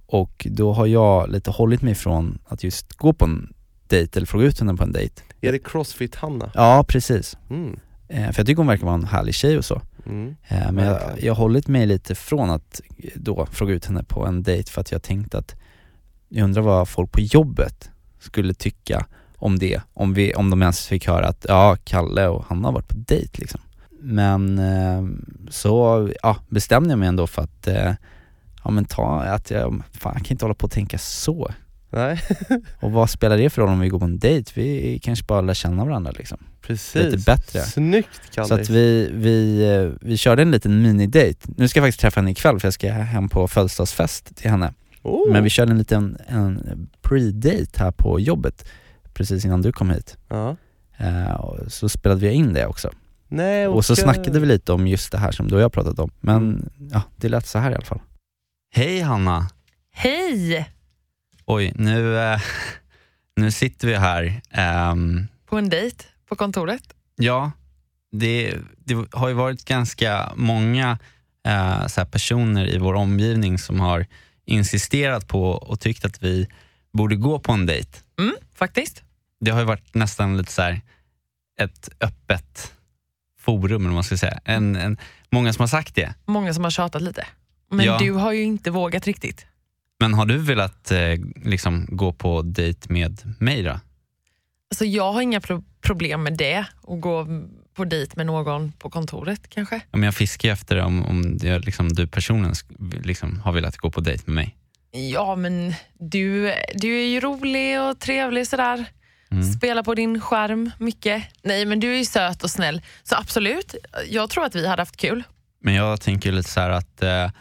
och 0.07 0.47
då 0.49 0.73
har 0.73 0.85
jag 0.85 1.29
lite 1.29 1.51
hållit 1.51 1.81
mig 1.81 1.95
från 1.95 2.39
att 2.47 2.63
just 2.63 2.93
gå 2.93 3.13
på 3.13 3.25
en 3.25 3.53
dejt 3.89 4.17
eller 4.19 4.27
fråga 4.27 4.45
ut 4.45 4.59
henne 4.59 4.75
på 4.75 4.83
en 4.83 4.91
dejt. 4.91 5.21
Är 5.41 5.51
det 5.51 5.57
Crossfit-Hanna? 5.67 6.51
Ja 6.53 6.85
precis, 6.87 7.37
Mm. 7.49 7.79
eh, 8.07 8.31
för 8.31 8.39
jag 8.39 8.47
tycker 8.47 8.57
hon 8.57 8.67
verkar 8.67 8.85
vara 8.85 8.95
en 8.95 9.05
härlig 9.05 9.33
tjej 9.35 9.57
och 9.57 9.65
så. 9.65 9.81
Mm. 10.05 10.35
Eh, 10.47 10.71
Men 10.71 10.85
jag, 10.85 11.01
jag 11.23 11.33
har 11.33 11.41
hållit 11.41 11.67
mig 11.67 11.85
lite 11.85 12.15
från 12.15 12.49
att 12.49 12.81
eh, 12.97 13.09
då 13.15 13.45
fråga 13.51 13.73
ut 13.73 13.85
henne 13.85 14.03
på 14.03 14.25
en 14.25 14.43
dejt 14.43 14.71
för 14.71 14.81
att 14.81 14.91
jag 14.91 15.03
tänkte 15.03 15.37
att 15.37 15.55
jag 16.29 16.43
undrar 16.43 16.61
vad 16.61 16.87
folk 16.89 17.11
på 17.11 17.19
jobbet 17.21 17.89
skulle 18.19 18.53
tycka 18.53 19.05
om 19.37 19.59
det, 19.59 19.81
om, 19.93 20.13
vi, 20.13 20.33
om 20.33 20.49
de 20.49 20.61
ens 20.61 20.87
fick 20.87 21.07
höra 21.07 21.27
att 21.27 21.45
ja, 21.49 21.77
Kalle 21.83 22.27
och 22.27 22.45
Hanna 22.45 22.67
har 22.67 22.73
varit 22.73 22.87
på 22.87 22.95
dejt 22.97 23.39
liksom. 23.41 23.61
Men 24.01 24.59
eh, 24.59 25.03
så 25.49 26.09
ja, 26.23 26.37
bestämde 26.49 26.89
jag 26.89 26.99
mig 26.99 27.07
ändå 27.07 27.27
för 27.27 27.41
att 27.41 27.67
ja 28.63 28.71
men 28.71 28.85
ta, 28.85 29.21
att 29.21 29.51
jag, 29.51 29.81
fan 29.91 30.13
jag 30.15 30.25
kan 30.25 30.33
inte 30.35 30.45
hålla 30.45 30.55
på 30.55 30.65
och 30.65 30.71
tänka 30.71 30.97
så. 30.97 31.51
Nej, 31.95 32.21
Och 32.79 32.91
vad 32.91 33.09
spelar 33.09 33.37
det 33.37 33.49
för 33.49 33.61
roll 33.61 33.69
om 33.71 33.79
vi 33.79 33.89
går 33.89 33.99
på 33.99 34.05
en 34.05 34.19
dejt? 34.19 34.51
Vi 34.55 34.99
kanske 35.03 35.25
bara 35.25 35.41
lär 35.41 35.53
känna 35.53 35.85
varandra 35.85 36.11
liksom. 36.11 36.37
precis. 36.61 36.95
Lite 37.03 37.17
bättre. 37.17 37.59
Snyggt 37.59 38.21
Kalle. 38.33 38.47
Så 38.47 38.53
att 38.53 38.69
vi, 38.69 39.09
vi, 39.13 39.63
eh, 39.75 40.07
vi 40.07 40.17
körde 40.17 40.41
en 40.41 40.51
liten 40.51 40.81
minidate. 40.81 41.35
Nu 41.57 41.67
ska 41.67 41.79
jag 41.79 41.85
faktiskt 41.87 41.99
träffa 42.01 42.19
henne 42.19 42.31
ikväll 42.31 42.59
för 42.59 42.67
jag 42.67 42.73
ska 42.73 42.91
hem 42.91 43.29
på 43.29 43.47
födelsedagsfest 43.47 44.35
till 44.35 44.49
henne. 44.51 44.73
oh. 45.03 45.31
Men 45.31 45.43
vi 45.43 45.49
körde 45.49 45.71
en 45.71 45.77
liten 45.77 46.17
en 46.27 46.87
pre-date 47.01 47.79
här 47.79 47.91
på 47.91 48.19
jobbet 48.19 48.65
precis 49.13 49.45
innan 49.45 49.61
du 49.61 49.71
kom 49.71 49.89
hit. 49.89 50.17
ja. 50.29 50.55
Och 51.39 51.71
så 51.71 51.89
spelade 51.89 52.21
vi 52.21 52.31
in 52.33 52.53
det 52.53 52.65
också. 52.67 52.91
Nej, 53.27 53.67
Och 53.67 53.85
så 53.85 53.93
okej. 53.93 54.03
snackade 54.03 54.39
vi 54.39 54.45
lite 54.45 54.73
om 54.73 54.87
just 54.87 55.11
det 55.11 55.17
här 55.17 55.31
som 55.31 55.47
du 55.47 55.55
och 55.55 55.61
jag 55.61 55.73
pratat 55.73 55.99
om. 55.99 56.11
Men 56.19 56.37
Mm. 56.37 56.69
ja, 56.93 57.01
det 57.15 57.29
lät 57.29 57.47
så 57.47 57.59
här 57.59 57.71
i 57.71 57.75
alla 57.75 57.85
fall. 57.85 58.01
Hej 58.73 58.99
Hanna! 59.01 59.47
Hej! 59.93 60.69
Oj, 61.47 61.71
nu, 61.75 62.17
eh, 62.19 62.41
nu 63.35 63.51
sitter 63.51 63.87
vi 63.87 63.95
här. 63.95 64.41
Ehm, 64.51 65.27
På 65.45 65.57
en 65.57 65.69
dejt 65.69 66.05
på 66.29 66.35
kontoret. 66.35 66.83
ja, 67.15 67.51
det, 68.11 68.55
det 68.77 69.07
har 69.11 69.27
ju 69.27 69.33
varit 69.33 69.65
ganska 69.65 70.31
många 70.35 70.97
eh, 71.47 71.87
så 71.87 72.01
här 72.01 72.05
personer 72.05 72.67
i 72.67 72.77
vår 72.77 72.93
omgivning 72.93 73.57
som 73.59 73.79
har 73.79 74.05
insisterat 74.45 75.27
på 75.27 75.49
och 75.51 75.79
tyckt 75.79 76.05
att 76.05 76.23
vi 76.23 76.47
borde 76.93 77.15
gå 77.15 77.39
på 77.39 77.51
en 77.51 77.65
dejt. 77.65 77.99
Mm, 78.19 78.35
faktiskt. 78.55 79.03
Det 79.39 79.51
har 79.51 79.59
ju 79.59 79.65
varit 79.65 79.93
nästan 79.95 80.37
lite 80.37 80.51
så 80.51 80.61
här 80.61 80.81
ett 81.59 81.89
öppet 81.99 82.73
forum, 83.39 83.71
eller 83.81 83.85
vad 83.85 83.93
man 83.93 84.03
ska 84.03 84.17
säga. 84.17 84.39
En, 84.45 84.75
en, 84.75 84.97
många 85.29 85.53
som 85.53 85.61
har 85.61 85.67
sagt 85.67 85.95
det. 85.95 86.13
Många 86.25 86.53
som 86.53 86.63
har 86.63 86.71
tjatat 86.71 87.01
lite. 87.01 87.25
Men 87.69 87.85
Ja. 87.85 87.97
du 87.97 88.11
har 88.11 88.31
ju 88.31 88.43
inte 88.43 88.71
vågat 88.71 89.05
riktigt. 89.07 89.45
Men 89.99 90.13
har 90.13 90.25
du 90.25 90.37
velat 90.37 90.91
eh, 90.91 90.99
liksom 91.35 91.85
gå 91.89 92.13
på 92.13 92.41
dejt 92.41 92.93
med 92.93 93.33
mig 93.39 93.63
då? 93.63 93.79
Alltså 94.71 94.85
jag 94.85 95.13
har 95.13 95.21
inga 95.21 95.39
pro- 95.39 95.63
problem 95.81 96.23
med 96.23 96.37
det, 96.37 96.57
att 96.87 97.01
gå 97.01 97.27
på 97.73 97.85
dejt 97.85 98.13
med 98.15 98.25
någon 98.25 98.71
på 98.71 98.89
kontoret 98.89 99.49
kanske. 99.49 99.75
Ja, 99.75 99.97
men 99.97 100.03
jag 100.03 100.15
fiskar 100.15 100.49
efter 100.51 100.77
om, 100.81 101.05
om 101.05 101.21
är 101.43 101.59
liksom, 101.59 101.89
du 101.93 102.07
personligen 102.07 102.55
liksom, 103.03 103.39
har 103.39 103.51
velat 103.51 103.77
gå 103.77 103.91
på 103.91 104.01
dejt 104.01 104.23
med 104.25 104.35
mig. 104.35 104.55
Ja 105.11 105.35
men 105.35 105.73
du, 105.99 106.53
du 106.73 106.99
är 107.01 107.05
ju 107.07 107.19
rolig 107.19 107.81
och 107.81 107.99
trevlig 107.99 108.47
sådär. 108.47 108.85
Mm. 109.31 109.43
Spelar 109.53 109.83
på 109.83 109.95
din 109.95 110.21
skärm 110.21 110.71
mycket. 110.79 111.23
Nej 111.43 111.65
men 111.65 111.79
du 111.79 111.93
är 111.93 111.97
ju 111.97 112.05
söt 112.05 112.43
och 112.43 112.49
snäll. 112.51 112.81
Så 113.03 113.15
absolut, 113.15 113.75
jag 114.09 114.29
tror 114.29 114.45
att 114.45 114.55
vi 114.55 114.67
hade 114.67 114.81
haft 114.81 114.97
kul. 114.97 115.23
Men 115.61 115.73
jag 115.73 116.01
tänker 116.01 116.31
lite 116.31 116.49
så 116.49 116.59
här 116.59 116.69
att, 116.69 117.03
eh, 117.03 117.31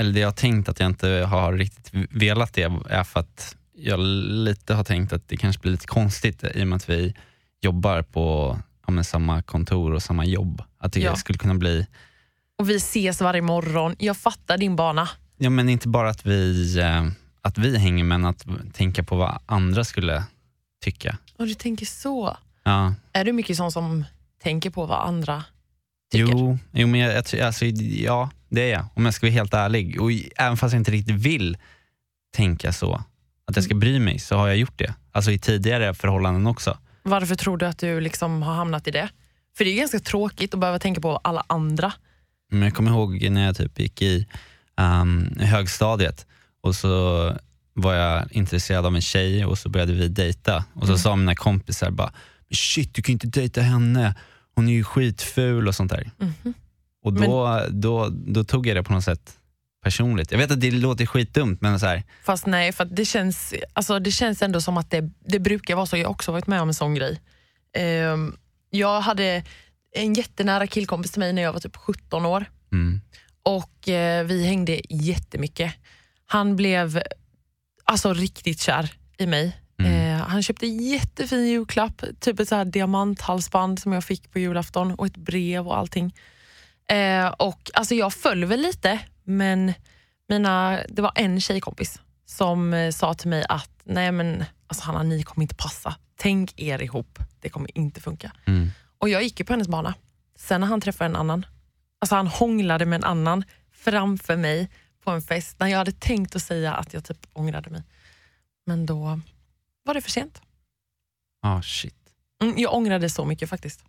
eller 0.00 0.12
det 0.12 0.20
jag 0.20 0.26
har 0.28 0.32
tänkt 0.32 0.68
att 0.68 0.80
jag 0.80 0.86
inte 0.86 1.08
har 1.08 1.52
riktigt 1.52 1.90
velat 2.10 2.52
det 2.52 2.62
är 2.88 3.04
för 3.04 3.20
att 3.20 3.56
jag 3.76 4.00
lite 4.00 4.74
har 4.74 4.84
tänkt 4.84 5.12
att 5.12 5.28
det 5.28 5.36
kanske 5.36 5.62
blir 5.62 5.72
lite 5.72 5.86
konstigt 5.86 6.44
i 6.54 6.62
och 6.62 6.66
med 6.68 6.76
att 6.76 6.88
vi 6.88 7.14
jobbar 7.60 8.02
på 8.02 8.58
ja, 8.86 9.02
samma 9.04 9.42
kontor 9.42 9.92
och 9.94 10.02
samma 10.02 10.24
jobb. 10.24 10.62
Att 10.78 10.92
det 10.92 11.00
Ja. 11.00 11.16
skulle 11.16 11.38
kunna 11.38 11.54
bli, 11.54 11.86
Och 12.58 12.70
vi 12.70 12.76
ses 12.76 13.20
varje 13.20 13.42
morgon. 13.42 13.96
Jag 13.98 14.16
fattar 14.16 14.58
din 14.58 14.76
bana. 14.76 15.08
ja 15.38 15.50
men 15.50 15.68
inte 15.68 15.88
bara 15.88 16.10
att 16.10 16.26
vi, 16.26 16.78
eh, 16.78 17.06
att 17.42 17.58
vi 17.58 17.78
hänger 17.78 18.04
men 18.04 18.24
att 18.24 18.46
tänka 18.72 19.02
på 19.04 19.16
vad 19.16 19.38
andra 19.46 19.84
skulle 19.84 20.24
tycka. 20.84 21.18
Och 21.38 21.46
du 21.46 21.54
tänker 21.54 21.86
så. 21.86 22.36
Ja. 22.64 22.94
Är 23.12 23.24
du 23.24 23.32
mycket 23.32 23.56
sån 23.56 23.72
som 23.72 24.04
tänker 24.42 24.70
på 24.70 24.86
vad 24.86 25.08
andra 25.08 25.44
tycker? 26.12 26.32
Jo, 26.32 26.58
jo 26.72 26.86
men 26.86 27.00
jag, 27.00 27.24
jag, 27.32 27.40
alltså, 27.40 27.64
ja 27.64 28.30
det 28.50 28.60
är 28.62 28.72
jag. 28.72 28.86
Om 28.94 29.04
jag 29.04 29.14
ska 29.14 29.26
vara 29.26 29.32
helt 29.32 29.54
ärlig. 29.54 30.00
Och 30.00 30.10
även 30.36 30.56
fast 30.56 30.72
jag 30.72 30.80
inte 30.80 30.90
riktigt 30.90 31.14
vill 31.16 31.56
tänka 32.36 32.72
så, 32.72 33.04
att 33.46 33.56
jag 33.56 33.64
ska 33.64 33.74
bry 33.74 33.98
mig, 33.98 34.18
så 34.18 34.36
har 34.36 34.48
jag 34.48 34.56
gjort 34.56 34.78
det. 34.78 34.94
Alltså 35.12 35.30
i 35.30 35.38
tidigare 35.38 35.94
förhållanden 35.94 36.46
också. 36.46 36.78
Varför 37.02 37.34
tror 37.34 37.56
du 37.56 37.66
att 37.66 37.78
du 37.78 38.00
liksom 38.00 38.42
har 38.42 38.54
hamnat 38.54 38.88
i 38.88 38.90
det? 38.90 39.08
För 39.56 39.64
det 39.64 39.70
är 39.70 39.76
ganska 39.76 40.00
tråkigt 40.00 40.54
att 40.54 40.60
behöva 40.60 40.78
tänka 40.78 41.00
på 41.00 41.16
alla 41.16 41.44
andra. 41.46 41.92
Men 42.50 42.62
jag 42.62 42.74
kommer 42.74 42.90
ihåg 42.90 43.30
när 43.30 43.46
jag 43.46 43.56
typ 43.56 43.78
gick 43.78 44.02
i 44.02 44.26
um, 44.80 45.36
högstadiet 45.40 46.26
och 46.62 46.74
så 46.74 46.90
var 47.74 47.94
jag 47.94 48.32
intresserad 48.32 48.86
av 48.86 48.94
en 48.94 49.02
tjej 49.02 49.44
och 49.44 49.58
så 49.58 49.68
började 49.68 49.92
vi 49.92 50.08
dejta. 50.08 50.64
Och 50.74 50.86
så 50.86 50.98
sa 50.98 51.16
mina 51.16 51.34
kompisar 51.34 51.90
bara, 51.90 52.12
"Men 52.48 52.56
shit 52.56 52.94
du 52.94 53.02
kan 53.02 53.12
ju 53.12 53.12
inte 53.12 53.26
dejta 53.40 53.60
henne, 53.60 54.14
hon 54.54 54.68
är 54.68 54.72
ju 54.72 54.84
skitful 54.84 55.68
och 55.68 55.74
sånt 55.74 55.90
där. 55.92 56.10
Mhm. 56.18 56.54
Och 57.02 57.12
då, 57.12 57.66
då, 57.68 58.08
då 58.10 58.44
tog 58.44 58.66
jag 58.66 58.76
det 58.76 58.82
på 58.82 58.92
något 58.92 59.04
sätt 59.04 59.40
personligt. 59.82 60.30
Jag 60.30 60.38
vet 60.38 60.50
att 60.50 60.60
det 60.60 60.70
låter 60.70 61.06
skitdumt 61.06 61.60
men 61.60 61.80
så 61.80 61.86
här, 61.86 62.02
Fast 62.24 62.46
nej, 62.46 62.72
för 62.72 62.84
det, 62.84 63.04
känns, 63.04 63.54
alltså 63.72 63.98
det 63.98 64.10
känns 64.10 64.42
ändå 64.42 64.60
som 64.60 64.76
att 64.76 64.90
det, 64.90 65.10
det 65.26 65.38
brukar 65.38 65.76
vara 65.76 65.86
så. 65.86 65.96
Jag 65.96 66.04
har 66.04 66.10
också 66.10 66.32
varit 66.32 66.46
med 66.46 66.62
om 66.62 66.68
en 66.68 66.74
sån 66.74 66.94
grej. 66.94 67.20
Ehm, 67.76 68.36
jag 68.70 69.00
hade 69.00 69.44
en 69.96 70.14
jättenära 70.14 70.66
killkompis 70.66 71.10
till 71.12 71.20
mig 71.20 71.32
när 71.32 71.42
jag 71.42 71.52
var 71.52 71.60
typ 71.60 71.76
17 71.76 72.26
år 72.26 72.44
mm, 72.72 73.00
och 73.42 73.88
eh, 73.88 74.24
vi 74.24 74.46
hängde 74.46 74.80
jättemycket. 74.88 75.74
Han 76.26 76.56
blev 76.56 77.02
alltså 77.84 78.12
riktigt 78.14 78.60
kär 78.60 78.92
i 79.18 79.26
mig. 79.26 79.56
Mm. 79.78 79.92
Eh, 79.92 80.26
han 80.26 80.42
köpte 80.42 80.66
jättefin 80.66 81.46
julklapp, 81.48 82.04
typ 82.20 82.40
ett 82.40 82.48
så 82.48 82.54
här 82.54 82.64
diamanthalsband 82.64 83.78
som 83.78 83.92
jag 83.92 84.04
fick 84.04 84.32
på 84.32 84.38
julafton 84.38 84.94
och 84.94 85.06
ett 85.06 85.16
brev 85.16 85.68
och 85.68 85.78
allting. 85.78 86.14
Eh, 86.90 87.28
och 87.28 87.70
alltså 87.74 87.94
jag 87.94 88.12
föll 88.12 88.44
väl 88.44 88.60
lite, 88.60 89.00
men 89.24 89.72
mina, 90.28 90.80
det 90.88 91.02
var 91.02 91.12
en 91.14 91.40
tjejkompis 91.40 92.00
som 92.26 92.74
eh, 92.74 92.90
sa 92.90 93.14
till 93.14 93.28
mig 93.28 93.44
att 93.48 93.70
nej 93.84 94.12
men 94.12 94.44
alltså 94.66 94.84
Hanna, 94.84 95.02
ni 95.02 95.22
kommer 95.22 95.42
inte 95.42 95.54
passa. 95.54 95.96
Tänk 96.16 96.60
er 96.60 96.82
ihop, 96.82 97.18
det 97.40 97.48
kommer 97.48 97.78
inte 97.78 98.00
funka. 98.00 98.32
mm. 98.46 98.70
Och 98.98 99.08
jag 99.08 99.22
gick 99.22 99.40
ju 99.40 99.46
på 99.46 99.52
hennes 99.52 99.68
bana. 99.68 99.94
Sen 100.36 100.60
när 100.60 100.68
han 100.68 100.80
träffade 100.80 101.06
en 101.10 101.16
annan, 101.16 101.46
alltså 101.98 102.14
han 102.14 102.26
hånglade 102.26 102.86
med 102.86 102.96
en 102.96 103.04
annan 103.04 103.44
framför 103.72 104.36
mig 104.36 104.70
på 105.04 105.10
en 105.10 105.22
fest 105.22 105.60
när 105.60 105.66
jag 105.66 105.78
hade 105.78 105.92
tänkt 105.92 106.36
att 106.36 106.42
säga 106.42 106.74
att 106.74 106.94
jag 106.94 107.04
typ 107.04 107.26
ångrade 107.32 107.70
mig. 107.70 107.82
Men 108.66 108.86
då 108.86 109.20
var 109.84 109.94
det 109.94 110.00
för 110.00 110.10
sent. 110.10 110.42
Ah, 111.42 111.62
shit. 111.62 111.94
Mm, 112.42 112.54
jag 112.58 112.74
ångrade 112.74 113.10
så 113.10 113.24
mycket 113.24 113.50
faktiskt. 113.50 113.84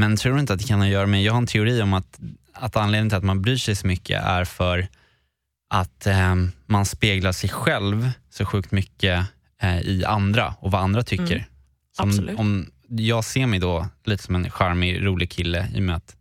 Men 0.00 0.16
tror 0.16 0.34
du 0.34 0.40
inte 0.40 0.52
att 0.52 0.58
det 0.58 0.66
kan 0.66 0.78
ha 0.80 0.86
att 0.86 0.92
göra 0.92 1.06
med, 1.06 1.22
jag 1.22 1.32
har 1.32 1.38
en 1.38 1.46
teori 1.46 1.82
om 1.82 1.92
att, 1.94 2.20
att 2.52 2.76
anledningen 2.76 3.08
till 3.10 3.18
att 3.18 3.24
man 3.24 3.42
bryr 3.42 3.56
sig 3.56 3.76
så 3.76 3.86
mycket 3.86 4.24
är 4.24 4.44
för 4.44 4.88
att 5.70 6.06
eh, 6.06 6.34
man 6.66 6.86
speglar 6.86 7.32
sig 7.32 7.50
själv 7.50 8.10
så 8.30 8.44
sjukt 8.44 8.72
mycket 8.72 9.26
eh, 9.62 9.80
i 9.80 10.04
andra 10.04 10.54
och 10.60 10.70
vad 10.70 10.82
andra 10.82 11.02
tycker. 11.02 11.34
Mm, 11.36 11.44
om, 11.98 12.08
absolut. 12.08 12.38
om 12.38 12.70
jag 12.88 13.24
ser 13.24 13.46
mig 13.46 13.58
då 13.58 13.88
lite 14.04 14.22
som 14.22 14.34
en 14.34 14.50
charmig, 14.50 15.06
rolig 15.06 15.30
kille 15.30 15.68
i 15.74 15.78
och 15.78 15.82
med 15.82 15.96
att 15.96 16.16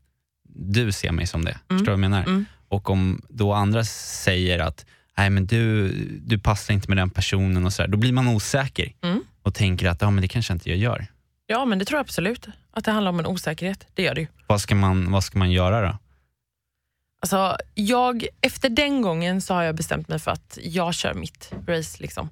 du 0.55 0.91
ser 0.91 1.11
mig 1.11 1.27
som 1.27 1.45
det. 1.45 1.57
Förstår 1.69 1.77
du 1.77 1.83
vad 1.85 1.93
jag 1.93 1.99
menar? 1.99 2.23
mm. 2.23 2.45
Och 2.67 2.89
om 2.89 3.21
då 3.29 3.53
andra 3.53 3.83
säger 3.83 4.59
att 4.59 4.85
Nej, 5.17 5.29
men 5.29 5.45
du, 5.45 5.91
du 6.21 6.39
passar 6.39 6.73
inte 6.73 6.87
med 6.89 6.97
den 6.97 7.09
personen 7.09 7.65
och 7.65 7.73
så 7.73 7.81
där, 7.81 7.89
då 7.89 7.97
blir 7.97 8.11
man 8.11 8.27
osäker 8.27 8.93
Mm. 9.01 9.23
och 9.43 9.53
tänker 9.53 9.89
att 9.89 10.01
ja, 10.01 10.11
men 10.11 10.21
det 10.21 10.27
kanske 10.27 10.53
inte 10.53 10.69
jag 10.69 10.77
gör. 10.77 11.07
Ja 11.51 11.65
men 11.65 11.79
det 11.79 11.85
tror 11.85 11.97
jag 11.97 12.03
absolut. 12.03 12.47
Att 12.71 12.85
det 12.85 12.91
handlar 12.91 13.12
om 13.12 13.19
en 13.19 13.25
osäkerhet. 13.25 13.88
Det 13.93 14.03
gör 14.03 14.15
det 14.15 14.21
ju. 14.21 14.27
Vad 14.47 14.62
ska 14.62 14.75
man, 14.75 15.12
vad 15.12 15.23
ska 15.23 15.39
man 15.39 15.51
göra 15.51 15.81
då? 15.81 15.97
Alltså, 17.21 17.57
jag, 17.73 18.25
efter 18.41 18.69
den 18.69 19.01
gången 19.01 19.41
så 19.41 19.53
har 19.53 19.63
jag 19.63 19.75
bestämt 19.75 20.07
mig 20.07 20.19
för 20.19 20.31
att 20.31 20.57
jag 20.63 20.93
kör 20.93 21.13
mitt 21.13 21.51
race. 21.67 22.01
Liksom. 22.01 22.29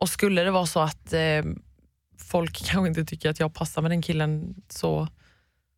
Och 0.00 0.08
skulle 0.08 0.42
det 0.42 0.50
vara 0.50 0.66
så 0.66 0.80
att 0.80 1.12
eh, 1.12 1.42
folk 2.18 2.62
kanske 2.66 2.88
inte 2.88 3.04
tycker 3.04 3.30
att 3.30 3.40
jag 3.40 3.54
passar 3.54 3.82
med 3.82 3.90
den 3.90 4.02
killen 4.02 4.54
så 4.68 5.08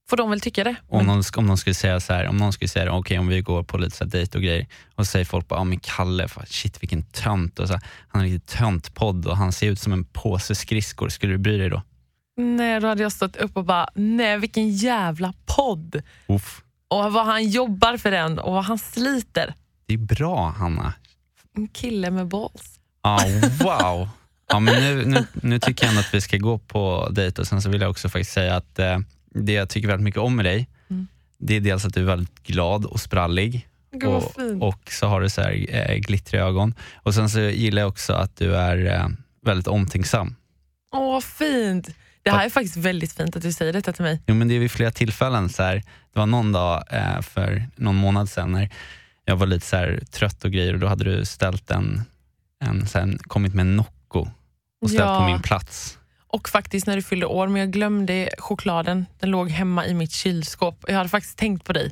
får 0.08 0.16
de 0.16 0.30
väl 0.30 0.40
tycka 0.40 0.64
det. 0.64 0.76
Om, 0.88 0.98
Men, 0.98 1.06
någon, 1.06 1.22
om 1.36 1.46
någon 1.46 1.58
skulle 1.58 1.74
säga 1.74 2.00
så 2.00 2.12
här, 2.12 2.28
om 2.28 2.36
någon 2.36 2.52
skulle 2.52 2.68
säga 2.68 2.92
okej 2.92 3.18
om 3.18 3.28
vi 3.28 3.40
går 3.40 3.62
på 3.62 3.78
lite 3.78 3.96
så 3.96 4.04
här 4.04 4.10
dejt 4.10 4.38
och 4.38 4.44
grejer 4.44 4.66
och 4.94 5.06
säger 5.06 5.24
folk 5.24 5.48
bara, 5.48 5.60
ja 5.60 5.64
men 5.64 5.80
Kalle, 5.80 6.28
fan, 6.28 6.46
shit 6.46 6.82
vilken 6.82 7.02
tönt 7.02 7.58
och 7.58 7.66
så 7.66 7.72
här, 7.74 7.82
han 8.08 8.20
har 8.20 8.26
en 8.26 8.32
riktigt 8.32 8.58
tönt 8.58 8.94
podd 8.94 9.26
och 9.26 9.36
han 9.36 9.52
ser 9.52 9.70
ut 9.70 9.80
som 9.80 9.92
en 9.92 10.04
påse 10.04 10.54
skridskor, 10.54 11.08
skulle 11.08 11.32
du 11.32 11.38
bry 11.38 11.58
dig 11.58 11.70
då? 11.70 11.82
Nej, 12.36 12.80
då 12.80 12.86
hade 12.88 13.02
jag 13.02 13.12
stått 13.12 13.36
upp 13.36 13.56
och 13.56 13.64
bara, 13.64 13.88
nej 13.94 14.38
vilken 14.38 14.70
jävla 14.70 15.32
podd. 15.56 16.02
Uff. 16.26 16.60
Och 16.88 17.12
vad 17.12 17.26
han 17.26 17.48
jobbar 17.48 17.96
för 17.96 18.10
den 18.10 18.38
och 18.38 18.52
vad 18.52 18.64
han 18.64 18.78
sliter. 18.78 19.54
Det 19.86 19.94
är 19.94 19.98
bra 19.98 20.50
Hanna. 20.58 20.92
En 21.56 21.68
kille 21.68 22.10
med 22.10 22.28
balls. 22.28 22.80
Ja, 23.02 23.18
wow. 23.62 24.08
Ja, 24.48 24.58
men 24.60 24.74
nu, 24.82 25.04
nu, 25.06 25.26
nu 25.42 25.58
tycker 25.58 25.84
jag 25.84 25.90
ändå 25.90 26.00
att 26.00 26.14
vi 26.14 26.20
ska 26.20 26.36
gå 26.36 26.58
på 26.58 27.08
dejt 27.10 27.40
och 27.40 27.46
sen 27.46 27.62
så 27.62 27.68
vill 27.70 27.80
jag 27.80 27.90
också 27.90 28.08
faktiskt 28.08 28.32
säga 28.32 28.56
att 28.56 28.78
eh, 28.78 28.98
det 29.34 29.52
jag 29.52 29.68
tycker 29.68 29.88
väldigt 29.88 30.04
mycket 30.04 30.20
om 30.20 30.36
med 30.36 30.44
dig, 30.44 30.68
Mm. 30.90 31.06
det 31.38 31.56
är 31.56 31.60
dels 31.60 31.84
att 31.84 31.94
du 31.94 32.00
är 32.00 32.04
väldigt 32.04 32.42
glad 32.42 32.84
och 32.84 33.00
sprallig 33.00 33.68
vad 33.92 34.14
och, 34.14 34.68
och 34.68 34.90
så 34.90 35.06
har 35.06 35.20
du 35.20 35.28
så 35.30 35.40
här, 35.42 35.66
eh, 35.68 35.96
glittriga 35.96 36.42
ögon. 36.44 36.74
Och 36.94 37.14
sen 37.14 37.30
så 37.30 37.40
gillar 37.40 37.82
jag 37.82 37.88
också 37.88 38.12
att 38.12 38.36
du 38.36 38.56
är 38.56 38.86
eh, 39.00 39.08
väldigt 39.42 39.66
omtänksam. 39.68 40.34
Åh 40.92 41.12
vad 41.12 41.24
fint. 41.24 41.88
Det 42.24 42.30
här 42.30 42.44
är 42.44 42.50
faktiskt 42.50 42.76
väldigt 42.76 43.12
fint 43.12 43.36
att 43.36 43.42
du 43.42 43.52
säger 43.52 43.72
detta 43.72 43.92
till 43.92 44.02
mig. 44.02 44.20
Jo 44.26 44.34
men 44.34 44.48
det 44.48 44.54
är 44.54 44.58
vid 44.58 44.70
flera 44.70 44.90
tillfällen. 44.90 45.48
Så 45.48 45.62
här, 45.62 45.74
det 46.12 46.18
var 46.18 46.26
någon 46.26 46.52
dag 46.52 46.84
eh, 46.90 47.20
för 47.20 47.66
någon 47.76 47.96
månad 47.96 48.28
sedan 48.28 48.52
när 48.52 48.70
jag 49.24 49.36
var 49.36 49.46
lite 49.46 49.66
så 49.66 49.76
här, 49.76 50.02
trött 50.10 50.44
och 50.44 50.50
grejer 50.50 50.74
och 50.74 50.80
då 50.80 50.86
hade 50.86 51.04
du 51.04 51.24
ställt 51.24 51.70
en, 51.70 52.02
en, 52.64 52.86
så 52.86 52.98
här, 52.98 53.18
kommit 53.22 53.54
med 53.54 53.60
en 53.62 53.76
Nocco 53.76 54.28
och 54.82 54.90
ställt 54.90 55.00
Ja. 55.04 55.20
på 55.20 55.26
min 55.32 55.42
plats. 55.42 55.98
Och 56.26 56.48
faktiskt 56.48 56.86
när 56.86 56.96
du 56.96 57.02
fyllde 57.02 57.26
år, 57.26 57.48
men 57.48 57.60
jag 57.60 57.70
glömde 57.72 58.30
chokladen. 58.38 59.06
Den 59.20 59.30
låg 59.30 59.50
hemma 59.50 59.86
i 59.86 59.94
mitt 59.94 60.12
kylskåp. 60.12 60.84
Jag 60.88 60.94
hade 60.96 61.08
faktiskt 61.08 61.38
tänkt 61.38 61.64
på 61.64 61.72
dig. 61.72 61.90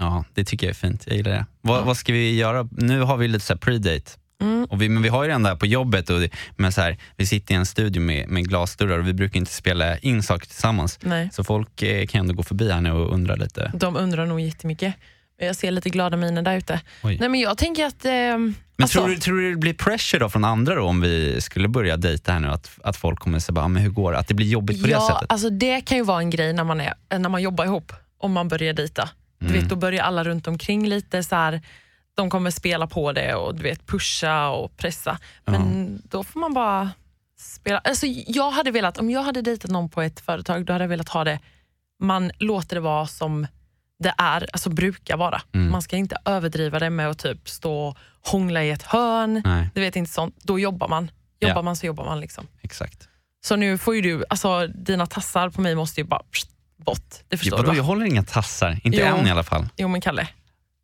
Ja, 0.00 0.24
det 0.34 0.44
tycker 0.44 0.66
jag 0.66 0.70
är 0.70 0.74
fint. 0.74 1.02
Jag 1.06 1.16
gillar 1.16 1.30
det. 1.30 1.46
Vad, 1.60 1.80
Ja. 1.80 1.84
vad 1.84 1.96
ska 1.96 2.12
vi 2.12 2.36
göra? 2.36 2.68
Nu 2.70 3.00
har 3.00 3.16
vi 3.16 3.28
lite 3.28 3.44
så 3.44 3.54
pre-date. 3.54 4.18
Mm. 4.42 4.64
Och 4.64 4.82
vi, 4.82 4.88
men 4.88 5.02
vi 5.02 5.08
har 5.08 5.22
ju 5.24 5.30
den 5.30 5.42
där 5.42 5.56
på 5.56 5.66
jobbet 5.66 6.10
och 6.10 6.20
det, 6.20 6.30
men 6.56 6.72
så 6.72 6.80
här, 6.80 6.96
vi 7.16 7.26
sitter 7.26 7.54
i 7.54 7.56
en 7.56 7.66
studio 7.66 8.02
med, 8.02 8.28
med 8.28 8.48
glasdörrar 8.48 8.98
och 8.98 9.06
vi 9.08 9.12
brukar 9.12 9.38
inte 9.40 9.52
spela 9.52 9.98
in 9.98 10.22
saker 10.22 10.46
tillsammans. 10.46 10.98
Nej, 11.02 11.28
Så 11.32 11.44
folk 11.44 11.82
eh, 11.82 12.06
kan 12.06 12.20
ändå 12.20 12.34
gå 12.34 12.42
förbi 12.42 12.70
här 12.72 12.80
nu 12.80 12.90
och 12.92 13.14
undra 13.14 13.34
lite. 13.34 13.72
de 13.74 13.96
undrar 13.96 14.26
nog 14.26 14.40
jättemycket. 14.40 14.94
Jag 15.38 15.56
ser 15.56 15.70
lite 15.70 15.90
glada 15.90 16.16
miner 16.16 16.42
där 16.42 16.56
ute. 16.56 16.80
Oj. 17.02 17.16
Nej, 17.20 17.28
men 17.28 17.40
jag 17.40 17.58
tänker 17.58 17.84
att 17.86 18.04
eh, 18.04 18.10
Men 18.12 18.54
Alltså- 18.82 18.98
tror, 18.98 19.08
du, 19.08 19.16
tror 19.16 19.36
du 19.40 19.50
det 19.50 19.56
blir 19.56 19.74
pressure 19.74 20.18
då 20.20 20.28
från 20.30 20.44
andra 20.44 20.74
då 20.74 20.82
om 20.82 21.00
vi 21.00 21.40
skulle 21.40 21.68
börja 21.68 21.96
dejta 21.96 22.32
här 22.32 22.40
nu? 22.40 22.48
Att, 22.48 22.70
att 22.84 22.96
folk 22.96 23.18
kommer 23.18 23.38
säga 23.38 23.60
"Ah, 23.60 23.68
men 23.68 23.82
hur 23.82 23.90
går 23.90 24.12
det? 24.12 24.18
Att 24.18 24.28
det 24.28 24.34
blir 24.34 24.46
jobbigt 24.46 24.80
på 24.80 24.86
det 24.86 24.92
ja, 24.92 25.08
sättet? 25.14 25.32
alltså 25.32 25.50
det 25.50 25.80
kan 25.80 25.98
ju 25.98 26.04
vara 26.04 26.18
en 26.18 26.30
grej 26.30 26.52
när 26.52 26.64
man, 26.64 26.80
är, 26.80 26.94
när 27.18 27.28
man 27.28 27.42
jobbar 27.42 27.64
ihop, 27.64 27.92
om 28.18 28.32
man 28.32 28.48
börjar 28.48 28.72
dejta. 28.72 29.08
Du 29.38 29.46
Mm. 29.46 29.60
vet, 29.60 29.68
då 29.70 29.76
börjar 29.76 30.04
alla 30.04 30.24
runt 30.24 30.46
omkring 30.46 30.88
lite 30.88 31.22
så 31.22 31.34
här, 31.34 31.60
de 32.14 32.30
kommer 32.30 32.50
spela 32.50 32.86
på 32.86 33.12
det 33.12 33.34
och 33.34 33.54
du 33.54 33.62
vet, 33.62 33.86
pusha 33.86 34.48
och 34.48 34.76
pressa. 34.76 35.18
Men 35.44 36.02
då 36.10 36.24
får 36.24 36.40
man 36.40 36.54
bara 36.54 36.90
spela. 37.38 37.78
Alltså, 37.78 38.06
jag 38.06 38.50
hade 38.50 38.70
velat, 38.70 38.98
om 38.98 39.10
jag 39.10 39.22
hade 39.22 39.42
dejtat 39.42 39.70
någon 39.70 39.88
på 39.88 40.02
ett 40.02 40.20
företag, 40.20 40.64
då 40.64 40.72
hade 40.72 40.84
jag 40.84 40.88
velat 40.88 41.08
ha 41.08 41.24
det, 41.24 41.38
man 42.00 42.30
låter 42.38 42.76
det 42.76 42.80
vara 42.80 43.06
som 43.06 43.46
det 43.98 44.14
är, 44.18 44.46
alltså 44.52 44.70
brukar 44.70 45.16
vara. 45.16 45.42
Mm. 45.54 45.70
Man 45.72 45.82
ska 45.82 45.96
inte 45.96 46.16
överdriva 46.24 46.78
det 46.78 46.90
med 46.90 47.10
att 47.10 47.18
typ 47.18 47.48
stå 47.48 47.74
och 47.88 47.98
hångla 48.22 48.64
i 48.64 48.70
ett 48.70 48.82
hörn. 48.82 49.42
Nej, 49.44 49.68
Du 49.74 49.80
vet 49.80 49.96
inte 49.96 50.12
sånt. 50.12 50.34
Då 50.42 50.58
jobbar 50.58 50.88
man. 50.88 51.10
Jobbar 51.40 51.54
Ja. 51.56 51.62
man 51.62 51.76
så 51.76 51.86
jobbar 51.86 52.04
man. 52.04 52.20
liksom. 52.20 52.46
exakt. 52.62 53.08
Så 53.46 53.56
nu 53.56 53.78
får 53.78 53.94
ju 53.94 54.00
du, 54.02 54.24
alltså 54.30 54.66
dina 54.66 55.06
tassar 55.06 55.50
på 55.50 55.60
mig 55.60 55.74
måste 55.74 56.00
ju 56.00 56.04
bara 56.06 56.22
pst, 56.32 56.50
bort. 56.76 57.14
Det 57.28 57.36
förstår 57.36 57.56
vadå, 57.56 57.70
du 57.70 57.76
jag 57.76 57.82
va? 57.84 57.86
håller 57.86 58.06
inga 58.06 58.22
tassar, 58.22 58.80
inte 58.84 58.98
Jo. 58.98 59.06
än 59.06 59.26
i 59.26 59.30
alla 59.30 59.42
fall. 59.42 59.68
Jo 59.76 59.88
men 59.88 60.00
Kalle, 60.00 60.28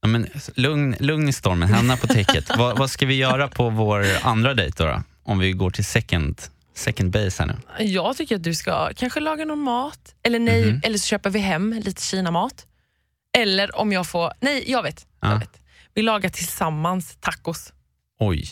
Ja, 0.02 0.08
men, 0.08 0.26
lugn, 0.54 0.96
lugn 1.00 1.28
i 1.28 1.32
stormen, 1.32 1.68
händerna 1.68 1.96
på 1.96 2.06
täcket. 2.06 2.44
vad, 2.58 2.78
vad 2.78 2.90
ska 2.90 3.06
vi 3.06 3.14
göra 3.14 3.48
på 3.48 3.70
vår 3.70 4.06
andra 4.22 4.54
dejt 4.54 4.84
då, 4.84 4.90
då? 4.90 5.02
Om 5.22 5.38
vi 5.38 5.52
går 5.52 5.70
till 5.70 5.84
second, 5.84 6.42
second 6.74 7.10
base 7.12 7.42
här 7.42 7.46
nu. 7.78 7.84
jag 7.84 8.16
tycker 8.16 8.36
att 8.36 8.42
du 8.42 8.54
ska 8.54 8.90
kanske 8.96 9.20
laga 9.20 9.44
någon 9.44 9.58
mat. 9.62 10.14
Eller 10.22 10.38
nej, 10.38 10.64
Mhm. 10.66 10.80
eller 10.84 10.98
så 10.98 11.06
köper 11.06 11.30
vi 11.30 11.38
hem 11.38 11.80
lite 11.84 12.02
kinamat. 12.02 12.66
Eller 13.38 13.76
om 13.76 13.92
jag 13.92 14.06
får, 14.06 14.32
nej 14.40 14.64
jag 14.70 14.82
vet. 14.82 15.06
Ja. 15.20 15.30
Jag 15.32 15.38
vet. 15.38 15.60
Vi 15.94 16.02
lagar 16.02 16.28
tillsammans 16.30 17.16
tacos. 17.20 17.72
Oj, 18.20 18.50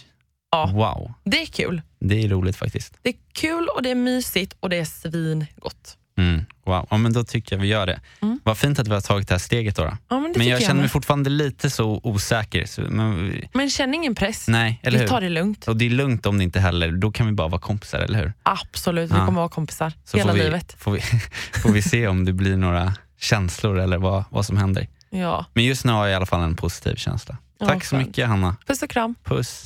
Ja. 0.50 0.70
wow. 0.74 1.12
Det 1.24 1.42
är 1.42 1.46
kul. 1.46 1.82
Det 2.00 2.24
är 2.24 2.28
roligt 2.28 2.56
faktiskt. 2.56 2.94
Det 3.02 3.08
är 3.08 3.14
kul 3.32 3.68
och 3.76 3.82
det 3.82 3.90
är 3.90 3.94
mysigt 3.94 4.56
och 4.60 4.70
det 4.70 4.76
är 4.76 4.84
svingott. 4.84 5.97
Mm, 6.18 6.44
wow, 6.64 6.86
ja, 6.90 6.96
men 6.96 7.12
då 7.12 7.24
tycker 7.24 7.56
jag 7.56 7.60
vi 7.62 7.68
gör 7.68 7.86
det. 7.86 8.00
Mm. 8.22 8.40
Vad 8.44 8.58
fint 8.58 8.78
att 8.78 8.88
vi 8.88 8.94
har 8.94 9.00
tagit 9.00 9.28
det 9.28 9.34
här 9.34 9.38
steget 9.38 9.76
då. 9.76 9.82
då. 9.84 9.88
Ja, 9.90 9.96
men 10.14 10.22
Men 10.22 10.32
tycker 10.34 10.50
jag 10.50 10.60
känner 10.60 10.74
mig 10.74 10.82
med. 10.82 10.90
fortfarande 10.90 11.30
lite 11.30 11.70
så 11.70 12.00
osäker. 12.02 12.66
Så, 12.66 12.80
men, 12.80 13.42
Men 13.54 13.70
känn 13.70 13.94
ingen 13.94 14.14
press. 14.14 14.48
nej, 14.48 14.80
eller 14.82 14.98
vi 14.98 15.02
hur? 15.02 15.08
tar 15.08 15.20
det 15.20 15.28
lugnt. 15.28 15.68
Och 15.68 15.76
det 15.76 15.84
är 15.86 15.90
lugnt 15.90 16.26
om 16.26 16.38
det 16.38 16.44
inte 16.44 16.60
heller, 16.60 16.92
då 16.92 17.10
kan 17.12 17.26
vi 17.26 17.32
bara 17.32 17.48
vara 17.48 17.60
kompisar, 17.60 17.98
eller 17.98 18.18
hur? 18.18 18.32
Absolut, 18.42 19.10
vi 19.10 19.14
Ja. 19.16 19.26
kommer 19.26 19.40
vara 19.40 19.48
kompisar 19.48 19.92
Så 20.04 20.16
hela 20.16 20.30
får 20.32 20.38
vi, 20.38 20.44
livet. 20.44 20.74
Får 20.78 20.92
vi, 20.92 21.00
får 21.62 21.70
vi 21.72 21.82
se 21.82 22.08
om 22.08 22.24
det 22.24 22.32
blir 22.32 22.56
några 22.56 22.92
känslor 23.20 23.78
eller 23.78 23.98
vad, 23.98 24.24
vad 24.30 24.46
som 24.46 24.56
händer. 24.56 24.88
Ja. 25.10 25.44
Men 25.54 25.64
just 25.64 25.84
nu 25.84 25.92
har 25.92 26.06
jag 26.06 26.12
i 26.12 26.14
alla 26.16 26.26
fall 26.26 26.40
en 26.42 26.56
positiv 26.56 26.94
känsla. 26.96 27.36
Ja, 27.60 27.66
Tack 27.66 27.84
så 27.84 27.96
mycket 27.96 28.28
Hanna. 28.28 28.56
Puss 28.66 28.82
och 28.82 28.90
kram. 28.90 29.14
Puss. 29.24 29.64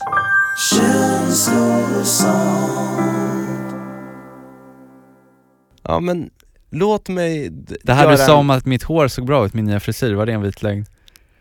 Ja 5.82 6.00
men 6.00 6.30
låt 6.72 7.08
mig 7.08 7.50
Det 7.82 7.92
här 7.92 8.10
du 8.10 8.16
sa 8.16 8.34
om 8.34 8.50
att 8.50 8.66
mitt 8.66 8.82
hår 8.82 9.08
såg 9.08 9.26
bra 9.26 9.46
ut, 9.46 9.54
min 9.54 9.64
nya 9.64 9.80
frisyr, 9.80 10.14
var 10.14 10.26
det 10.26 10.32
en 10.32 10.42
vit 10.42 10.62
lögn? 10.62 10.86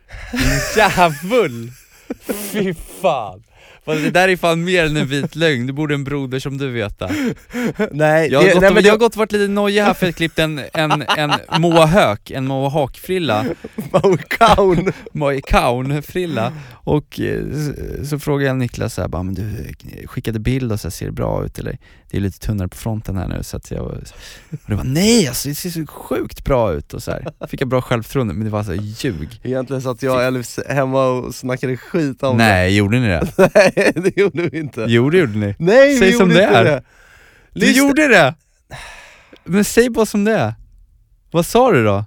Djävul! 0.76 1.72
Fy 2.52 2.74
fan! 3.02 3.44
Fast 3.86 4.04
det 4.04 4.12
där 4.12 4.30
är 4.30 4.38
fan 4.38 4.64
mer 4.64 4.86
än 4.86 4.98
en 4.98 5.08
vit 5.08 5.36
lögn, 5.36 5.68
det 5.68 5.74
borde 5.74 5.94
en 5.94 6.04
broder 6.04 6.40
som 6.40 6.58
du 6.58 6.70
veta 6.70 7.10
Nej, 7.92 8.32
Jag 8.32 8.40
har, 8.40 8.48
det, 8.48 8.54
gått, 8.54 8.62
nej 8.62 8.74
men 8.74 8.84
jag 8.84 8.94
har 8.94 8.98
gått 8.98 9.16
varit 9.16 9.32
lite 9.32 9.48
nojig 9.48 9.82
här 9.82 9.94
för 9.94 10.10
att 10.10 10.16
klippt 10.16 10.40
en, 10.40 10.62
en, 10.74 11.04
en 11.18 11.32
mohawk, 11.62 12.32
en 12.32 12.48
mohawkfrilla, 12.48 13.46
Maukaun. 13.92 14.94
mohikaun-frilla 15.12 16.54
Och 16.70 17.20
eh, 17.20 17.44
så, 17.52 18.06
så 18.06 18.20
frågade 18.20 18.48
jag 18.48 18.58
Niklas 18.58 18.94
så 18.94 19.02
här, 19.02 19.08
bara, 19.08 19.24
men 19.24 19.34
du 19.34 19.42
eh, 19.42 20.08
skickade 20.08 20.40
bild 20.40 20.72
och 20.72 20.80
så 20.80 20.88
här, 20.88 20.92
ser 20.92 21.06
det 21.06 21.12
bra 21.12 21.46
ut 21.46 21.60
eller? 21.60 21.78
Det 22.12 22.18
är 22.18 22.22
lite 22.22 22.40
tunnare 22.40 22.68
på 22.68 22.78
fronten 22.78 23.18
här 23.18 23.28
nu 23.28 23.44
så 23.44 23.58
att 23.58 23.72
jag, 23.72 23.82
och 23.86 23.98
det 24.66 24.76
var 24.76 24.84
nej 24.84 25.28
alltså 25.28 25.50
det 25.50 25.56
ser 25.56 25.70
så 25.70 25.88
sjukt 25.88 26.44
bra 26.44 26.74
ut 26.74 26.94
och 26.94 27.04
så 27.04 27.12
här. 27.12 27.48
fick 27.48 27.62
jag 27.62 27.68
bra 27.68 27.82
självförtroende 27.82 28.34
men 28.34 28.44
det 28.44 28.50
var 28.50 28.64
så 28.64 28.72
här, 28.72 28.82
ljug 28.82 29.40
Egentligen 29.44 29.82
satt 29.82 30.04
jag 30.04 30.36
och 30.36 30.46
hemma 30.74 31.06
och 31.08 31.36
snackade 31.36 31.78
skit 31.78 32.24
om 32.24 32.38
Nej, 32.38 32.76
gjorde 32.78 33.00
ni 33.00 33.08
det? 33.08 33.28
det 33.38 33.52
Nej 33.56 33.94
det 33.96 34.18
gjorde 34.18 34.50
vi 34.50 34.60
inte 34.60 34.86
Jo 34.90 35.10
det 35.10 35.18
gjorde 35.18 35.38
ni 35.38 35.56
Nej 35.60 35.98
Säg 35.98 36.12
vi 36.12 36.18
som 36.18 36.30
gjorde 36.30 36.42
det 36.42 36.46
är. 36.46 36.64
det 36.64 36.84
Du 37.54 37.72
gjorde 37.72 38.08
det! 38.08 38.36
Men 39.44 39.64
säg 39.64 39.90
bara 39.90 40.06
som 40.06 40.24
det 40.24 40.32
är 40.36 40.54
Vad 41.32 41.46
sa 41.46 41.72
du 41.72 41.84
då? 41.84 42.06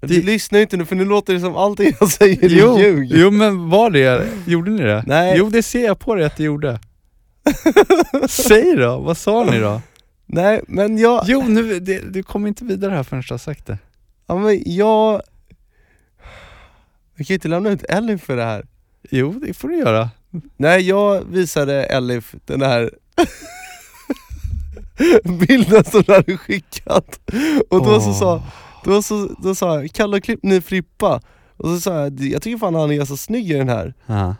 Du 0.00 0.22
lyssnar 0.22 0.58
ju 0.58 0.62
inte 0.62 0.76
nu 0.76 0.84
för 0.84 0.96
nu 0.96 1.04
låter 1.04 1.34
det 1.34 1.40
som 1.40 1.56
allting 1.56 1.92
jag 2.00 2.08
säger 2.10 2.44
är 2.44 2.78
ljug 2.78 3.10
jo 3.14 3.30
men 3.30 3.70
var 3.70 3.90
det, 3.90 4.28
gjorde 4.46 4.70
ni 4.70 4.82
det? 4.82 5.04
Nej. 5.06 5.34
Jo 5.38 5.48
det 5.50 5.62
ser 5.62 5.84
jag 5.84 5.98
på 5.98 6.14
dig 6.14 6.24
att 6.24 6.36
du 6.36 6.42
gjorde 6.44 6.78
Säg 8.28 8.76
då, 8.76 8.98
vad 8.98 9.16
sa 9.16 9.44
ni 9.44 9.58
då? 9.60 9.80
Nej 10.26 10.60
men 10.68 10.98
jag, 10.98 11.24
Jo, 11.26 11.42
nu, 11.48 11.80
det, 11.80 11.98
du 12.12 12.22
kommer 12.22 12.48
inte 12.48 12.64
vidare 12.64 12.90
här 12.94 13.02
förrän 13.02 13.22
du 13.28 13.34
har 13.34 13.38
sagt 13.38 13.66
det. 13.66 13.78
Ja, 14.26 14.36
men 14.38 14.62
jag 14.66 15.22
Jag 17.16 17.26
kan 17.26 17.34
ju 17.34 17.34
inte 17.34 17.48
lämna 17.48 17.70
ut 17.70 17.82
Elif 17.88 18.22
för 18.22 18.36
det 18.36 18.44
här. 18.44 18.66
Jo, 19.10 19.32
det 19.46 19.54
får 19.54 19.68
du 19.68 19.76
göra. 19.78 20.10
Nej 20.56 20.88
jag 20.88 21.24
visade 21.24 21.84
Elif 21.84 22.34
den 22.44 22.62
här 22.62 22.90
bilden 25.24 25.84
som 25.84 26.02
du 26.02 26.12
hade 26.12 26.36
skickat. 26.36 27.20
Och 27.70 27.84
då 27.84 28.00
så 28.00 28.12
sa, 28.14 28.42
då 28.84 29.02
så, 29.02 29.28
då 29.38 29.54
sa 29.54 29.74
jag 29.80 29.92
'Kalle 29.92 30.20
klipp 30.20 30.42
ny 30.42 30.60
Frippa' 30.60 31.20
och 31.56 31.68
så 31.68 31.80
sa 31.80 32.00
jag 32.00 32.20
'Jag 32.20 32.42
tycker 32.42 32.58
fan 32.58 32.74
han 32.74 32.92
är 32.92 33.04
så 33.04 33.16
snygg 33.16 33.50
i 33.50 33.54
den 33.54 33.68
här' 33.68 33.94
Ja. 34.06 34.34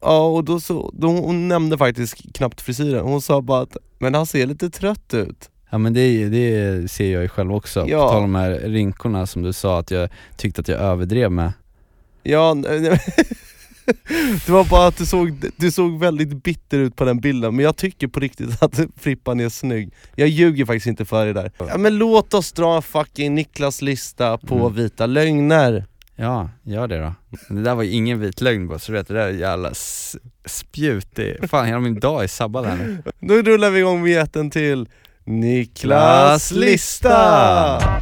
Ja 0.00 0.26
och 0.26 0.44
då 0.44 0.60
så, 0.60 0.90
då 0.94 1.08
hon 1.08 1.48
nämnde 1.48 1.78
faktiskt 1.78 2.34
knappt 2.34 2.60
frisyren, 2.60 3.04
hon 3.04 3.22
sa 3.22 3.40
bara 3.42 3.60
att 3.62 3.76
'Men 3.98 4.14
han 4.14 4.26
ser 4.26 4.46
lite 4.46 4.70
trött 4.70 5.14
ut' 5.14 5.50
Ja 5.70 5.78
men 5.78 5.92
det, 5.94 6.28
det 6.28 6.90
ser 6.90 7.12
jag 7.12 7.22
ju 7.22 7.28
själv 7.28 7.54
också, 7.54 7.86
Ja. 7.88 8.06
på 8.06 8.12
tal 8.12 8.22
om 8.22 8.32
de 8.32 8.38
här 8.38 8.50
rynkorna 8.50 9.26
som 9.26 9.42
du 9.42 9.52
sa 9.52 9.78
att 9.78 9.90
jag 9.90 10.08
tyckte 10.36 10.60
att 10.60 10.68
jag 10.68 10.80
överdrev 10.80 11.32
med. 11.32 11.52
Ja, 12.22 12.54
det 14.46 14.48
var 14.52 14.64
bara 14.64 14.86
att 14.86 14.96
du 14.96 15.06
såg, 15.06 15.50
du 15.56 15.70
såg 15.70 15.98
väldigt 15.98 16.42
bitter 16.44 16.78
ut 16.78 16.96
på 16.96 17.04
den 17.04 17.20
bilden, 17.20 17.56
men 17.56 17.64
jag 17.64 17.76
tycker 17.76 18.06
på 18.08 18.20
riktigt 18.20 18.48
att 18.62 18.80
Frippan 18.96 19.40
är 19.40 19.48
snygg. 19.48 19.90
Jag 20.14 20.28
ljuger 20.28 20.64
faktiskt 20.64 20.86
inte 20.86 21.04
för 21.04 21.24
dig 21.24 21.34
där. 21.34 21.52
Ja, 21.58 21.78
Men 21.78 21.98
låt 21.98 22.34
oss 22.34 22.52
dra 22.52 22.82
fucking 22.82 23.34
Niklas 23.34 23.82
lista 23.82 24.38
på 24.38 24.54
Mm. 24.56 24.74
vita 24.74 25.06
lögner 25.06 25.84
Ja, 26.18 26.50
gör 26.62 26.88
det 26.88 26.98
då. 26.98 27.14
Det 27.54 27.62
där 27.62 27.74
var 27.74 27.82
ju 27.82 27.90
ingen 27.90 28.20
vit 28.20 28.40
lögn 28.40 28.68
bara, 28.68 28.78
så 28.78 28.92
du 28.92 28.98
vet 28.98 29.08
det 29.08 29.14
där 29.14 29.26
är 29.26 29.30
jävla 29.30 29.70
spjut, 30.44 31.18
är, 31.18 31.46
fan 31.46 31.66
hela 31.66 31.80
min 31.80 32.00
dag 32.00 32.22
är 32.22 32.28
sabbad 32.28 32.66
här 32.66 32.76
nu 32.76 33.02
Nu 33.18 33.42
rullar 33.42 33.70
vi 33.70 33.78
igång 33.78 34.04
biljetten 34.04 34.50
till 34.50 34.88
Niklas 35.24 36.50
lista! 36.52 38.00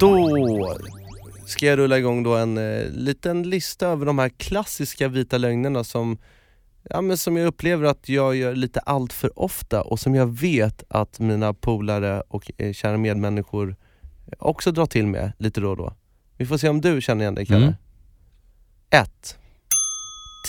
Då 0.00 0.76
ska 1.46 1.66
jag 1.66 1.78
rulla 1.78 1.98
igång 1.98 2.22
då 2.22 2.34
en 2.34 2.58
eh, 2.58 2.90
liten 2.90 3.42
lista 3.42 3.88
över 3.88 4.06
de 4.06 4.18
här 4.18 4.28
klassiska 4.28 5.08
vita 5.08 5.38
lögnerna 5.38 5.84
som, 5.84 6.18
ja, 6.90 7.00
men 7.00 7.16
som 7.16 7.36
jag 7.36 7.46
upplever 7.46 7.84
att 7.84 8.08
jag 8.08 8.36
gör 8.36 8.54
lite 8.54 8.80
allt 8.80 9.12
för 9.12 9.38
ofta 9.38 9.82
och 9.82 10.00
som 10.00 10.14
jag 10.14 10.26
vet 10.26 10.84
att 10.88 11.18
mina 11.18 11.54
polare 11.54 12.20
och 12.20 12.50
eh, 12.56 12.72
kära 12.72 12.96
medmänniskor 12.96 13.76
också 14.38 14.72
drar 14.72 14.86
till 14.86 15.06
med 15.06 15.32
lite 15.38 15.60
då 15.60 15.70
och 15.70 15.76
då. 15.76 15.92
Vi 16.36 16.46
får 16.46 16.58
se 16.58 16.68
om 16.68 16.80
du 16.80 17.00
känner 17.00 17.22
igen 17.22 17.34
dig 17.34 17.46
Kalle. 17.46 17.66
Mm. 17.66 17.74
1. 18.90 19.38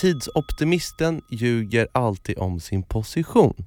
Tidsoptimisten 0.02 1.22
ljuger 1.32 1.88
alltid 1.92 2.38
om 2.38 2.60
sin 2.60 2.84
position. 2.84 3.66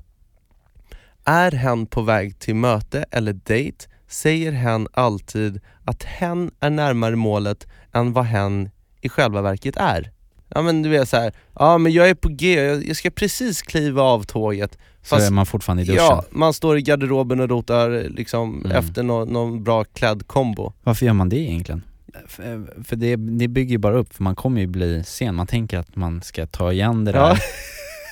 Är 1.24 1.52
hen 1.52 1.86
på 1.86 2.02
väg 2.02 2.38
till 2.38 2.54
möte 2.54 3.04
eller 3.10 3.32
dejt 3.32 3.86
säger 4.10 4.52
hen 4.52 4.88
alltid 4.92 5.60
att 5.84 6.02
hen 6.02 6.50
är 6.60 6.70
närmare 6.70 7.16
målet 7.16 7.66
än 7.92 8.12
vad 8.12 8.24
hen 8.24 8.70
i 9.00 9.08
själva 9.08 9.42
verket 9.42 9.76
är. 9.76 10.12
Ja 10.54 10.62
men 10.62 10.82
du 10.82 10.88
vet 10.88 11.08
så 11.08 11.16
här, 11.16 11.32
ja 11.54 11.78
men 11.78 11.92
jag 11.92 12.08
är 12.08 12.14
på 12.14 12.28
G, 12.28 12.54
jag 12.60 12.86
jag 12.86 12.96
ska 12.96 13.10
precis 13.10 13.62
kliva 13.62 14.02
av 14.02 14.22
tåget. 14.22 14.78
Så 15.02 15.16
är 15.16 15.30
man 15.30 15.46
fortfarande 15.46 15.82
i 15.82 15.86
duschen. 15.86 16.04
ja, 16.04 16.24
man 16.30 16.52
står 16.52 16.78
i 16.78 16.82
garderoben 16.82 17.40
och 17.40 17.48
rotar 17.48 18.08
liksom 18.10 18.60
Mm. 18.64 18.76
efter 18.76 19.02
någon, 19.02 19.28
någon 19.28 19.64
bra 19.64 19.84
klädkombo. 19.84 20.72
Varför 20.82 21.06
gör 21.06 21.12
man 21.12 21.28
det 21.28 21.36
egentligen? 21.38 21.82
För, 22.26 22.82
för 22.84 22.96
det, 22.96 23.16
det 23.16 23.48
bygger 23.48 23.70
ju 23.70 23.78
bara 23.78 23.94
upp, 23.96 24.14
för 24.14 24.22
man 24.22 24.34
kommer 24.36 24.60
ju 24.60 24.66
bli 24.66 25.02
sen, 25.06 25.34
man 25.34 25.46
tänker 25.46 25.78
att 25.78 25.96
man 25.96 26.22
ska 26.22 26.46
ta 26.46 26.72
igen 26.72 27.04
det 27.04 27.12
där 27.12 27.18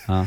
Ja. 0.07 0.27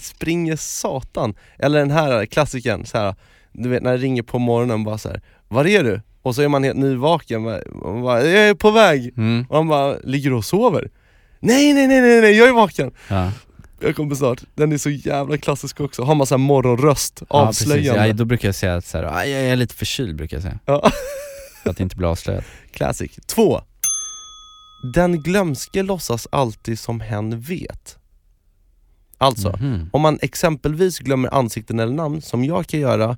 Springer 0.00 0.56
satan. 0.56 1.34
Eller 1.58 1.78
den 1.78 1.90
här 1.90 2.26
klassikern, 2.26 2.86
så 2.86 2.98
här, 2.98 3.14
du 3.52 3.68
vet 3.68 3.82
när 3.82 3.92
det 3.92 3.98
ringer 3.98 4.22
på 4.22 4.38
morgonen 4.38 4.84
bara 4.84 4.98
så 4.98 5.08
här. 5.08 5.20
Var 5.48 5.64
är 5.66 5.84
du? 5.84 6.00
Och 6.22 6.34
så 6.34 6.42
är 6.42 6.48
man 6.48 6.64
helt 6.64 6.78
nyvaken, 6.78 7.42
man 7.42 8.02
bara, 8.02 8.24
jag 8.24 8.48
är 8.48 8.54
på 8.54 8.70
väg. 8.70 9.12
Mm. 9.16 9.46
Och 9.48 9.56
han 9.56 9.68
bara, 9.68 9.96
ligger 10.04 10.30
du 10.30 10.36
och 10.36 10.44
sover? 10.44 10.90
Nej 11.44 11.72
nej 11.72 11.86
nej 11.88 12.00
nej, 12.00 12.20
nej 12.20 12.36
jag 12.36 12.48
är 12.48 12.52
vaken! 12.52 12.90
Ja. 13.08 13.32
Jag 13.80 13.96
kommer 13.96 14.14
snart. 14.14 14.42
Den 14.54 14.72
är 14.72 14.78
så 14.78 14.90
jävla 14.90 15.36
klassisk 15.38 15.80
också. 15.80 16.02
Har 16.02 16.14
man 16.14 16.26
sån 16.26 16.40
här 16.40 16.46
morgonröst, 16.46 17.22
Ja, 17.30 17.46
precis. 17.46 17.62
avslöjande. 17.66 18.06
Ja, 18.06 18.12
då 18.12 18.24
brukar 18.24 18.48
jag 18.48 18.54
säga 18.54 18.74
att 18.76 18.86
så 18.86 18.98
här, 18.98 19.16
"Aj, 19.18 19.30
jag 19.30 19.42
är 19.42 19.56
lite 19.56 19.74
förkyld 19.74 20.16
brukar 20.16 20.36
jag 20.36 20.42
säga. 20.42 20.58
Ja. 20.66 20.90
För 21.62 21.70
att 21.70 21.80
inte 21.80 21.96
bli 21.96 22.06
avslöjad. 22.06 22.44
Classic. 22.72 23.18
Två. 23.26 23.60
Den 24.94 25.22
glömske 25.22 25.82
låtsas 25.82 26.28
alltid 26.32 26.78
som 26.78 27.00
hen 27.00 27.40
vet. 27.40 27.98
Alltså, 29.18 29.56
Mhm. 29.60 29.88
om 29.92 30.00
man 30.02 30.18
exempelvis 30.22 30.98
glömmer 30.98 31.34
ansikten 31.34 31.80
eller 31.80 31.92
namn, 31.92 32.22
som 32.22 32.44
jag 32.44 32.66
kan 32.66 32.80
göra, 32.80 33.16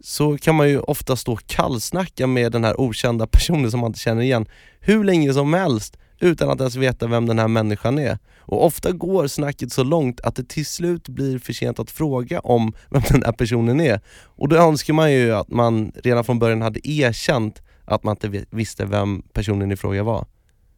så 0.00 0.38
kan 0.38 0.54
man 0.54 0.68
ju 0.68 0.78
ofta 0.80 1.16
stå 1.16 1.32
och 1.32 1.46
kallsnacka 1.46 2.26
med 2.26 2.52
den 2.52 2.64
här 2.64 2.80
okända 2.80 3.26
personen 3.26 3.70
som 3.70 3.80
man 3.80 3.90
inte 3.90 4.00
känner 4.00 4.22
igen 4.22 4.46
hur 4.80 5.04
länge 5.04 5.34
som 5.34 5.54
helst 5.54 5.96
utan 6.20 6.50
att 6.50 6.60
ens 6.60 6.76
veta 6.76 7.06
vem 7.06 7.26
den 7.26 7.38
här 7.38 7.48
människan 7.48 7.98
är. 7.98 8.18
Och 8.38 8.64
ofta 8.64 8.92
går 8.92 9.26
snacket 9.26 9.72
så 9.72 9.84
långt 9.84 10.20
att 10.20 10.36
det 10.36 10.48
till 10.48 10.66
slut 10.66 11.08
blir 11.08 11.38
för 11.38 11.52
sent 11.52 11.78
att 11.78 11.90
fråga 11.90 12.40
om 12.40 12.72
vem 12.90 13.02
den 13.10 13.22
här 13.24 13.32
personen 13.32 13.80
är. 13.80 14.00
Och 14.24 14.48
då 14.48 14.56
önskar 14.56 14.94
man 14.94 15.12
ju 15.12 15.32
att 15.34 15.48
man 15.50 15.92
redan 16.04 16.24
från 16.24 16.38
början 16.38 16.62
hade 16.62 16.88
erkänt 16.88 17.62
att 17.84 18.04
man 18.04 18.12
inte 18.12 18.28
vi- 18.28 18.44
visste 18.50 18.84
vem 18.84 19.22
personen 19.32 19.72
i 19.72 19.76
fråga 19.76 20.02
var. 20.02 20.26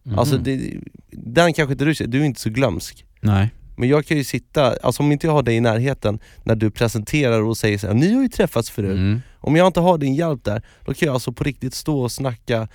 Mhm. 0.02 0.18
Alltså 0.18 0.38
det, 0.38 0.74
den 1.10 1.52
kanske 1.52 1.72
inte 1.72 1.84
du 1.84 1.94
ser, 1.94 2.06
du 2.06 2.20
är 2.20 2.24
inte 2.24 2.40
så 2.40 2.50
glömsk. 2.50 3.04
Nej. 3.20 3.50
Men 3.76 3.88
jag 3.88 4.06
kan 4.06 4.16
ju 4.16 4.24
sitta, 4.24 4.76
alltså 4.82 5.02
om 5.02 5.12
inte 5.12 5.26
jag 5.26 5.32
har 5.34 5.42
dig 5.42 5.56
i 5.56 5.60
närheten 5.60 6.18
när 6.44 6.54
du 6.54 6.70
presenterar 6.70 7.42
och 7.42 7.56
säger 7.56 7.78
så 7.78 7.86
här, 7.86 7.94
ni 7.94 8.14
har 8.14 8.22
ju 8.22 8.28
träffats 8.28 8.70
förut. 8.70 8.96
Mm. 8.96 9.20
Om 9.40 9.56
jag 9.56 9.66
inte 9.66 9.80
har 9.80 9.98
din 9.98 10.14
hjälp 10.14 10.44
där, 10.44 10.62
då 10.84 10.94
kan 10.94 11.06
jag 11.06 11.14
alltså 11.14 11.32
på 11.32 11.44
riktigt 11.44 11.74
stå 11.74 12.00
och 12.00 12.12
snacka 12.12 12.68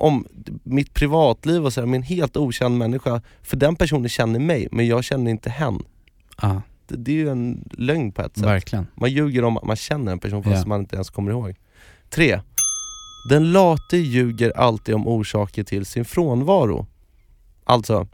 om 0.00 0.26
mitt 0.62 0.94
privatliv 0.94 1.64
och 1.64 1.72
så 1.72 1.80
här, 1.80 1.86
med 1.86 1.96
en 1.98 2.02
helt 2.02 2.36
okänd 2.36 2.78
människa. 2.78 3.22
För 3.42 3.56
den 3.56 3.76
personen 3.76 4.08
känner 4.08 4.38
mig, 4.38 4.68
men 4.72 4.86
jag 4.86 5.04
känner 5.04 5.30
inte 5.30 5.50
hen. 5.50 5.82
Ja, 6.42 6.62
Det, 6.86 6.96
det 6.96 7.10
är 7.10 7.16
ju 7.16 7.28
en 7.28 7.68
lögn 7.72 8.12
på 8.12 8.22
ett 8.22 8.34
sätt. 8.36 8.44
verkligen. 8.46 8.86
Man 8.94 9.10
ljuger 9.10 9.44
om 9.44 9.56
att 9.56 9.64
man 9.64 9.76
känner 9.76 10.12
en 10.12 10.18
person 10.18 10.42
fast 10.42 10.56
Ja. 10.62 10.68
man 10.68 10.80
inte 10.80 10.96
ens 10.96 11.10
kommer 11.10 11.30
ihåg. 11.30 11.54
3. 12.10 12.40
Den 13.30 13.52
late 13.52 13.96
ljuger 13.96 14.52
alltid 14.56 14.94
om 14.94 15.06
orsaker 15.08 15.64
till 15.64 15.86
sin 15.86 16.04
frånvaro. 16.04 16.86
Alltså, 17.64 18.06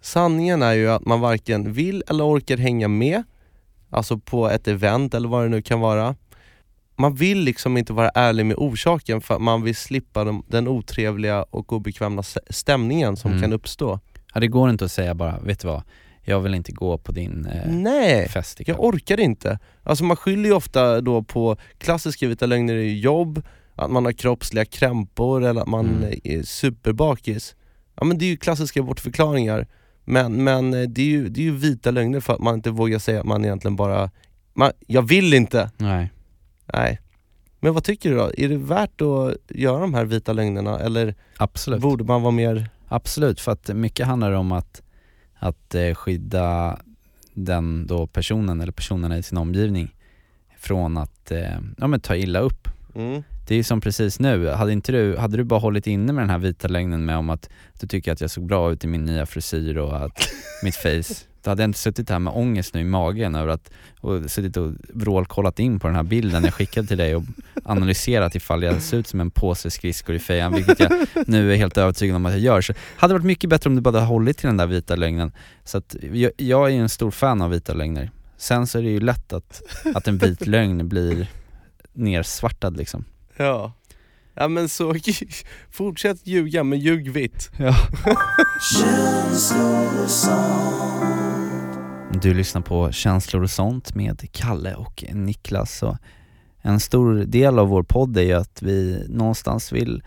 sanningen 0.00 0.62
är 0.62 0.72
ju 0.72 0.88
att 0.90 1.04
man 1.06 1.20
varken 1.20 1.72
vill 1.72 2.02
eller 2.08 2.24
orkar 2.26 2.56
hänga 2.56 2.88
med, 2.88 3.22
alltså 3.90 4.18
på 4.18 4.48
ett 4.50 4.68
event 4.68 5.14
eller 5.14 5.28
vad 5.28 5.44
det 5.44 5.48
nu 5.48 5.62
kan 5.62 5.80
vara. 5.80 6.14
Man 6.98 7.14
vill 7.14 7.38
liksom 7.40 7.76
inte 7.76 7.92
vara 7.92 8.08
ärlig 8.08 8.46
med 8.46 8.56
orsaken 8.56 9.20
för 9.20 9.38
man 9.38 9.62
vill 9.62 9.76
slippa 9.76 10.24
de, 10.24 10.44
den 10.48 10.68
otrevliga 10.68 11.42
och 11.42 11.72
obekväma 11.72 12.22
stämningen 12.50 13.16
som 13.16 13.30
Mm. 13.30 13.42
kan 13.42 13.52
uppstå. 13.52 14.00
Ja, 14.34 14.40
det 14.40 14.48
går 14.48 14.70
inte 14.70 14.84
att 14.84 14.92
säga 14.92 15.14
bara, 15.14 15.38
vet 15.40 15.60
du 15.60 15.68
vad, 15.68 15.82
jag 16.24 16.40
vill 16.40 16.54
inte 16.54 16.72
gå 16.72 16.98
på 16.98 17.12
din 17.12 17.46
eh, 17.46 17.72
Nej! 17.72 18.28
fest 18.28 18.60
ikväll. 18.60 18.76
Jag 18.78 18.84
orkar 18.84 19.20
inte. 19.20 19.58
Alltså 19.82 20.04
man 20.04 20.16
skyller 20.16 20.48
ju 20.48 20.54
ofta 20.54 21.00
då 21.00 21.22
på 21.22 21.56
klassiska 21.78 22.28
vita 22.28 22.46
lögner 22.46 22.74
i 22.76 23.00
jobb, 23.00 23.42
att 23.74 23.90
man 23.90 24.04
har 24.04 24.12
kroppsliga 24.12 24.64
krämpor 24.64 25.44
eller 25.44 25.60
att 25.60 25.68
man 25.68 25.86
Mm. 25.88 26.20
är 26.24 26.42
superbakis. 26.42 27.54
Ja 27.96 28.04
men 28.04 28.18
det 28.18 28.24
är 28.24 28.28
ju 28.28 28.36
klassiska 28.36 28.82
bortförklaringar. 28.82 29.66
Men, 30.04 30.44
men 30.44 30.74
eh, 30.74 30.82
det, 30.88 31.02
är 31.02 31.06
ju, 31.06 31.28
det 31.28 31.40
är 31.40 31.44
ju 31.44 31.56
vita 31.56 31.90
lögner 31.90 32.20
för 32.20 32.32
att 32.34 32.40
man 32.40 32.54
inte 32.54 32.70
vågar 32.70 32.98
säga 32.98 33.20
att 33.20 33.26
man 33.26 33.44
egentligen 33.44 33.76
bara, 33.76 34.10
man, 34.54 34.72
jag 34.86 35.02
vill 35.02 35.34
inte. 35.34 35.70
Nej. 35.76 36.10
Nej. 36.72 37.00
Men 37.60 37.74
vad 37.74 37.84
tycker 37.84 38.10
du 38.10 38.16
då? 38.16 38.30
Är 38.36 38.48
det 38.48 38.56
värt 38.56 39.00
att 39.00 39.36
göra 39.56 39.80
de 39.80 39.94
här 39.94 40.04
vita 40.04 40.32
lögnerna 40.32 40.78
eller 40.80 41.14
Absolut. 41.36 41.80
borde 41.80 42.04
man 42.04 42.22
vara 42.22 42.32
mer, 42.32 42.68
Absolut, 42.88 43.40
för 43.40 43.52
att 43.52 43.68
mycket 43.68 44.06
handlar 44.06 44.32
om 44.32 44.52
att, 44.52 44.82
att 45.38 45.74
eh, 45.74 45.94
skydda 45.94 46.78
den 47.34 47.86
då 47.86 48.06
personen 48.06 48.60
eller 48.60 48.72
personerna 48.72 49.18
i 49.18 49.22
sin 49.22 49.38
omgivning 49.38 49.94
från 50.58 50.96
att 50.96 51.30
eh, 51.30 51.58
ja, 51.78 51.86
men 51.86 52.00
ta 52.00 52.16
illa 52.16 52.38
upp. 52.38 52.68
mm, 52.94 53.22
Det 53.48 53.54
är 53.54 53.62
som 53.62 53.80
precis 53.80 54.20
nu, 54.20 54.48
hade, 54.48 54.72
inte 54.72 54.92
du, 54.92 55.16
hade 55.16 55.36
du 55.36 55.44
bara 55.44 55.60
hållit 55.60 55.86
inne 55.86 56.12
med 56.12 56.22
den 56.22 56.30
här 56.30 56.38
vita 56.38 56.68
lögnen 56.68 57.04
med 57.04 57.16
om 57.16 57.30
att 57.30 57.48
du 57.80 57.86
tycker 57.86 58.12
att 58.12 58.20
jag 58.20 58.30
såg 58.30 58.46
bra 58.46 58.72
ut 58.72 58.84
i 58.84 58.86
min 58.86 59.04
nya 59.04 59.26
frisyr 59.26 59.76
och 59.78 60.04
att 60.04 60.28
mitt 60.62 60.76
face, 60.76 61.14
då 61.48 61.50
hade 61.50 61.62
jag 61.62 61.68
inte 61.68 61.78
suttit 61.78 62.10
här 62.10 62.18
med 62.18 62.32
ångest 62.36 62.74
nu 62.74 62.80
i 62.80 62.84
magen 62.84 63.34
över 63.34 63.48
att, 63.48 63.70
och 64.00 64.30
suttit 64.30 64.56
och 64.56 64.72
vrålkollat 64.88 65.58
in 65.58 65.80
på 65.80 65.86
den 65.86 65.96
här 65.96 66.02
bilden 66.02 66.44
jag 66.44 66.54
skickade 66.54 66.86
till 66.86 66.98
dig 66.98 67.16
och 67.16 67.22
analyserat 67.64 68.34
ifall 68.34 68.62
jag 68.62 68.82
ser 68.82 68.96
ut 68.96 69.06
som 69.06 69.20
en 69.20 69.30
påse 69.30 69.70
skridskor 69.70 70.16
i 70.16 70.18
fejan, 70.18 70.54
vilket 70.54 70.80
jag 70.80 71.06
nu 71.26 71.52
är 71.52 71.56
helt 71.56 71.78
övertygad 71.78 72.16
om 72.16 72.26
att 72.26 72.32
jag 72.32 72.40
gör. 72.40 72.60
Så 72.60 72.72
hade 72.96 73.14
det 73.14 73.18
varit 73.18 73.26
mycket 73.26 73.50
bättre 73.50 73.70
om 73.70 73.76
du 73.76 73.82
bara 73.82 73.94
hade 73.94 74.06
hållit 74.06 74.38
till 74.38 74.46
den 74.46 74.56
där 74.56 74.66
vita 74.66 74.96
lögnen. 74.96 75.32
Så 75.64 75.78
att 75.78 75.96
jag, 76.12 76.32
jag 76.36 76.66
är 76.66 76.72
ju 76.72 76.80
en 76.80 76.88
stor 76.88 77.10
fan 77.10 77.42
av 77.42 77.50
vita 77.50 77.74
lögner. 77.74 78.10
Sen 78.36 78.66
så 78.66 78.78
är 78.78 78.82
det 78.82 78.90
ju 78.90 79.00
lätt 79.00 79.32
att, 79.32 79.62
att 79.94 80.08
en 80.08 80.18
vit 80.18 80.46
lögn 80.46 80.88
blir 80.88 81.26
nersvartad 81.92 82.76
liksom. 82.76 83.04
ja. 83.36 83.72
Ja 84.40 84.48
men 84.48 84.68
så, 84.68 84.94
fortsätt 85.70 86.26
ljuga 86.26 86.64
men 86.64 86.78
ljug 86.78 87.10
vitt. 87.10 87.50
Ja. 87.58 87.76
Du 92.22 92.34
lyssnar 92.34 92.62
på 92.62 92.92
Känslor 92.92 93.42
och 93.42 93.50
sånt 93.50 93.94
med 93.94 94.32
Kalle 94.32 94.74
och 94.74 95.04
Niklas 95.12 95.82
och 95.82 95.96
en 96.60 96.80
stor 96.80 97.14
del 97.14 97.58
av 97.58 97.68
vår 97.68 97.82
podd 97.82 98.16
är 98.16 98.22
ju 98.22 98.32
att 98.32 98.62
vi 98.62 99.06
någonstans 99.08 99.72
vill, 99.72 100.02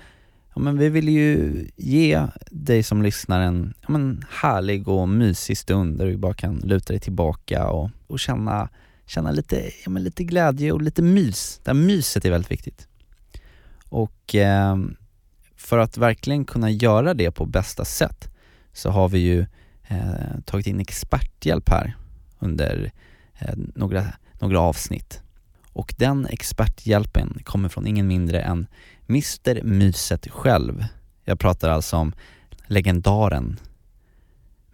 ja 0.55 0.61
men 0.61 0.77
vi 0.77 0.89
vill 0.89 1.09
ju 1.09 1.65
ge 1.75 2.27
dig 2.49 2.83
som 2.83 3.01
lyssnar 3.01 3.41
en 3.41 3.73
ja 3.81 3.87
men 3.91 4.23
härlig 4.29 4.87
och 4.87 5.09
mysig 5.09 5.57
stund 5.57 5.97
där 5.97 6.05
du 6.05 6.17
bara 6.17 6.33
kan 6.33 6.55
luta 6.55 6.93
dig 6.93 6.99
tillbaka 6.99 7.67
och, 7.67 7.89
och 8.07 8.19
känna, 8.19 8.69
känna 9.05 9.31
lite, 9.31 9.71
ja 9.83 9.89
men 9.89 10.03
lite 10.03 10.23
glädje 10.23 10.71
och 10.71 10.81
lite 10.81 11.01
mys. 11.01 11.61
Det 11.63 11.69
här 11.69 11.75
myset 11.75 12.25
är 12.25 12.31
väldigt 12.31 12.51
viktigt. 12.51 12.87
Och 13.89 14.35
eh, 14.35 14.77
för 15.57 15.77
att 15.77 15.97
verkligen 15.97 16.45
kunna 16.45 16.69
göra 16.69 17.13
det 17.13 17.31
på 17.31 17.45
bästa 17.45 17.85
sätt 17.85 18.29
så 18.73 18.89
har 18.89 19.09
vi 19.09 19.19
ju 19.19 19.45
eh, 19.87 20.39
tagit 20.45 20.67
in 20.67 20.79
experthjälp 20.79 21.69
här 21.69 21.95
under 22.41 22.91
eh, 23.39 23.53
några, 23.75 24.05
några 24.39 24.59
avsnitt. 24.59 25.21
Och 25.73 25.93
den 25.97 26.25
experthjälpen 26.25 27.39
kommer 27.43 27.69
från 27.69 27.87
ingen 27.87 28.07
mindre 28.07 28.41
än 28.41 28.67
Mr 29.09 29.63
Myset 29.63 30.27
själv. 30.31 30.85
Jag 31.25 31.39
pratar 31.39 31.69
alltså 31.69 31.97
om 31.97 32.13
legendaren 32.67 33.59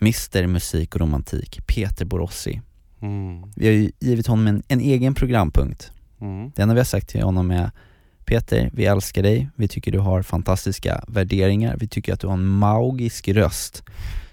Mr 0.01 0.47
Musik 0.47 0.95
och 0.95 1.01
Romantik, 1.01 1.67
Peter 1.67 2.05
Borossi. 2.05 2.61
Mm. 3.01 3.51
Vi 3.55 3.67
har 3.67 3.73
ju 3.73 3.91
givit 3.99 4.27
honom 4.27 4.47
en, 4.47 4.63
en 4.67 4.79
egen 4.79 5.13
programpunkt. 5.13 5.91
Mm. 6.21 6.51
Det 6.55 6.61
enda 6.61 6.73
vi 6.73 6.79
har 6.79 6.85
sagt 6.85 7.09
till 7.09 7.23
honom 7.23 7.51
är 7.51 7.71
Peter, 8.25 8.69
vi 8.73 8.85
älskar 8.85 9.23
dig, 9.23 9.49
vi 9.55 9.67
tycker 9.67 9.91
du 9.91 9.99
har 9.99 10.21
fantastiska 10.21 11.03
värderingar, 11.07 11.77
vi 11.79 11.87
tycker 11.87 12.13
att 12.13 12.19
du 12.19 12.27
har 12.27 12.33
en 12.33 12.47
magisk 12.47 13.27
röst. 13.27 13.83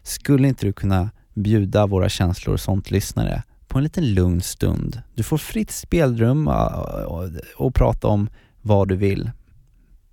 Skulle 0.03 0.49
inte 0.49 0.67
du 0.67 0.73
kunna 0.73 1.11
bjuda 1.35 1.87
våra 1.87 2.09
känslor 2.09 2.55
och 2.55 2.61
sånt 2.61 2.91
lyssnare 2.91 3.43
på 3.67 3.79
en 3.79 3.85
liten 3.85 4.15
lugn 4.15 4.41
stund? 4.41 5.03
Du 5.15 5.23
får 5.23 5.39
fritt 5.39 5.71
spelrum 5.71 6.49
och, 6.49 7.05
och, 7.05 7.31
och 7.57 7.75
prata 7.75 8.09
om 8.09 8.29
vad 8.63 8.89
du 8.89 8.97
vill. 8.97 9.31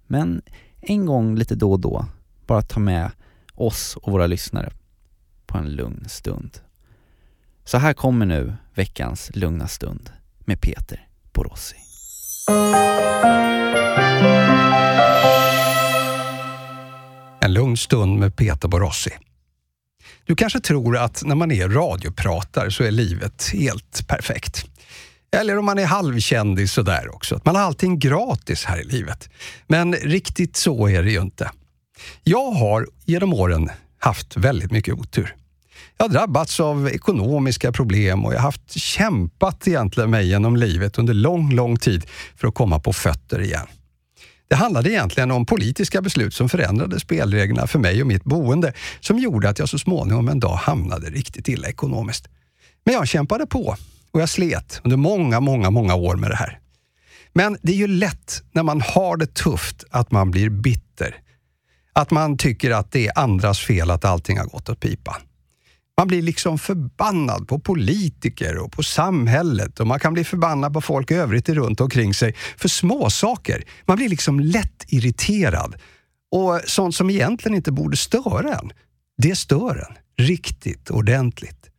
Men 0.07 0.41
en 0.82 1.05
gång 1.05 1.36
lite 1.36 1.55
då 1.55 1.72
och 1.72 1.80
då, 1.80 2.05
bara 2.47 2.61
ta 2.61 2.80
med 2.80 3.11
oss 3.55 3.97
och 4.01 4.11
våra 4.11 4.28
lyssnare 4.28 4.72
på 5.45 5.57
en 5.57 5.72
lugn 5.72 6.05
stund. 6.09 6.57
Så 7.63 7.78
här 7.78 7.93
kommer 7.93 8.26
nu 8.26 8.53
veckans 8.74 9.32
lugna 9.34 9.67
stund 9.67 10.09
med 10.39 10.61
Peter 10.61 11.07
Borossi. 11.34 11.76
En 17.39 17.53
lugn 17.53 17.78
stund 17.78 18.19
med 18.19 18.36
Peter 18.36 18.67
Borossi. 18.67 19.11
Du 20.26 20.36
kanske 20.36 20.59
tror 20.59 20.97
att 20.97 21.24
när 21.26 21.36
man 21.36 21.51
är 21.51 21.69
radiopratare 21.69 22.72
så 22.72 22.84
är 22.84 22.91
livet 22.91 23.51
helt 23.53 24.07
perfekt. 24.07 24.65
Eller 25.36 25.57
om 25.57 25.65
man 25.65 25.80
är 25.80 25.86
halvkändis 25.86 26.72
sådär 26.72 27.15
också, 27.15 27.36
att 27.36 27.45
man 27.45 27.55
har 27.55 27.61
allting 27.61 27.99
gratis 27.99 28.65
här 28.65 28.82
i 28.82 28.84
livet. 28.84 29.30
Men 29.67 29.93
riktigt 29.93 30.57
så 30.57 30.88
är 30.88 31.03
det 31.03 31.11
ju 31.11 31.22
inte. 31.22 31.51
Jag 32.24 32.51
har 32.51 32.88
genom 33.05 33.34
åren 33.34 33.69
haft 33.99 34.38
väldigt 34.38 34.72
mycket 34.72 34.93
otur. 34.93 35.36
Jag 35.97 36.05
har 36.05 36.13
drabbats 36.13 36.59
av 36.59 36.89
ekonomiska 36.89 37.72
problem 37.72 38.26
och 38.26 38.34
jag 38.34 38.38
har 38.38 38.43
haft 38.43 38.72
kämpat 38.72 39.67
egentligen 39.67 40.09
mig 40.09 40.28
genom 40.28 40.55
livet 40.55 40.97
under 40.97 41.13
lång, 41.13 41.53
lång 41.53 41.78
tid 41.78 42.05
för 42.36 42.47
att 42.47 42.53
komma 42.53 42.80
på 42.80 42.93
fötter 42.93 43.41
igen. 43.41 43.67
Det 44.51 44.55
handlade 44.55 44.91
egentligen 44.91 45.31
om 45.31 45.45
politiska 45.45 46.01
beslut 46.01 46.33
som 46.33 46.49
förändrade 46.49 46.99
spelreglerna 46.99 47.67
för 47.67 47.79
mig 47.79 48.01
och 48.01 48.07
mitt 48.07 48.23
boende 48.23 48.73
som 48.99 49.19
gjorde 49.19 49.49
att 49.49 49.59
jag 49.59 49.69
så 49.69 49.79
småningom 49.79 50.29
en 50.29 50.39
dag 50.39 50.55
hamnade 50.55 51.09
riktigt 51.09 51.47
illa 51.47 51.67
ekonomiskt. 51.67 52.27
Men 52.85 52.93
jag 52.93 53.07
kämpade 53.07 53.45
på 53.45 53.75
och 54.11 54.21
jag 54.21 54.29
slet 54.29 54.81
under 54.83 54.97
många, 54.97 55.39
många, 55.39 55.69
många 55.69 55.95
år 55.95 56.15
med 56.15 56.31
det 56.31 56.35
här. 56.35 56.59
Men 57.33 57.57
det 57.61 57.71
är 57.71 57.75
ju 57.75 57.87
lätt 57.87 58.43
när 58.51 58.63
man 58.63 58.81
har 58.81 59.17
det 59.17 59.33
tufft 59.33 59.83
att 59.89 60.11
man 60.11 60.31
blir 60.31 60.49
bitter. 60.49 61.15
Att 61.93 62.11
man 62.11 62.37
tycker 62.37 62.71
att 62.71 62.91
det 62.91 63.07
är 63.07 63.19
andras 63.19 63.59
fel 63.59 63.91
att 63.91 64.05
allting 64.05 64.37
har 64.37 64.45
gått 64.45 64.69
åt 64.69 64.79
pipan. 64.79 65.21
Man 65.97 66.07
blir 66.07 66.21
liksom 66.21 66.57
förbannad 66.57 67.47
på 67.47 67.59
politiker 67.59 68.57
och 68.57 68.71
på 68.71 68.83
samhället 68.83 69.79
och 69.79 69.87
man 69.87 69.99
kan 69.99 70.13
bli 70.13 70.23
förbannad 70.23 70.73
på 70.73 70.81
folk 70.81 71.11
i 71.11 71.13
övrigt 71.13 71.49
runt 71.49 71.81
omkring 71.81 72.13
sig 72.13 72.35
för 72.57 72.69
små 72.69 73.09
saker. 73.09 73.63
Man 73.85 73.97
blir 73.97 74.09
liksom 74.09 74.39
lätt 74.39 74.85
irriterad 74.87 75.75
och 76.31 76.61
sånt 76.65 76.95
som 76.95 77.09
egentligen 77.09 77.55
inte 77.55 77.71
borde 77.71 77.97
störa 77.97 78.55
en, 78.55 78.71
det 79.17 79.35
stör 79.35 79.87
en 79.89 80.25
riktigt 80.25 80.89
ordentligt. 80.89 81.69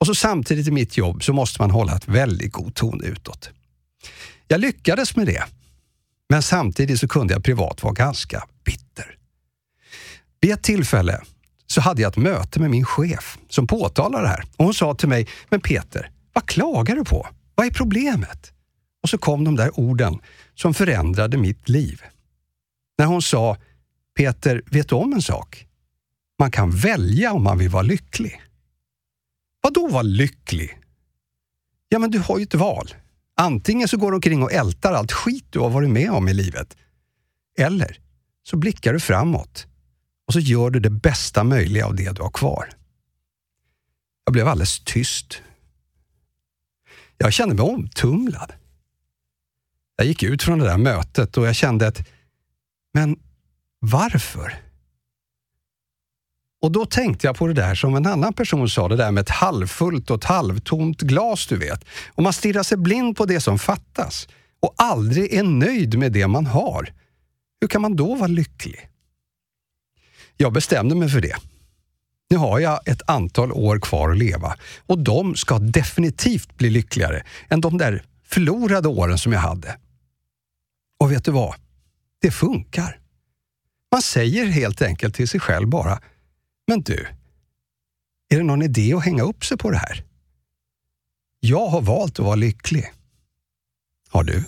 Och 0.00 0.06
så 0.06 0.14
samtidigt 0.14 0.68
i 0.68 0.70
mitt 0.70 0.96
jobb 0.96 1.24
så 1.24 1.32
måste 1.32 1.62
man 1.62 1.70
hålla 1.70 1.96
ett 1.96 2.08
väldigt 2.08 2.52
god 2.52 2.74
ton 2.74 3.04
utåt. 3.04 3.50
Jag 4.48 4.60
lyckades 4.60 5.16
med 5.16 5.26
det, 5.26 5.44
men 6.28 6.42
samtidigt 6.42 7.00
så 7.00 7.08
kunde 7.08 7.34
jag 7.34 7.44
privat 7.44 7.82
vara 7.82 7.94
ganska 7.94 8.44
bitter. 8.64 9.16
Vid 10.40 10.50
ett 10.52 10.62
tillfälle 10.62 11.20
så 11.70 11.80
hade 11.80 12.02
jag 12.02 12.10
ett 12.10 12.16
möte 12.16 12.60
med 12.60 12.70
min 12.70 12.84
chef 12.84 13.38
som 13.48 13.66
påtalade 13.66 14.24
det 14.24 14.28
här. 14.28 14.44
Och 14.56 14.64
hon 14.64 14.74
sa 14.74 14.94
till 14.94 15.08
mig, 15.08 15.28
men 15.48 15.60
Peter, 15.60 16.10
vad 16.32 16.46
klagar 16.46 16.96
du 16.96 17.04
på? 17.04 17.26
Vad 17.54 17.66
är 17.66 17.70
problemet? 17.70 18.52
Och 19.02 19.08
så 19.08 19.18
kom 19.18 19.44
de 19.44 19.56
där 19.56 19.80
orden 19.80 20.18
som 20.54 20.74
förändrade 20.74 21.36
mitt 21.36 21.68
liv. 21.68 22.02
När 22.98 23.06
hon 23.06 23.22
sa, 23.22 23.56
Peter, 24.16 24.62
vet 24.66 24.88
du 24.88 24.94
om 24.94 25.12
en 25.12 25.22
sak? 25.22 25.66
Man 26.38 26.50
kan 26.50 26.70
välja 26.70 27.32
om 27.32 27.42
man 27.42 27.58
vill 27.58 27.68
vara 27.68 27.82
lycklig. 27.82 28.42
Vad 29.60 29.74
då 29.74 29.88
vara 29.88 30.02
lycklig? 30.02 30.78
Ja, 31.88 31.98
men 31.98 32.10
du 32.10 32.18
har 32.18 32.38
ju 32.38 32.42
ett 32.42 32.54
val. 32.54 32.94
Antingen 33.36 33.88
så 33.88 33.96
går 33.96 34.10
du 34.10 34.14
omkring 34.14 34.42
och 34.42 34.52
ältar 34.52 34.92
allt 34.92 35.12
skit 35.12 35.46
du 35.50 35.58
har 35.58 35.70
varit 35.70 35.90
med 35.90 36.10
om 36.10 36.28
i 36.28 36.34
livet. 36.34 36.76
Eller 37.58 37.98
så 38.42 38.56
blickar 38.56 38.92
du 38.92 39.00
framåt 39.00 39.66
och 40.28 40.34
så 40.34 40.40
gör 40.40 40.70
du 40.70 40.80
det 40.80 40.90
bästa 40.90 41.44
möjliga 41.44 41.86
av 41.86 41.94
det 41.94 42.16
du 42.16 42.22
har 42.22 42.30
kvar. 42.30 42.68
Jag 44.24 44.32
blev 44.32 44.48
alldeles 44.48 44.80
tyst. 44.80 45.42
Jag 47.18 47.32
kände 47.32 47.54
mig 47.54 47.64
omtumlad. 47.64 48.52
Jag 49.96 50.06
gick 50.06 50.22
ut 50.22 50.42
från 50.42 50.58
det 50.58 50.64
där 50.64 50.78
mötet 50.78 51.36
och 51.36 51.46
jag 51.46 51.54
kände 51.54 51.86
att, 51.86 52.08
men 52.94 53.18
varför? 53.78 54.54
Och 56.60 56.72
då 56.72 56.86
tänkte 56.86 57.26
jag 57.26 57.36
på 57.36 57.46
det 57.46 57.54
där 57.54 57.74
som 57.74 57.94
en 57.94 58.06
annan 58.06 58.32
person 58.32 58.68
sa, 58.68 58.88
det 58.88 58.96
där 58.96 59.10
med 59.10 59.22
ett 59.22 59.30
halvfullt 59.30 60.10
och 60.10 60.16
ett 60.16 60.24
halvtomt 60.24 61.00
glas, 61.00 61.46
du 61.46 61.56
vet. 61.56 61.84
Om 62.08 62.24
man 62.24 62.32
stirrar 62.32 62.62
sig 62.62 62.78
blind 62.78 63.16
på 63.16 63.24
det 63.24 63.40
som 63.40 63.58
fattas 63.58 64.28
och 64.60 64.74
aldrig 64.76 65.34
är 65.34 65.42
nöjd 65.42 65.98
med 65.98 66.12
det 66.12 66.26
man 66.26 66.46
har, 66.46 66.92
hur 67.60 67.68
kan 67.68 67.82
man 67.82 67.96
då 67.96 68.14
vara 68.14 68.26
lycklig? 68.26 68.90
Jag 70.40 70.52
bestämde 70.52 70.94
mig 70.94 71.08
för 71.08 71.20
det. 71.20 71.36
Nu 72.30 72.36
har 72.36 72.58
jag 72.58 72.88
ett 72.88 73.02
antal 73.06 73.52
år 73.52 73.78
kvar 73.80 74.10
att 74.10 74.18
leva 74.18 74.56
och 74.86 74.98
de 74.98 75.36
ska 75.36 75.58
definitivt 75.58 76.56
bli 76.56 76.70
lyckligare 76.70 77.24
än 77.48 77.60
de 77.60 77.78
där 77.78 78.04
förlorade 78.24 78.88
åren 78.88 79.18
som 79.18 79.32
jag 79.32 79.40
hade. 79.40 79.78
Och 81.00 81.12
vet 81.12 81.24
du 81.24 81.30
vad? 81.30 81.54
Det 82.20 82.30
funkar. 82.30 83.00
Man 83.92 84.02
säger 84.02 84.46
helt 84.46 84.82
enkelt 84.82 85.14
till 85.14 85.28
sig 85.28 85.40
själv 85.40 85.68
bara, 85.68 86.00
men 86.66 86.82
du, 86.82 87.06
är 88.28 88.36
det 88.36 88.44
någon 88.44 88.62
idé 88.62 88.94
att 88.94 89.04
hänga 89.04 89.22
upp 89.22 89.44
sig 89.44 89.58
på 89.58 89.70
det 89.70 89.78
här? 89.78 90.04
Jag 91.40 91.66
har 91.66 91.80
valt 91.80 92.18
att 92.18 92.24
vara 92.24 92.36
lycklig. 92.36 92.92
Har 94.08 94.24
du? 94.24 94.44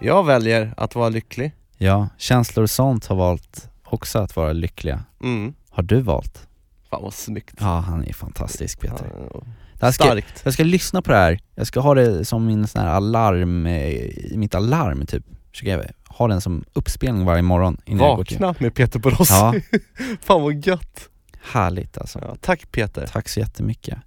Jag 0.00 0.24
väljer 0.26 0.74
att 0.76 0.94
vara 0.94 1.08
lycklig. 1.08 1.52
Ja, 1.78 2.08
känslor 2.18 2.62
och 2.62 2.70
sånt 2.70 3.06
har 3.06 3.16
valt 3.16 3.70
också 3.84 4.18
att 4.18 4.36
vara 4.36 4.52
lyckliga. 4.52 5.04
Mm. 5.22 5.54
Har 5.70 5.82
du 5.82 6.00
valt? 6.00 6.48
Fan 6.90 7.02
vad 7.02 7.14
snyggt. 7.14 7.54
Ja, 7.60 7.80
han 7.80 8.04
är 8.04 8.12
fantastisk 8.12 8.80
Peter. 8.80 9.12
Ja, 9.32 9.40
Det 9.78 9.86
här 9.86 9.92
ska, 9.92 10.04
Starkt. 10.04 10.40
jag 10.44 10.52
ska 10.54 10.64
lyssna 10.64 11.02
på 11.02 11.10
det 11.10 11.16
här, 11.18 11.38
jag 11.54 11.66
ska 11.66 11.80
ha 11.80 11.94
det 11.94 12.24
som 12.24 12.46
min 12.46 12.66
sån 12.66 12.82
här 12.82 12.88
alarm, 12.88 13.66
eh, 13.66 13.88
i 13.88 14.32
mitt 14.36 14.54
alarm 14.54 15.06
typ. 15.06 15.24
Ska 15.52 15.68
jag 15.68 15.84
ha 16.08 16.28
den 16.28 16.40
som 16.40 16.64
uppspelning 16.72 17.24
varje 17.24 17.42
morgon 17.42 17.76
innan 17.84 18.06
jag 18.06 18.16
går 18.16 18.24
Vakna 18.30 18.54
med 18.58 18.74
Peter 18.74 18.98
Borossi. 18.98 19.34
Ja, 19.34 19.54
Fan 20.20 20.42
vad 20.42 20.66
gött. 20.66 21.08
härligt 21.52 21.98
alltså. 21.98 22.18
Ja, 22.18 22.36
tack 22.40 22.72
Peter. 22.72 23.06
Tack 23.06 23.28
så 23.28 23.40
jättemycket. 23.40 23.98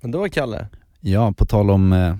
Men 0.00 0.10
då 0.10 0.18
var 0.18 0.28
Kalle. 0.28 0.66
Ja, 1.00 1.32
på 1.32 1.44
tal 1.46 1.70
om 1.70 1.92
eh, 1.92 2.16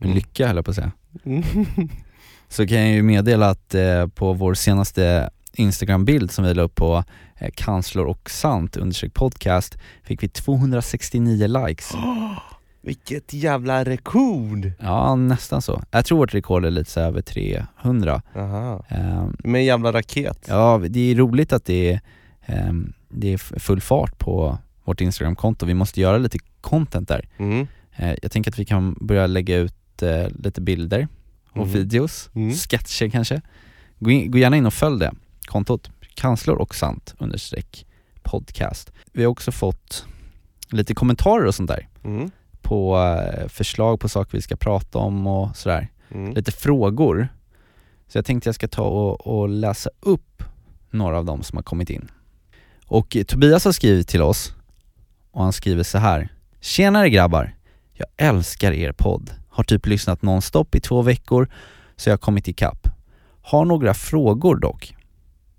Mm. 0.00 0.14
lycka 0.16 0.46
höll 0.46 0.56
jag 0.56 0.64
på 0.64 0.70
att 0.70 0.74
säga. 0.74 0.92
Mm. 1.24 1.42
Så 2.48 2.66
kan 2.66 2.78
jag 2.78 2.90
ju 2.90 3.02
meddela 3.02 3.50
att 3.50 3.74
eh, 3.74 4.06
på 4.06 4.32
vår 4.32 4.54
senaste 4.54 5.30
Instagram-bild 5.52 6.30
som 6.30 6.44
vi 6.44 6.54
la 6.54 6.62
upp 6.62 6.74
på 6.74 7.04
eh, 7.38 7.50
Kanslor 7.54 8.06
och 8.06 8.30
sant 8.30 8.76
undersök 8.76 9.14
podcast 9.14 9.78
fick 10.02 10.22
vi 10.22 10.28
269 10.28 11.46
likes. 11.46 11.92
Vilket 12.82 13.32
jävla 13.32 13.84
rekord! 13.84 14.72
Ja, 14.80 15.14
nästan 15.16 15.62
så. 15.62 15.82
Jag 15.90 16.04
tror 16.04 16.18
vårt 16.18 16.34
rekord 16.34 16.64
är 16.64 16.70
lite 16.70 16.90
så 16.90 17.00
över 17.00 17.22
300. 17.22 18.22
Aha. 18.36 18.84
Ehm, 18.88 19.36
Med 19.38 19.64
jävla 19.64 19.92
raket. 19.92 20.46
Ja, 20.48 20.80
det 20.88 21.00
är 21.10 21.14
roligt 21.14 21.52
att 21.52 21.64
det 21.64 21.92
är, 21.92 22.00
ehm, 22.46 22.92
det 23.08 23.32
är 23.32 23.38
full 23.38 23.80
fart 23.80 24.18
på 24.18 24.58
vårt 24.84 25.00
Instagram-konto. 25.00 25.66
Vi 25.66 25.74
måste 25.74 26.00
göra 26.00 26.18
lite 26.18 26.38
content 26.60 27.08
där. 27.08 27.28
Mm. 27.36 27.66
Eh, 27.96 28.14
jag 28.22 28.32
tänker 28.32 28.50
att 28.50 28.58
vi 28.58 28.64
kan 28.64 28.96
börja 29.00 29.26
lägga 29.26 29.56
ut 29.56 30.02
eh, 30.02 30.28
lite 30.28 30.60
bilder 30.60 31.08
och 31.54 31.66
Mhm. 31.66 31.72
videos, 31.72 32.30
Mm. 32.34 32.54
sketcher 32.54 33.08
kanske. 33.10 33.40
Gå, 33.98 34.10
in, 34.10 34.30
gå 34.30 34.38
gärna 34.38 34.56
in 34.56 34.66
och 34.66 34.74
följ 34.74 34.98
det 34.98 35.12
kontot, 35.46 35.90
kanslor 36.14 36.56
och 36.56 36.74
sant 36.74 37.14
understreck 37.18 37.86
podcast. 38.22 38.92
Vi 39.12 39.22
har 39.24 39.30
också 39.30 39.52
fått 39.52 40.06
lite 40.70 40.94
kommentarer 40.94 41.44
och 41.46 41.54
sånt 41.54 41.68
där 41.70 41.88
Mm. 42.04 42.30
på 42.62 42.98
eh, 42.98 43.48
förslag 43.48 44.00
på 44.00 44.08
saker 44.08 44.32
vi 44.38 44.42
ska 44.42 44.56
prata 44.56 44.98
om 44.98 45.26
och 45.26 45.56
sådär. 45.56 45.88
Mm. 46.10 46.34
Lite 46.34 46.52
frågor. 46.52 47.28
Så 48.08 48.18
jag 48.18 48.24
tänkte 48.24 48.48
jag 48.48 48.54
ska 48.54 48.68
ta 48.68 48.82
och, 48.82 49.26
och 49.26 49.48
läsa 49.48 49.90
upp 50.00 50.42
några 50.90 51.18
av 51.18 51.24
dem 51.24 51.42
som 51.42 51.56
har 51.56 51.62
kommit 51.62 51.90
in. 51.90 52.10
Och 52.86 53.16
Tobias 53.26 53.64
har 53.64 53.72
skrivit 53.72 54.08
till 54.08 54.22
oss 54.22 54.54
och 55.30 55.42
han 55.42 55.52
skriver 55.52 55.82
så 55.82 55.98
här. 55.98 56.28
Tjenare 56.60 57.10
grabbar! 57.10 57.54
Jag 57.92 58.06
älskar 58.16 58.72
er 58.72 58.92
podd. 58.92 59.30
Har 59.54 59.64
typ 59.64 59.86
lyssnat 59.86 60.22
nonstop 60.22 60.74
i 60.74 60.80
två 60.80 61.02
veckor 61.02 61.48
så 61.96 62.08
jag 62.08 62.12
har 62.12 62.18
kommit 62.18 62.48
ikapp. 62.48 62.88
Har 63.42 63.64
några 63.64 63.94
frågor 63.94 64.56
dock. 64.56 64.94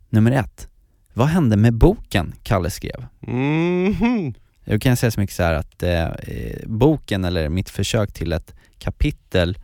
Nummer 0.10 0.32
ett. 0.32 0.68
Vad 1.14 1.28
hände 1.28 1.58
med 1.58 1.74
boken 1.74 2.34
Kalle 2.44 2.70
skrev? 2.70 3.06
Mhm. 3.20 4.34
Jag 4.64 4.82
kan 4.82 4.98
säga 4.98 5.12
så 5.12 5.20
mycket 5.20 5.36
så 5.36 5.44
här 5.44 5.54
att 5.54 5.84
eh, 5.84 6.04
eh, 6.04 6.68
boken, 6.68 7.26
eller 7.26 7.50
mitt 7.50 7.70
försök 7.70 8.14
till 8.14 8.34
ett 8.34 8.54
kapitel 8.78 9.58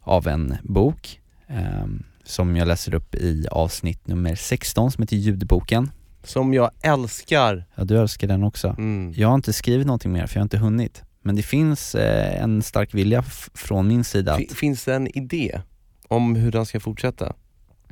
av 0.00 0.28
en 0.28 0.56
bok 0.62 1.20
eh, 1.46 1.86
som 2.24 2.56
jag 2.56 2.68
läser 2.68 2.94
upp 2.94 3.14
i 3.14 3.46
avsnitt 3.50 4.06
nummer 4.06 4.34
16 4.34 4.90
som 4.90 5.02
heter 5.02 5.16
ljudboken. 5.16 5.90
Som 6.24 6.54
jag 6.54 6.70
älskar. 6.82 7.64
Ja, 7.74 7.84
du 7.84 7.98
älskar 7.98 8.28
den 8.28 8.42
också. 8.42 8.68
Mm. 8.68 9.12
Jag 9.16 9.28
har 9.28 9.34
inte 9.34 9.52
skrivit 9.52 9.86
någonting 9.86 10.12
mer 10.12 10.26
för 10.26 10.36
jag 10.36 10.40
har 10.40 10.44
inte 10.44 10.58
hunnit. 10.58 11.02
Men 11.26 11.36
det 11.36 11.42
finns 11.42 11.94
eh, 11.94 12.42
en 12.42 12.62
stark 12.62 12.94
vilja 12.94 13.22
från 13.54 13.88
min 13.88 14.04
sida 14.04 14.32
att 14.32 14.38
Fin- 14.38 14.54
Finns 14.54 14.84
det 14.84 14.94
en 14.94 15.18
idé 15.18 15.60
om 16.08 16.34
hur 16.36 16.52
den 16.52 16.66
ska 16.66 16.80
fortsätta? 16.80 17.32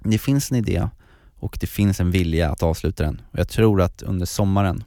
det 0.05 0.19
finns 0.19 0.51
en 0.51 0.57
idé 0.57 0.89
och 1.37 1.57
det 1.61 1.67
finns 1.67 2.01
en 2.01 2.11
vilja 2.11 2.51
att 2.51 2.63
avsluta 2.63 3.03
den. 3.05 3.21
Och 3.31 3.39
jag 3.39 3.49
tror 3.49 3.83
att 3.83 4.03
under 4.03 4.27
sommaren 4.27 4.85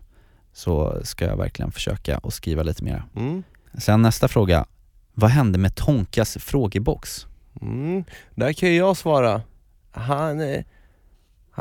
så 0.54 1.02
ska 1.04 1.26
jag 1.26 1.38
verkligen 1.38 1.72
försöka 1.72 2.18
att 2.24 2.34
skriva 2.34 2.64
lite 2.64 2.84
mer. 2.84 3.04
Mm. 3.16 3.44
Sen 3.78 4.02
nästa 4.02 4.28
fråga, 4.28 4.66
vad 5.14 5.30
hände 5.30 5.58
med 5.58 5.76
Tonkas 5.76 6.38
frågebox? 6.40 7.26
Mm. 7.62 8.04
Där 8.36 8.54
kan 8.54 8.76
jag 8.76 8.98
svara. 8.98 9.42
Han, 9.92 10.42
eh, 10.42 10.48
han, 10.48 10.64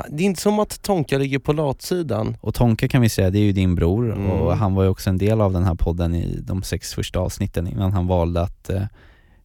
det 0.09 0.23
är 0.23 0.27
inte 0.27 0.41
som 0.41 0.59
att 0.59 0.83
Tonka 0.83 1.19
ligger 1.19 1.39
på 1.39 1.53
latsidan. 1.53 2.37
Och 2.41 2.55
Tonka 2.55 2.89
kan 2.89 3.03
vi 3.03 3.09
säga, 3.09 3.31
det 3.31 3.39
är 3.39 3.43
ju 3.43 3.53
din 3.53 3.75
bror 3.75 4.13
Mm. 4.13 4.31
och 4.31 4.57
han 4.57 4.75
var 4.75 4.83
ju 4.83 4.89
också 4.89 5.11
en 5.11 5.19
del 5.19 5.41
av 5.41 5.53
den 5.53 5.65
här 5.65 5.75
podden 5.75 6.15
i 6.15 6.41
de 6.41 6.63
sex 6.63 6.95
första 6.95 7.19
avsnitten 7.19 7.67
innan 7.67 7.93
han 7.93 8.07
valde 8.07 8.43
att 8.43 8.71
eh, 8.71 8.83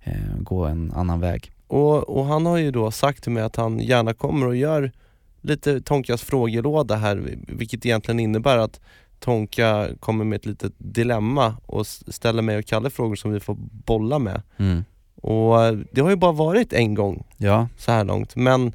eh, 0.04 0.14
gå 0.40 0.66
en 0.66 0.92
annan 0.96 1.20
väg. 1.20 1.52
Och, 1.68 2.10
och 2.10 2.26
han 2.26 2.46
har 2.46 2.58
ju 2.58 2.72
då 2.72 2.92
sagt 2.92 3.24
till 3.24 3.32
mig 3.32 3.44
att 3.44 3.56
han 3.56 3.80
gärna 3.80 4.14
kommer 4.14 4.48
och 4.48 4.56
gör 4.56 4.92
lite 5.42 5.82
Tonkas 5.82 6.22
frågelåda 6.22 6.96
här, 6.96 7.38
vilket 7.48 7.86
egentligen 7.86 8.20
innebär 8.20 8.58
att 8.58 8.80
Tonka 9.20 9.88
kommer 10.00 10.26
med 10.26 10.36
ett 10.36 10.46
litet 10.46 10.74
dilemma 10.78 11.56
och 11.66 11.88
ställer 11.88 12.42
mig 12.42 12.58
och 12.58 12.66
Kalle 12.66 12.90
frågor 12.90 13.16
som 13.16 13.32
vi 13.32 13.40
får 13.40 13.58
bolla 13.86 14.20
med. 14.20 14.42
Mm. 14.58 14.84
Och 15.16 15.64
eh, 15.64 15.78
det 15.92 16.02
har 16.02 16.10
ju 16.10 16.16
bara 16.16 16.32
varit 16.32 16.74
en 16.74 16.94
gång 16.96 17.24
Ja, 17.38 17.68
så 17.78 17.92
här 17.92 18.04
långt, 18.04 18.36
men, 18.36 18.74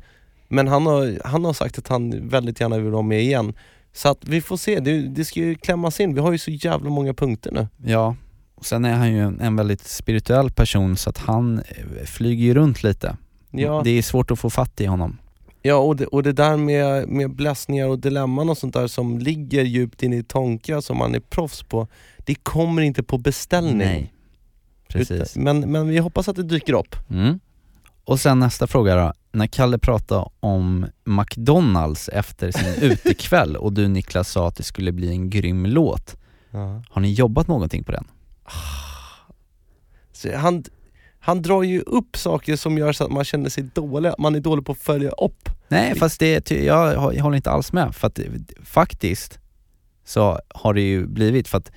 men 0.49 0.69
han, 0.69 0.87
har, 0.87 1.21
han 1.25 1.45
har 1.45 1.53
sagt 1.53 1.79
att 1.79 1.89
han 1.89 2.29
väldigt 2.29 2.61
gärna 2.61 2.79
vill 2.79 2.91
vara 2.93 3.03
med 3.03 3.23
igen. 3.23 3.55
Så 3.93 4.09
att 4.09 4.19
vi 4.29 4.41
får 4.41 4.57
se, 4.57 4.81
det, 4.81 5.03
det 5.09 5.25
ska 5.25 5.41
ju 5.41 5.55
klämmas 5.55 6.01
in, 6.01 6.15
vi 6.15 6.21
har 6.21 6.33
ju 6.33 6.39
så 6.39 6.51
jävla 6.51 6.91
många 6.91 7.15
punkter 7.15 7.53
nu. 7.53 7.69
ja. 7.85 8.17
Och 8.59 8.67
sen 8.67 8.85
är 8.85 8.93
han 8.95 9.13
ju 9.13 9.21
en, 9.21 9.41
en 9.41 9.57
väldigt 9.57 9.87
spirituell 9.87 10.51
person 10.51 10.97
så 10.97 11.11
att 11.11 11.19
han 11.19 11.59
eh, 11.59 12.05
flyger 12.05 12.45
ju 12.45 12.55
runt 12.55 12.83
lite. 12.83 13.17
Ja, 13.51 13.81
Det 13.85 13.91
är 13.91 14.03
svårt 14.03 14.31
att 14.31 14.39
få 14.39 14.51
fatt 14.51 14.81
i 14.81 14.87
honom. 14.87 15.19
Ja 15.63 15.75
och 15.77 15.97
det, 15.97 16.07
och 16.07 16.23
det 16.23 16.33
där 16.33 16.57
med, 16.57 17.09
med 17.09 17.31
bläsningar 17.31 17.87
och 17.89 17.99
dilemman 17.99 18.51
och 18.51 18.59
sånt 18.59 18.75
där 18.75 18.87
som 18.87 19.19
ligger 19.19 19.63
djupt 19.65 20.03
in 20.03 20.13
i 20.13 20.23
Tonka 20.23 20.83
som 20.83 20.97
man 20.99 21.15
är 21.15 21.21
proffs 21.21 21.63
på, 21.63 21.89
det 22.19 22.35
kommer 22.35 22.83
inte 22.83 23.03
på 23.03 23.19
beställning. 23.19 23.79
Nej, 23.79 24.13
precis. 24.89 25.37
Utan- 25.37 25.43
Men, 25.45 25.73
men 25.73 25.89
vi 25.89 25.99
hoppas 25.99 26.29
att 26.29 26.37
det 26.37 26.43
dyker 26.43 26.73
upp. 26.73 26.97
Mm. 27.11 27.41
Och 28.07 28.21
sen 28.21 28.39
nästa 28.39 28.67
fråga 28.67 28.97
då. 28.97 29.13
När 29.33 29.47
Kalle 29.47 29.79
pratade 29.79 30.29
om 30.41 30.87
McDonalds 31.05 32.09
efter 32.09 32.51
sin 32.51 32.75
utekväll 32.91 33.57
och 33.57 33.73
du 33.73 33.89
Niklas 33.89 34.31
sa 34.31 34.49
att 34.49 34.57
det 34.57 34.63
skulle 34.63 34.93
bli 34.93 35.09
en 35.09 35.31
grym 35.31 35.67
låt. 35.67 36.17
Har 36.91 37.01
ni 37.01 37.13
jobbat 37.13 37.49
någonting 37.49 37.85
på 37.85 37.93
den? 37.93 38.05
Så 40.13 40.37
han, 40.37 40.65
han 41.19 41.43
drar 41.43 41.63
ju 41.63 41.81
upp 41.81 42.17
saker 42.17 42.57
som 42.57 42.79
gör 42.79 42.93
så 42.93 43.05
att 43.05 43.13
man 43.13 43.25
känner 43.25 43.51
sig 43.51 43.65
dålig, 43.75 44.13
man 44.19 44.35
är 44.35 44.41
dålig 44.41 44.67
på 44.67 44.73
att 44.73 44.79
följa 44.79 45.11
upp. 45.11 45.49
Nej 45.69 45.95
fast 45.95 46.21
det, 46.21 46.51
jag, 46.51 46.97
håller 46.97 47.37
inte 47.37 47.51
alls 47.51 47.73
med 47.73 47.95
för 47.95 48.07
att 48.07 48.21
faktiskt 48.65 49.39
så 50.05 50.41
har 50.49 50.75
det 50.75 50.81
ju 50.81 51.07
blivit 51.07 51.49
för 51.49 51.59
att 51.59 51.73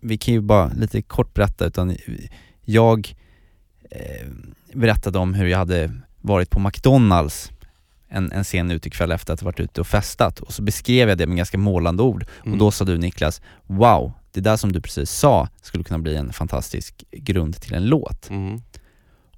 vi 0.00 0.18
kan 0.18 0.34
ju 0.34 0.40
bara 0.40 0.68
lite 0.68 1.02
kort 1.02 1.34
berätta 1.34 1.66
utan 1.66 1.96
jag 2.64 3.14
eh, 3.90 4.28
berättade 4.74 5.18
om 5.18 5.34
hur 5.34 5.46
jag 5.46 5.58
hade 5.58 5.90
varit 6.20 6.50
på 6.50 6.60
McDonalds 6.60 7.50
en, 8.08 8.32
en 8.32 8.44
sen 8.44 8.70
utekväll 8.70 9.12
efter 9.12 9.32
att 9.34 9.40
ha 9.40 9.44
varit 9.44 9.60
ute 9.60 9.80
och 9.80 9.86
festat 9.86 10.40
och 10.40 10.52
så 10.52 10.62
beskrev 10.62 11.08
jag 11.08 11.18
det 11.18 11.26
med 11.26 11.36
ganska 11.36 11.58
målande 11.58 12.02
ord 12.02 12.26
Mm. 12.40 12.52
och 12.52 12.58
då 12.58 12.70
sa 12.70 12.84
du 12.84 12.98
Niklas, 12.98 13.42
wow, 13.66 14.12
det 14.32 14.40
där 14.40 14.56
som 14.56 14.72
du 14.72 14.80
precis 14.80 15.10
sa 15.10 15.48
skulle 15.62 15.84
kunna 15.84 15.98
bli 15.98 16.16
en 16.16 16.32
fantastisk 16.32 17.04
grund 17.10 17.60
till 17.60 17.74
en 17.74 17.86
låt. 17.86 18.30
Mm. 18.30 18.60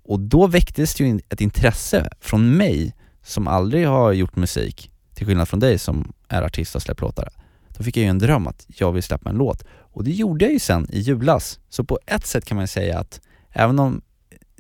Och 0.03 0.21
då 0.21 0.47
väcktes 0.47 0.95
det 0.95 1.05
ju 1.05 1.21
ett 1.29 1.41
intresse 1.41 2.11
från 2.21 2.57
mig 2.57 2.95
som 3.23 3.49
aldrig 3.49 3.87
har 3.89 4.13
gjort 4.13 4.37
musik, 4.37 4.91
till 5.15 5.27
skillnad 5.27 5.49
från 5.49 5.61
dig 5.61 5.79
som 5.79 6.13
är 6.29 6.43
artist 6.43 6.75
och 6.75 6.83
släppt 6.83 7.01
låtar. 7.01 7.29
Då 7.69 7.85
fick 7.85 7.97
jag 7.97 8.03
ju 8.05 8.11
en 8.11 8.19
dröm 8.19 8.47
att 8.47 8.67
jag 8.69 8.93
vill 8.93 9.03
släppa 9.03 9.31
en 9.31 9.37
låt. 9.37 9.65
Och 9.71 10.05
det 10.05 10.11
gjorde 10.11 10.45
jag 10.45 10.53
ju 10.53 10.59
sen 10.59 10.87
i 10.91 11.01
julas. 11.01 11.61
Så 11.69 11.85
på 11.85 11.99
ett 12.07 12.27
sätt 12.27 12.45
kan 12.45 12.57
man 12.57 12.69
säga 12.69 12.99
att 12.99 13.21
även 13.51 13.79
om 13.79 14.03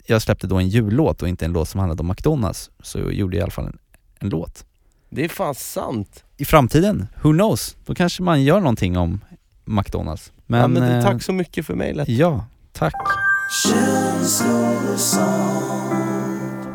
jag 0.06 0.22
släppte 0.22 0.46
då 0.46 0.56
en 0.58 0.68
jullåt 0.68 1.22
och 1.22 1.28
inte 1.28 1.44
en 1.44 1.52
låt 1.52 1.68
som 1.68 1.80
handlade 1.80 2.00
om 2.00 2.08
McDonalds, 2.08 2.70
så 2.82 2.98
gjorde 2.98 3.36
jag 3.36 3.40
i 3.40 3.42
alla 3.42 3.50
fall 3.50 3.66
en, 3.66 3.78
en 4.18 4.28
låt. 4.28 4.64
Det 5.10 5.24
är 5.24 5.28
fan 5.28 5.54
sant. 5.54 6.24
I 6.36 6.44
framtiden, 6.44 7.06
who 7.22 7.32
knows? 7.32 7.76
Då 7.84 7.94
kanske 7.94 8.22
man 8.22 8.42
gör 8.42 8.60
någonting 8.60 8.96
om 8.96 9.20
McDonalds. 9.64 10.32
Men, 10.46 10.60
ja, 10.60 10.68
men 10.68 10.82
det, 10.82 10.96
eh, 10.96 11.02
tack 11.04 11.22
så 11.22 11.32
mycket 11.32 11.66
för 11.66 11.74
mejlet. 11.74 12.08
Ja, 12.08 12.44
tack. 12.72 12.94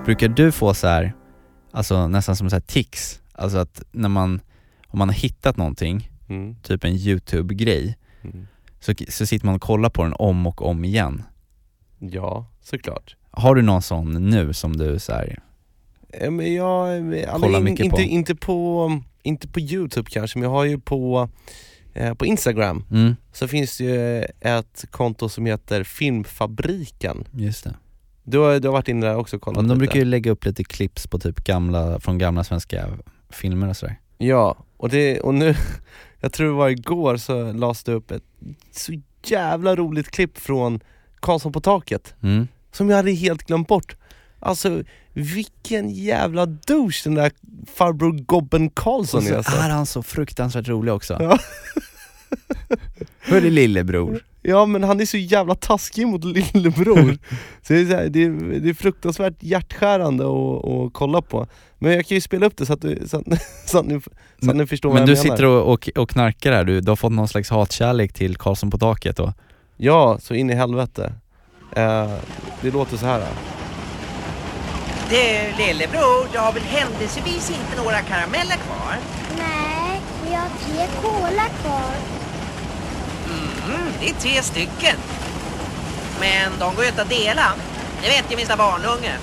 Brukar 0.05 0.27
du 0.27 0.51
få 0.51 0.73
så 0.73 0.87
här, 0.87 1.13
alltså 1.71 2.07
nästan 2.07 2.35
som 2.35 2.49
så 2.49 2.55
här 2.55 2.61
tics, 2.61 3.21
alltså 3.33 3.57
att 3.57 3.81
när 3.91 4.09
man, 4.09 4.39
om 4.87 4.99
man 4.99 5.09
har 5.09 5.15
hittat 5.15 5.57
någonting, 5.57 6.09
Mm. 6.29 6.55
typ 6.61 6.83
en 6.83 6.93
YouTube-grej, 6.95 7.97
Mm. 8.21 8.47
så, 8.79 8.93
så 9.09 9.25
sitter 9.25 9.45
man 9.45 9.55
och 9.55 9.61
kollar 9.61 9.89
på 9.89 10.03
den 10.03 10.13
om 10.19 10.47
och 10.47 10.61
om 10.61 10.85
igen. 10.85 11.23
Ja, 11.99 12.45
såklart. 12.65 13.15
Har 13.31 13.55
du 13.55 13.61
någon 13.61 13.81
sån 13.81 14.29
nu 14.29 14.53
som 14.53 14.77
du 14.77 14.99
så 14.99 15.11
här, 15.13 15.39
Eh, 16.09 16.31
Men 16.31 16.53
jag, 16.53 16.97
eh, 17.17 17.33
alltså, 17.33 17.47
Kollar 17.47 17.59
in, 17.59 17.63
mycket 17.65 17.85
inte, 17.85 17.95
på. 17.95 18.01
Inte, 18.01 18.35
på, 18.35 18.91
inte 19.23 19.47
på 19.47 19.59
youtube 19.59 20.09
kanske, 20.11 20.39
men 20.39 20.43
jag 20.43 20.51
har 20.55 20.63
ju 20.65 20.79
på, 20.79 21.29
eh, 21.93 22.13
på 22.13 22.25
instagram 22.25 22.83
mm, 22.91 23.15
så 23.33 23.47
finns 23.47 23.77
det 23.77 23.83
ju 23.83 24.21
ett 24.41 24.85
konto 24.91 25.29
som 25.29 25.45
heter 25.45 25.83
Filmfabriken. 25.83 27.27
just 27.31 27.63
det. 27.63 27.75
Du 28.23 28.37
har, 28.37 28.59
du 28.59 28.67
har 28.67 28.73
varit 28.73 28.87
inne 28.87 29.05
där 29.05 29.15
också 29.15 29.35
och 29.35 29.41
kollat 29.41 29.55
Men 29.57 29.67
de 29.67 29.73
lite. 29.73 29.79
brukar 29.79 29.99
ju 29.99 30.05
lägga 30.05 30.31
upp 30.31 30.45
lite 30.45 30.63
clips 30.63 31.07
på 31.07 31.19
typ 31.19 31.43
gamla, 31.43 31.99
från 31.99 32.17
gamla 32.17 32.43
svenska 32.43 32.87
filmer 33.29 33.69
och 33.69 33.77
sådär. 33.77 33.95
Ja, 34.17 34.57
och, 34.77 34.89
det, 34.89 35.19
och 35.19 35.33
nu, 35.33 35.55
jag 36.19 36.31
tror 36.33 36.47
det 36.47 36.53
var 36.53 36.69
igår 36.69 37.17
så 37.17 37.51
lades 37.53 37.83
det 37.83 37.91
upp 37.91 38.11
ett 38.11 38.23
så 38.71 38.93
jävla 39.23 39.75
roligt 39.75 40.11
klipp 40.11 40.37
från 40.37 40.79
Karlsson 41.19 41.51
på 41.51 41.61
taket, 41.61 42.15
Mm. 42.21 42.47
Som 42.75 42.89
jag 42.89 42.97
hade 42.97 43.11
helt 43.11 43.43
glömt 43.43 43.67
bort. 43.67 43.95
Alltså 44.39 44.83
vilken 45.13 45.89
jävla 45.89 46.45
douche 46.45 47.01
den 47.03 47.15
där 47.15 47.31
farbror 47.75 48.11
Gobben 48.11 48.69
Karlsson 48.69 49.17
Och 49.17 49.23
så 49.23 49.33
är 49.33 49.37
alltså. 49.37 49.55
är 49.57 49.69
han 49.69 49.85
så 49.85 50.03
fruktansvärt 50.03 50.67
rolig 50.67 50.93
också. 50.93 51.17
Ja. 51.19 51.39
Hörru 53.21 53.49
lillebror. 53.49 54.19
Ja 54.41 54.65
men 54.65 54.83
han 54.83 55.01
är 55.01 55.05
så 55.05 55.17
jävla 55.17 55.55
taskig 55.55 56.07
mot 56.07 56.23
lillebror. 56.23 57.17
så 57.61 57.73
det, 57.73 57.79
är 57.79 57.85
så 57.85 57.95
här, 57.95 58.09
det, 58.09 58.23
är, 58.23 58.59
det 58.59 58.69
är 58.69 58.73
fruktansvärt 58.73 59.33
hjärtskärande 59.39 60.23
att, 60.23 60.65
att 60.65 60.93
kolla 60.93 61.21
på. 61.21 61.47
Men 61.79 61.91
jag 61.91 62.05
kan 62.05 62.15
ju 62.15 62.21
spela 62.21 62.45
upp 62.45 62.57
det 62.57 62.65
så 62.65 62.73
att, 62.73 62.81
du, 62.81 63.03
så 63.07 63.17
att, 63.17 63.23
så 63.65 63.79
att, 63.79 63.85
ni, 63.85 64.01
så 64.43 64.49
att 64.49 64.55
ni 64.55 64.67
förstår 64.67 64.89
Men 64.89 64.99
vad 64.99 65.07
du 65.07 65.13
jag 65.13 65.23
menar. 65.23 65.35
sitter 65.35 65.45
och, 65.45 65.73
och, 65.73 65.89
och 65.95 66.09
knarkar 66.09 66.51
här, 66.51 66.63
du, 66.63 66.81
du 66.81 66.91
har 66.91 66.95
fått 66.95 67.11
någon 67.11 67.27
slags 67.27 67.49
hatkärlek 67.49 68.13
till 68.13 68.35
Karlsson 68.37 68.71
på 68.71 68.77
taket 68.77 69.19
och 69.19 69.33
Ja, 69.77 70.17
så 70.21 70.33
in 70.33 70.49
i 70.49 70.53
helvete. 70.53 71.13
Eh, 71.75 72.09
det 72.61 72.71
låter 72.71 72.97
så 72.97 73.05
här. 73.05 73.19
då. 73.19 73.25
Du 75.09 75.63
lillebror, 75.63 76.27
du 76.31 76.39
har 76.39 76.51
väl 76.53 76.63
händelsevis 76.63 77.49
inte 77.49 77.83
några 77.83 78.01
karameller 78.01 78.55
kvar? 78.55 78.97
Nej, 79.37 80.01
vi 80.27 80.33
har 80.33 80.47
tre 80.65 80.87
cola 81.01 81.45
kvar. 81.61 81.95
Mm, 83.65 83.93
det 83.99 84.09
är 84.09 84.13
tre 84.13 84.41
stycken. 84.43 84.95
Men 86.19 86.51
de 86.59 86.75
går 86.75 86.83
ju 86.83 86.89
inte 86.89 87.01
att 87.01 87.09
dela. 87.09 87.53
Det 88.01 88.09
vet 88.09 88.31
ju 88.31 88.35
minsta 88.35 88.57
barnunge. 88.57 89.13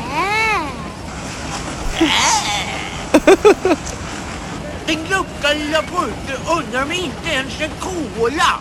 Nej. 0.00 0.68
Din 4.86 5.00
lucka 5.04 5.52
lilla 5.54 5.82
pojke 5.82 6.36
undrar 6.58 6.84
mig 6.84 6.98
inte 6.98 7.30
ens 7.30 7.60
en 7.60 7.70
cola. 7.80 8.60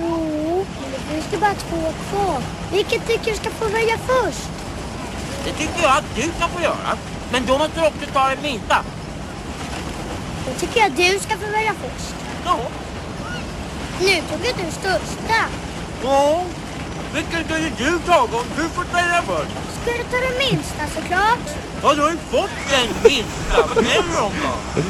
Jo, 0.00 0.66
men 0.80 0.90
det 0.90 0.98
finns 0.98 1.26
det 1.30 1.38
bara 1.38 1.54
två 1.54 1.92
kvar. 2.10 2.42
Vilket 2.72 3.06
tycker 3.06 3.30
du 3.30 3.36
ska 3.36 3.50
få 3.50 3.64
välja 3.64 3.98
först? 4.06 4.48
Det 5.44 5.52
tycker 5.52 5.82
jag 5.82 5.96
att 5.96 6.14
du 6.16 6.22
kan 6.22 6.50
få 6.50 6.62
göra. 6.62 6.98
Men 7.32 7.46
då 7.46 7.58
måste 7.58 7.80
du 7.80 7.86
också 7.86 8.06
ta 8.12 8.28
den 8.28 8.42
minsta. 8.42 8.84
Då 10.46 10.52
tycker 10.60 10.80
jag 10.80 10.90
att 10.90 10.96
du 10.96 11.18
ska 11.18 11.36
få 11.36 11.46
välja 11.52 11.74
först. 11.82 12.14
Ja. 12.44 12.58
Nu 14.00 14.22
tog 14.30 14.46
ju 14.46 14.64
du 14.64 14.72
största. 14.72 15.40
Ja. 16.04 16.42
Vilken 17.14 17.44
skulle 17.44 17.70
du 17.78 17.98
ta 18.06 18.20
om 18.22 18.44
du 18.56 18.68
får 18.68 18.84
välja 18.84 19.22
först? 19.22 19.50
Ska 19.82 19.90
du 19.92 20.04
ta 20.04 20.16
den 20.16 20.38
minsta 20.38 20.86
såklart? 20.94 21.46
Ja, 21.82 21.94
du 21.94 22.02
har 22.02 22.10
ju 22.10 22.16
fått 22.30 22.50
den 22.70 22.88
minsta. 23.02 23.66
Vad 23.74 23.78
är 23.78 24.02
det 24.12 24.20
om 24.20 24.32
då? 24.42 24.80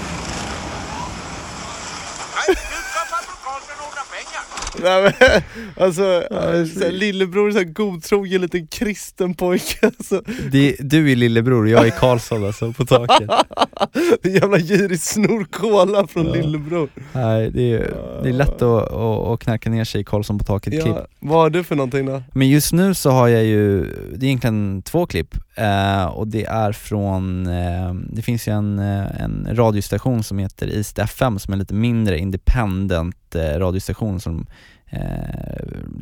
Nej, 2.37 2.49
nu 2.49 2.79
ska 2.91 3.01
farbror 3.11 3.39
Karlsson 3.45 3.87
ordna 3.87 4.03
pengar. 4.11 4.50
Nej, 4.83 5.03
men, 5.03 5.13
alltså, 5.85 6.23
så 6.75 6.85
här, 6.85 6.93
lillebror 6.93 7.49
är 7.49 7.55
här 7.55 7.65
godtrogen 7.65 8.41
liten 8.41 8.67
kristen 8.67 9.35
pojke. 9.35 9.87
Alltså, 9.87 10.23
det, 10.53 10.77
Du 10.81 11.13
är 11.13 11.17
lillebror 11.17 11.63
och 11.63 11.69
jag 11.69 11.87
är 11.87 11.91
Karlsson 11.91 12.47
alltså, 12.47 12.73
på 12.73 12.87
taket. 12.87 13.31
en 14.23 14.33
jävla 14.33 14.59
girig 14.59 15.01
snor 15.01 15.45
cola 15.45 16.07
från 16.07 16.27
lillebror. 16.27 16.89
Nej, 17.13 17.51
det 17.51 17.73
är, 17.73 17.95
det 18.23 18.29
är 18.29 18.33
lätt 18.33 18.63
att, 18.63 18.93
att, 18.93 19.29
att 19.29 19.41
knacka 19.41 19.71
ner 19.71 19.85
sig 19.85 20.01
i 20.01 20.05
Karlsson 20.05 20.39
på 20.39 20.45
taket-klipp. 20.45 20.97
Ja, 20.97 21.07
vad 21.21 21.39
har 21.39 21.51
du 21.51 21.65
för 21.65 21.77
någonting 21.77 22.07
då? 22.07 22.23
Men 22.33 22.49
just 22.49 22.73
nu 22.73 22.95
så 22.95 23.11
har 23.11 23.29
jag 23.29 23.45
ju, 23.45 23.83
det 24.15 24.27
är 24.27 24.29
egentligen 24.29 24.83
två 24.83 25.07
klipp, 25.07 25.35
eh, 25.61 26.05
och 26.05 26.29
det 26.29 26.45
är 26.45 26.73
från, 26.73 27.47
eh, 27.47 27.95
det 27.95 28.23
finns 28.23 28.49
ju 28.49 28.53
en, 28.53 28.79
eh, 28.79 29.23
en 29.23 29.49
radiostation 29.51 30.23
som 30.23 30.39
heter 30.39 30.77
East 30.77 30.99
FM 30.99 31.39
som 31.39 31.53
är 31.55 31.59
lite 31.59 31.75
mindre 31.75 32.19
independent 32.19 33.17
radiostation 33.35 34.21
som 34.21 34.47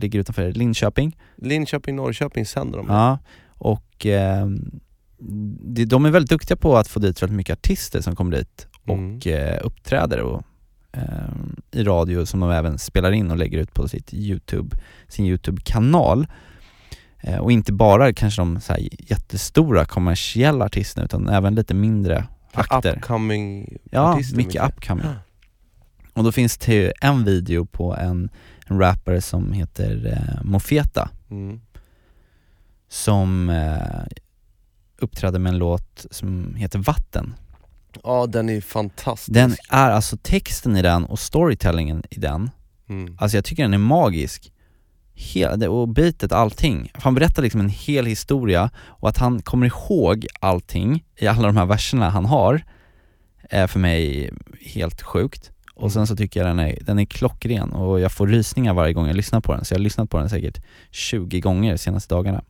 ligger 0.01 0.19
utanför 0.21 0.53
Linköping. 0.53 1.17
Linköping, 1.37 1.97
Norrköping 1.97 2.47
sänder 2.47 2.79
de. 2.79 2.87
Ja, 2.89 3.19
och 3.49 4.07
de, 5.61 5.85
de 5.85 6.05
är 6.05 6.11
väldigt 6.11 6.31
duktiga 6.31 6.57
på 6.57 6.77
att 6.77 6.89
få 6.89 7.01
dit 7.01 7.23
väldigt 7.23 7.37
mycket 7.37 7.53
artister 7.59 8.01
som 8.01 8.17
kommer 8.17 8.37
dit 8.37 8.67
och 8.87 8.95
Mm. 8.95 9.21
eh, 9.27 9.59
uppträder 9.65 10.21
och, 10.21 10.43
i 11.71 11.83
radio 11.85 12.27
som 12.27 12.41
de 12.41 12.51
även 12.51 12.79
spelar 12.79 13.13
in 13.13 13.31
och 13.31 13.37
lägger 13.37 13.59
ut 13.59 13.75
på 13.75 13.89
sitt 13.89 14.15
YouTube, 14.15 14.77
sin 15.09 15.27
YouTube-kanal. 15.27 16.27
Eh, 17.21 17.37
och 17.39 17.53
inte 17.53 17.73
bara 17.73 18.13
kanske 18.13 18.41
de 18.41 18.61
så 18.61 18.75
jättestora 18.99 19.85
kommersiella 19.85 20.65
artisterna 20.65 21.05
utan 21.05 21.29
även 21.29 21.55
lite 21.55 21.75
mindre 21.75 22.27
akter. 22.53 22.97
Upcoming 22.97 23.77
Ja, 23.91 24.01
artister. 24.15 24.37
mycket 24.37 24.69
upcoming. 24.69 25.07
Och 26.15 26.25
då 26.25 26.33
finns 26.33 26.59
det 26.59 26.93
en 27.01 27.25
video 27.25 27.67
på 27.67 27.97
en, 27.97 28.31
en 28.67 28.79
rappare 28.79 29.21
som 29.21 29.53
heter 29.53 30.07
eh, 30.13 30.45
Mofeta 30.45 31.11
Mm. 31.31 31.61
som 32.89 33.51
eh, 33.51 34.07
uppträdde 34.99 35.39
med 35.39 35.51
en 35.53 35.59
låt 35.59 36.07
som 36.11 36.55
heter 36.55 36.79
Vatten. 36.79 37.35
Ja, 38.05 38.27
den 38.27 38.49
är 38.49 38.61
fantastisk. 38.61 39.35
Den 39.35 39.57
är 39.71 39.91
alltså 39.91 40.17
texten 40.23 40.77
i 40.77 40.83
den 40.83 41.05
och 41.05 41.19
storytellingen 41.19 42.03
i 42.11 42.21
den, 42.21 42.51
Mm. 42.89 43.17
alltså 43.21 43.37
jag 43.37 43.45
tycker 43.45 43.63
den 43.63 43.75
är 43.75 43.79
magisk. 43.79 44.53
Hel, 45.21 45.59
det- 45.59 45.69
och 45.69 45.89
bitet, 45.89 46.33
allting. 46.33 46.91
Han 46.95 47.15
berättar 47.15 47.43
liksom 47.43 47.61
en 47.61 47.69
hel 47.69 48.07
historia 48.07 48.71
och 48.79 49.09
att 49.09 49.19
han 49.19 49.43
kommer 49.43 49.67
ihåg 49.67 50.27
allting 50.41 51.05
i 51.17 51.27
alla 51.27 51.47
de 51.47 51.57
här 51.57 51.67
verserna 51.67 52.11
han 52.11 52.25
har 52.25 52.63
är 53.51 53.67
för 53.67 53.79
mig 53.81 54.31
helt 54.75 55.03
sjukt. 55.03 55.51
Och 55.75 55.93
sen 55.93 56.07
så 56.07 56.17
tycker 56.17 56.41
jag 56.41 56.49
den 56.49 56.59
är, 56.59 56.79
den 56.81 56.99
är 56.99 57.05
klockren 57.05 57.73
och 57.73 58.01
jag 58.01 58.13
får 58.13 58.27
rysningar 58.27 58.75
varje 58.75 58.93
gång 58.93 59.07
jag 59.07 59.17
lyssnar 59.17 59.41
på 59.41 59.55
den, 59.55 59.65
så 59.65 59.75
jag 59.75 59.79
har 59.79 59.83
lyssnat 59.85 60.11
på 60.11 60.19
den 60.19 60.29
säkert 60.31 60.63
20 60.91 61.41
gånger 61.41 61.73
de 61.73 61.79
senaste 61.79 62.15
dagarna. 62.15 62.45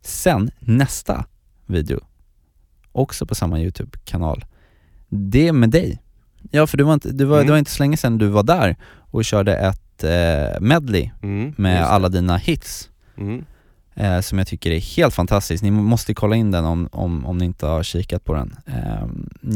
Sen 0.00 0.50
nästa 0.60 1.24
video, 1.66 2.00
också 2.92 3.26
på 3.26 3.34
samma 3.34 3.60
YouTube-kanal, 3.60 4.44
det 5.08 5.48
är 5.48 5.52
med 5.52 5.70
dig. 5.70 5.98
Ja 6.50 6.66
för 6.66 6.76
du 6.78 6.84
var 6.84 6.94
inte, 6.94 7.10
du 7.12 7.24
var, 7.24 7.36
Mm. 7.36 7.46
det 7.46 7.52
var 7.52 7.58
inte 7.58 7.70
så 7.70 7.82
länge 7.82 7.96
sedan 7.96 8.18
du 8.18 8.26
var 8.28 8.42
där 8.42 8.76
och 9.10 9.24
körde 9.24 9.56
ett 9.56 9.80
eh, 10.04 10.60
medley 10.60 11.10
Mm, 11.22 11.54
med 11.56 11.84
alla 11.84 12.08
dina 12.08 12.36
hits 12.36 12.88
Mm. 13.16 13.44
eh, 13.94 14.20
som 14.20 14.38
jag 14.38 14.46
tycker 14.46 14.70
är 14.70 14.80
helt 14.80 15.14
fantastisk. 15.14 15.62
Ni 15.62 15.70
måste 15.70 16.14
kolla 16.14 16.36
in 16.36 16.50
den 16.50 16.64
om, 16.64 16.88
om, 16.92 17.26
om 17.26 17.38
ni 17.38 17.44
inte 17.44 17.66
har 17.66 17.82
kikat 17.82 18.24
på 18.24 18.34
den. 18.34 18.56
Eh, 18.66 19.06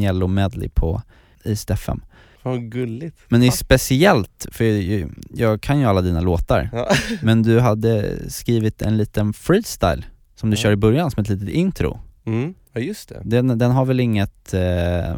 Yellow 0.01 0.31
Medley 0.31 0.69
på 0.69 1.03
East 1.45 1.71
FM. 1.71 2.01
Fan 2.43 2.71
gulligt. 2.71 3.17
Men 3.29 3.41
det 3.41 3.47
är 3.47 3.51
speciellt, 3.51 4.47
för 4.53 4.65
jag, 4.65 5.11
jag 5.35 5.61
kan 5.61 5.79
ju 5.81 5.85
alla 5.87 6.03
dina 6.03 6.21
låtar, 6.21 6.71
Ja. 6.73 6.89
men 7.23 7.43
du 7.43 7.61
hade 7.61 8.17
skrivit 8.31 8.83
en 8.83 8.97
liten 8.97 9.33
freestyle 9.33 10.05
som 10.35 10.51
du 10.51 10.57
Ja. 10.57 10.61
kör 10.63 10.73
i 10.73 10.77
början 10.77 11.11
som 11.11 11.21
ett 11.23 11.29
litet 11.29 11.49
intro. 11.49 12.01
Mm. 12.27 12.55
Ja 12.73 12.81
just 12.81 13.09
det. 13.09 13.21
Den, 13.25 13.59
den 13.59 13.71
har 13.71 13.85
väl 13.85 14.01
inget, 14.01 14.55
eh, 14.55 15.17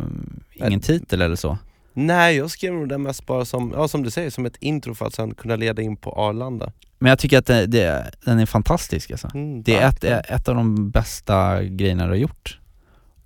ingen 0.55 0.81
titel 0.81 1.22
eller 1.22 1.37
så? 1.37 1.59
Nej 2.07 2.36
jag 2.36 2.51
skrev 2.51 2.72
nog 2.72 2.88
den 2.88 3.03
mest 3.03 3.26
bara 3.26 3.44
som, 3.44 3.72
ja 3.76 3.88
som 3.88 4.03
du 4.03 4.11
säger, 4.11 4.30
som 4.30 4.46
ett 4.46 4.57
intro 4.61 4.94
för 4.94 5.07
att 5.07 5.14
sen 5.14 5.34
kunna 5.34 5.57
leda 5.57 5.82
in 5.82 5.96
på 5.96 6.12
Arlanda. 6.12 6.72
Men 6.99 7.11
jag 7.11 7.18
tycker 7.18 7.38
att 7.38 7.46
det, 7.46 7.66
det, 7.66 8.11
den 8.24 8.38
är 8.38 8.46
fantastisk 8.46 9.11
alltså. 9.11 9.30
Mm, 9.34 9.62
Det 9.62 9.74
är 9.76 9.88
ett, 9.88 10.01
tack. 10.01 10.24
ett 10.28 10.49
av 10.49 10.55
de 10.55 10.90
bästa 10.90 11.62
grejerna 11.62 12.05
du 12.05 12.11
har 12.11 12.16
gjort. 12.16 12.59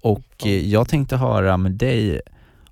Och 0.00 0.46
eh, 0.46 0.68
jag 0.68 0.88
tänkte 0.88 1.16
höra 1.16 1.56
med 1.56 1.72
dig 1.72 2.20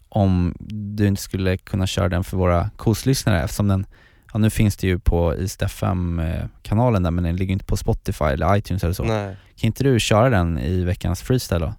om 0.09 0.55
du 0.70 1.07
inte 1.07 1.22
skulle 1.22 1.57
kunna 1.57 1.86
köra 1.86 2.09
den 2.09 2.24
för 2.24 2.36
våra 2.36 2.70
koslyssnare 2.76 3.42
eftersom 3.42 3.68
den, 3.68 3.86
ja 4.32 4.38
nu 4.38 4.51
finns 4.51 4.76
det 4.76 4.86
ju 4.86 4.98
på 4.98 5.34
East 5.34 5.62
FM-kanalen 5.62 7.03
där 7.03 7.11
men 7.11 7.24
den 7.24 7.36
ligger 7.36 7.53
inte 7.53 7.64
på 7.64 7.76
Spotify 7.76 8.24
eller 8.24 8.57
iTunes 8.57 8.84
eller 8.84 8.94
så. 8.94 9.05
Nej. 9.05 9.36
Kan 9.57 9.66
inte 9.66 9.84
du 9.84 10.01
köra 10.01 10.30
den 10.30 10.59
i 10.59 10.84
veckans 10.84 11.22
freestyle 11.22 11.61
då? 11.61 11.74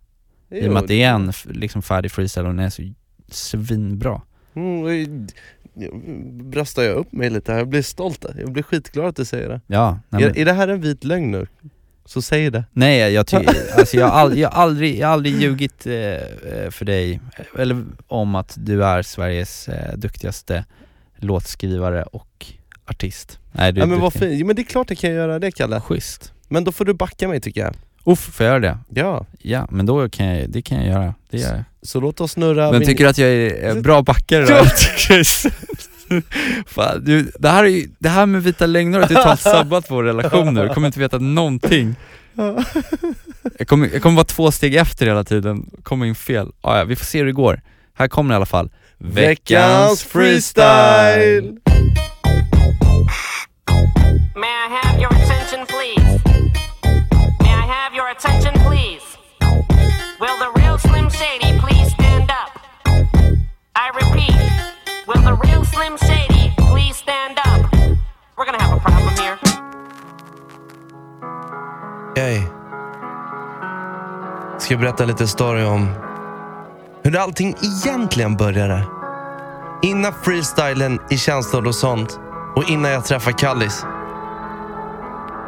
I 0.58 0.62
och 0.62 0.66
Jo, 0.66 0.74
med 0.74 0.82
att 0.82 0.88
det 0.88 1.04
är 1.04 1.14
en 1.14 1.32
liksom 1.46 1.82
färdig 1.82 2.12
freestyle 2.12 2.46
och 2.48 2.56
den 2.56 2.66
är 2.66 2.70
så 2.70 2.94
svinbra. 3.34 4.22
Mm, 4.54 5.28
bröstar 6.52 6.84
jag 6.84 6.96
upp 6.96 7.12
mig 7.12 7.30
lite 7.30 7.52
här, 7.52 7.60
jag 7.60 7.68
blir 7.68 7.82
stolt, 7.82 8.26
jag 8.40 8.52
blir 8.52 8.64
skitglad 8.64 9.06
att 9.06 9.16
du 9.16 9.26
säger 9.26 9.50
det. 9.50 9.62
Ja, 9.68 10.00
nej, 10.10 10.22
men, 10.22 10.32
Är, 10.32 10.38
är 10.38 10.46
det 10.46 10.54
här 10.54 10.68
en 10.68 10.82
vit 10.82 11.04
lögn 11.04 11.32
nu? 11.32 11.48
Så 12.06 12.22
säg 12.22 12.50
det. 12.50 12.64
nej 12.72 13.14
jag 13.14 13.28
tycker, 13.28 13.56
alltså 13.78 13.98
jag 13.98 14.10
aldrig, 14.10 14.44
jag 14.44 14.54
aldrig, 14.54 15.00
jag 15.00 15.08
har 15.08 15.14
aldrig 15.14 15.42
ljugit 15.42 15.88
eh, 15.88 15.94
eh, 15.96 16.70
för 16.70 16.86
dig, 16.86 17.20
eller 17.60 17.86
om 18.08 18.36
att 18.36 18.56
du 18.60 18.84
är 18.84 19.02
Sveriges 19.02 19.70
eh, 19.70 19.98
duktigaste 19.98 20.66
låtskrivare 21.16 22.04
och 22.04 22.46
artist. 22.86 23.40
Nej 23.52 23.72
du 23.74 23.80
Ja, 23.80 23.86
men 23.86 24.00
vad 24.00 24.14
fint, 24.14 24.40
jo, 24.40 24.48
men 24.48 24.56
det 24.56 24.62
är 24.62 24.64
klart 24.64 24.90
jag 24.90 24.98
kan 24.98 25.12
göra 25.12 25.40
det 25.40 25.52
Kalle. 25.52 25.82
Schysst. 25.82 26.34
Men 26.48 26.64
då 26.64 26.72
får 26.72 26.86
du 26.86 26.94
backa 26.94 27.28
mig 27.28 27.42
tycker 27.42 27.62
jag. 27.62 27.76
Uff, 28.04 28.20
får 28.20 28.46
jag 28.46 28.52
göra 28.52 28.60
det? 28.60 29.02
Ja, 29.02 29.26
Ja, 29.40 29.68
men 29.72 29.86
då 29.86 30.10
kan 30.10 30.26
jag, 30.26 30.50
det 30.50 30.62
kan 30.62 30.78
jag 30.78 30.88
göra. 30.88 31.14
Det 31.30 31.38
gör 31.38 31.56
jag. 31.56 31.64
Så 31.84 32.00
låt 32.00 32.22
oss 32.22 32.32
snurra 32.32 32.72
Men 32.72 32.80
min- 32.80 32.88
tycker 32.88 33.04
du 33.04 33.10
att 33.10 33.18
jag 33.18 33.30
är 33.30 33.82
bra 33.82 34.02
backare 34.02 34.46
då? 34.46 34.66
Fan, 36.68 37.04
du, 37.06 37.32
det, 37.40 37.50
här 37.50 37.64
är, 37.64 37.68
ju- 37.68 37.90
det 38.00 38.10
här 38.10 38.26
med 38.26 38.44
vita 38.44 38.66
lögner 38.66 39.00
har 39.00 39.08
totalt 39.08 39.42
sabbat 39.42 39.86
vår 39.92 40.04
relation 40.04 40.54
nu, 40.54 40.62
jag 40.62 40.74
kommer 40.74 40.88
inte 40.88 41.00
veta 41.00 41.18
någonting 41.18 41.96
Ja. 42.34 42.64
jag 43.60 43.68
kommer, 43.68 43.90
jag 43.94 44.02
kommer 44.02 44.16
vara 44.16 44.26
två 44.26 44.52
steg 44.52 44.76
efter 44.76 45.06
hela 45.06 45.24
tiden, 45.24 45.66
kommer 45.84 46.06
in 46.06 46.16
fel. 46.16 46.52
Ah, 46.62 46.78
ja, 46.78 46.84
vi 46.84 46.96
får 46.96 47.06
se 47.06 47.18
hur 47.18 47.26
det 47.26 47.32
går. 47.32 47.62
Här 47.94 48.08
kommer 48.08 48.30
det 48.30 48.34
i 48.34 48.36
alla 48.36 48.46
fall. 48.46 48.70
Veckans 48.98 50.04
freestyle! 50.04 51.58
May 54.36 54.48
I 54.48 54.68
have 54.82 55.00
your 55.02 55.14
attention, 55.14 55.66
please? 55.66 56.22
May 57.42 57.50
I 57.50 57.66
have 57.68 57.96
your 57.96 58.10
attention, 58.10 58.54
please? 58.54 59.06
Will 60.20 60.38
the 60.40 60.62
real 60.62 60.78
Slim 60.80 61.10
i 63.84 63.90
repeat, 63.96 64.36
will 65.08 65.24
the 65.24 65.34
real 65.34 65.66
Slim 65.66 65.98
Shady 65.98 66.54
please 66.58 66.96
stand 66.98 67.40
up? 67.40 67.62
We're 68.38 68.46
gonna 68.46 68.62
have 68.62 68.78
a 68.78 68.80
problem 68.80 69.16
here. 69.18 69.38
Yay. 72.16 72.44
Ska 74.60 74.78
berätta 74.78 75.06
lite 75.06 75.28
story 75.28 75.64
om 75.64 75.90
hur 77.04 77.18
allting 77.18 77.56
egentligen 77.62 78.38
började. 78.38 78.84
Innan 79.82 80.14
freestylen 80.14 81.00
i 81.10 81.18
känslor 81.18 81.68
och 81.68 81.76
sånt 81.76 82.20
och 82.56 82.70
innan 82.70 82.92
jag 82.92 83.06
träffade 83.06 83.38
Kallis. 83.38 83.86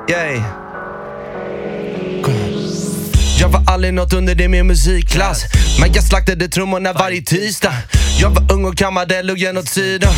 Yay. 0.09 0.41
Jag 3.39 3.49
var 3.49 3.63
aldrig 3.67 3.93
något 3.93 4.13
under 4.13 4.35
det 4.35 4.47
med 4.47 4.65
musikklass. 4.65 5.43
Men 5.79 5.93
jag 5.93 6.03
slaktade 6.03 6.47
trummorna 6.47 6.93
varje 6.93 7.21
tisdag. 7.21 7.73
Jag 8.19 8.29
var 8.29 8.53
ung 8.53 8.65
och 8.65 8.77
kammade 8.77 9.23
luggen 9.23 9.57
åt 9.57 9.67
sidan. 9.67 10.13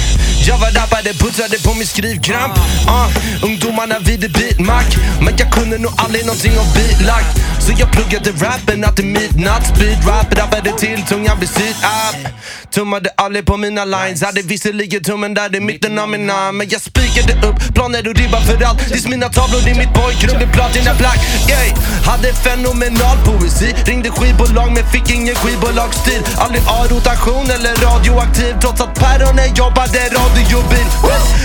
Jag 0.47 0.57
var 0.57 0.71
rappade, 0.71 1.13
putsade 1.13 1.57
på 1.63 1.73
min 1.73 1.87
skrivkramp. 1.87 2.57
Uh, 2.87 3.43
Ungdomarna 3.43 3.99
vid 3.99 4.23
ett 4.23 4.33
beatmack. 4.33 4.97
Men 5.21 5.33
jag 5.37 5.51
kunde 5.51 5.77
nog 5.77 5.91
aldrig 5.97 6.25
någonting 6.25 6.59
om 6.59 6.65
beatlack. 6.73 7.25
Så 7.59 7.71
jag 7.77 7.91
pluggade 7.91 8.31
rappen 8.31 8.79
natt 8.79 8.95
till 8.95 9.05
midnatt 9.05 9.67
Speedrap, 9.67 10.37
rappade 10.37 10.71
till 10.77 11.01
tungan 11.09 11.39
vid 11.39 11.49
sit-up 11.49 12.27
Tummade 12.71 13.09
aldrig 13.17 13.45
på 13.45 13.57
mina 13.57 13.85
lines. 13.85 14.23
Hade 14.23 14.41
visserligen 14.41 15.03
tummen 15.03 15.33
där 15.33 15.55
i 15.55 15.59
mitten 15.59 15.99
av 15.99 16.09
min 16.09 16.25
namn 16.27 16.57
Men 16.57 16.69
jag 16.69 16.81
spikade 16.81 17.47
upp 17.47 17.73
planer 17.75 18.07
och 18.09 18.15
ribban 18.15 18.41
för 18.41 18.63
allt. 18.63 18.79
Tills 18.91 19.07
mina 19.07 19.29
tavlor 19.29 19.67
i 19.67 19.73
mitt 19.73 19.93
pojkrum 19.93 20.37
blev 20.37 20.51
platina 20.53 20.93
black. 20.93 21.19
Yay. 21.49 21.71
Hade 22.05 22.33
fenomenal 22.33 23.04
poesi 23.25 23.75
Ringde 23.85 24.09
skivbolag 24.09 24.71
men 24.71 24.85
fick 24.91 25.09
ingen 25.11 25.35
skivbolagsstil. 25.35 26.21
Aldrig 26.37 26.63
A-rotation 26.67 27.45
eller 27.55 27.73
radioaktiv 27.87 28.53
Trots 28.61 28.81
att 28.81 28.93
päronen 28.99 29.53
jobbade 29.55 29.99
radiobil. 30.17 30.87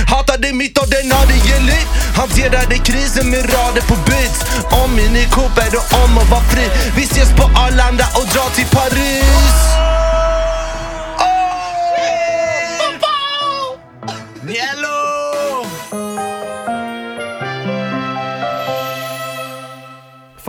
Hatade 0.06 0.52
mitt 0.52 0.78
ordinarie 0.78 1.58
liv. 1.60 1.86
Hanterade 2.16 2.78
krisen 2.78 3.30
med 3.30 3.44
rader 3.54 3.82
på 3.90 3.94
beats. 4.06 4.38
Om 4.82 4.94
Mini 4.96 5.24
Cooper 5.30 5.72
och 5.78 6.04
om 6.04 6.18
att 6.18 6.30
vara 6.30 6.40
fri. 6.40 6.66
Vi 6.96 7.02
ses 7.02 7.30
på 7.38 7.42
Arlanda 7.42 8.06
och 8.14 8.26
drar 8.32 8.50
till 8.56 8.66
Paris. 8.66 9.60
Yellow! 14.48 14.99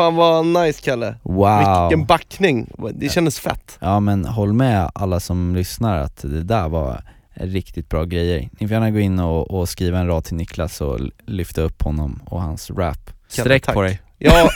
Fan 0.01 0.15
vad 0.15 0.45
nice 0.45 0.81
Kalle. 0.83 1.15
Wow. 1.23 1.87
Vilken 1.89 2.05
backning. 2.05 2.69
Det 2.93 3.09
kändes 3.09 3.39
fett. 3.39 3.77
Ja 3.79 3.99
men 3.99 4.25
håll 4.25 4.53
med 4.53 4.91
alla 4.95 5.19
som 5.19 5.55
lyssnar 5.55 5.97
att 5.97 6.17
det 6.21 6.43
där 6.43 6.69
var 6.69 7.03
riktigt 7.33 7.89
bra 7.89 8.03
grejer. 8.05 8.49
Ni 8.59 8.67
får 8.67 8.73
gärna 8.73 8.91
gå 8.91 8.99
in 8.99 9.19
och, 9.19 9.51
och 9.51 9.69
skriva 9.69 9.99
en 9.99 10.07
rad 10.07 10.23
till 10.23 10.35
Niklas 10.35 10.81
och 10.81 10.99
lyfta 11.25 11.61
upp 11.61 11.81
honom 11.81 12.19
och 12.25 12.41
hans 12.41 12.69
rap. 12.71 12.97
Kalle, 13.35 13.43
Sträck 13.45 13.63
tack. 13.65 13.75
på 13.75 13.81
dig. 13.81 14.01
Ja. 14.17 14.49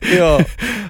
ja. 0.18 0.40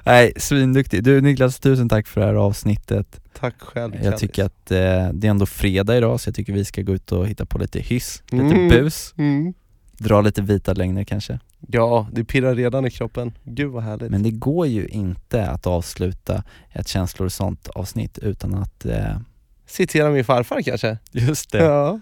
Nej, 0.03 0.33
svinduktig. 0.37 1.03
Du 1.03 1.21
Niklas, 1.21 1.59
tusen 1.59 1.89
tack 1.89 2.07
för 2.07 2.21
det 2.21 2.27
här 2.27 2.33
avsnittet. 2.33 3.19
Tack 3.39 3.55
själv 3.61 3.93
Jag 3.95 4.03
Kallis. 4.03 4.19
tycker 4.19 4.43
att 4.45 4.71
eh, 4.71 4.77
det 5.13 5.27
är 5.27 5.31
ändå 5.31 5.45
fredag 5.45 5.97
idag 5.97 6.19
så 6.19 6.27
jag 6.29 6.35
tycker 6.35 6.53
vi 6.53 6.65
ska 6.65 6.81
gå 6.81 6.93
ut 6.93 7.11
och 7.11 7.27
hitta 7.27 7.45
på 7.45 7.57
lite 7.57 7.79
hyss, 7.79 8.23
lite 8.29 8.45
Mm. 8.45 8.69
bus, 8.69 9.13
Mm. 9.17 9.53
dra 9.97 10.21
lite 10.21 10.41
vita 10.41 10.73
lögner 10.73 11.03
kanske. 11.03 11.39
Ja, 11.67 12.07
det 12.11 12.23
pirrar 12.23 12.55
redan 12.55 12.85
i 12.85 12.91
kroppen. 12.91 13.37
Gud 13.43 13.71
vad 13.71 13.83
härligt. 13.83 14.11
Men 14.11 14.23
det 14.23 14.31
går 14.31 14.67
ju 14.67 14.87
inte 14.87 15.47
att 15.47 15.67
avsluta 15.67 16.43
ett 16.71 16.87
känslor 16.87 17.25
och 17.25 17.31
sånt 17.31 17.67
avsnitt 17.67 18.17
utan 18.17 18.55
att... 18.55 18.85
Eh, 18.85 19.17
Citera 19.65 20.09
min 20.09 20.25
farfar 20.25 20.61
kanske? 20.61 20.97
just 21.11 21.51
det. 21.51 21.63
Ja. 21.63 21.99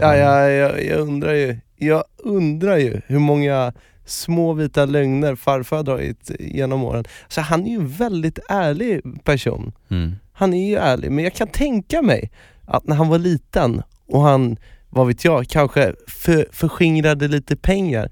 Ja, 0.00 0.16
jag, 0.16 0.52
jag, 0.52 0.84
jag 0.84 0.98
undrar 0.98 1.32
ju, 1.32 1.58
jag 1.76 2.04
undrar 2.16 2.76
ju 2.76 3.00
hur 3.06 3.18
många 3.18 3.72
små 4.04 4.52
vita 4.52 4.84
lögner 4.84 5.34
farfar 5.34 5.76
har 5.76 5.84
dragit 5.84 6.30
genom 6.38 6.84
åren. 6.84 7.04
Så 7.28 7.40
han 7.40 7.66
är 7.66 7.70
ju 7.70 7.76
en 7.76 7.88
väldigt 7.88 8.38
ärlig 8.48 9.24
person. 9.24 9.72
Mm. 9.88 10.16
Han 10.32 10.54
är 10.54 10.68
ju 10.68 10.76
ärlig, 10.76 11.12
men 11.12 11.24
jag 11.24 11.34
kan 11.34 11.48
tänka 11.48 12.02
mig 12.02 12.30
att 12.64 12.86
när 12.86 12.96
han 12.96 13.08
var 13.08 13.18
liten 13.18 13.82
och 14.06 14.22
han, 14.22 14.56
vad 14.88 15.06
vet 15.06 15.24
jag, 15.24 15.48
kanske 15.48 15.94
för, 16.06 16.46
förskingrade 16.52 17.28
lite 17.28 17.56
pengar. 17.56 18.10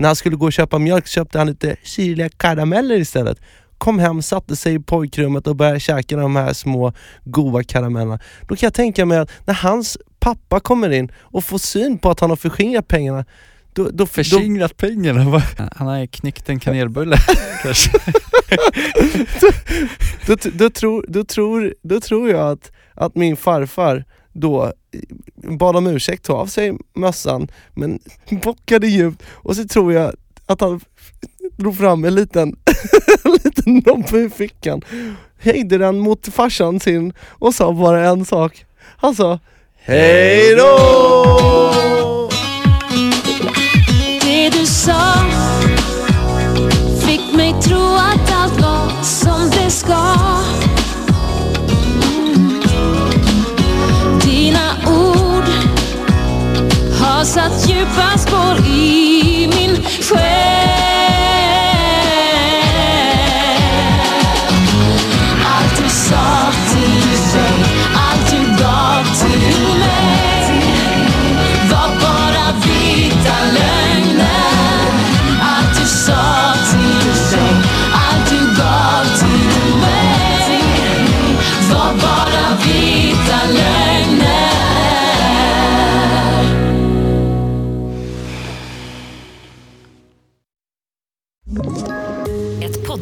När 0.00 0.08
han 0.08 0.16
skulle 0.16 0.36
gå 0.36 0.46
och 0.46 0.52
köpa 0.52 0.78
mjölk 0.78 1.06
köpte 1.06 1.38
han 1.38 1.46
lite 1.46 1.76
syrliga 1.82 2.28
karameller 2.28 2.98
istället. 2.98 3.38
Kom 3.78 3.98
hem, 3.98 4.22
satte 4.22 4.56
sig 4.56 4.74
i 4.74 4.78
pojkrummet 4.78 5.46
och 5.46 5.56
började 5.56 5.80
käka 5.80 6.16
de 6.16 6.36
här 6.36 6.52
små 6.52 6.92
goda 7.24 7.62
karamellerna. 7.64 8.18
Då 8.48 8.56
kan 8.56 8.66
jag 8.66 8.74
tänka 8.74 9.06
mig 9.06 9.18
att 9.18 9.30
när 9.44 9.54
hans 9.54 9.98
pappa 10.20 10.60
kommer 10.60 10.90
in 10.90 11.12
och 11.18 11.44
får 11.44 11.58
syn 11.58 11.98
på 11.98 12.10
att 12.10 12.20
han 12.20 12.30
har 12.30 12.36
förskingrat 12.36 12.88
pengarna, 12.88 13.24
då, 13.72 13.84
då, 13.84 13.90
då, 13.90 14.06
Förskingrat 14.06 14.76
pengarna, 14.76 15.30
va? 15.30 15.42
Han 15.76 15.86
har 15.86 16.06
knyckt 16.06 16.48
en 16.48 16.60
kanelbulle 16.60 17.16
kanske. 17.62 17.90
då, 20.26 20.36
då, 20.52 20.70
tror, 20.70 21.04
då, 21.08 21.24
tror, 21.24 21.74
då 21.82 22.00
tror 22.00 22.30
jag 22.30 22.50
att, 22.50 22.72
att 22.94 23.16
min 23.16 23.36
farfar 23.36 24.04
då 24.32 24.64
eh, 24.64 24.72
bad 25.56 25.76
om 25.76 25.86
ursäkt, 25.86 26.24
tog 26.24 26.36
av 26.36 26.46
sig 26.46 26.78
mössan, 26.94 27.48
men 27.74 27.98
bockade 28.42 28.86
djupt 28.86 29.22
och 29.30 29.56
så 29.56 29.64
tror 29.64 29.92
jag 29.92 30.14
att 30.46 30.60
han 30.60 30.80
drog 31.56 31.76
fram 31.76 32.04
en 32.04 32.14
liten, 32.14 32.56
en 33.24 33.32
liten 33.44 33.82
nobbe 33.86 34.18
ur 34.18 34.28
fickan, 34.28 34.82
höjde 35.38 35.78
den 35.78 35.98
mot 35.98 36.28
farsan 36.28 36.80
sin 36.80 37.12
och 37.28 37.54
sa 37.54 37.72
bara 37.72 38.08
en 38.08 38.24
sak. 38.24 38.64
Han 38.96 39.14
sa 39.14 39.38
Hej 39.82 40.54
då! 40.54 41.69
Satt 57.94 58.29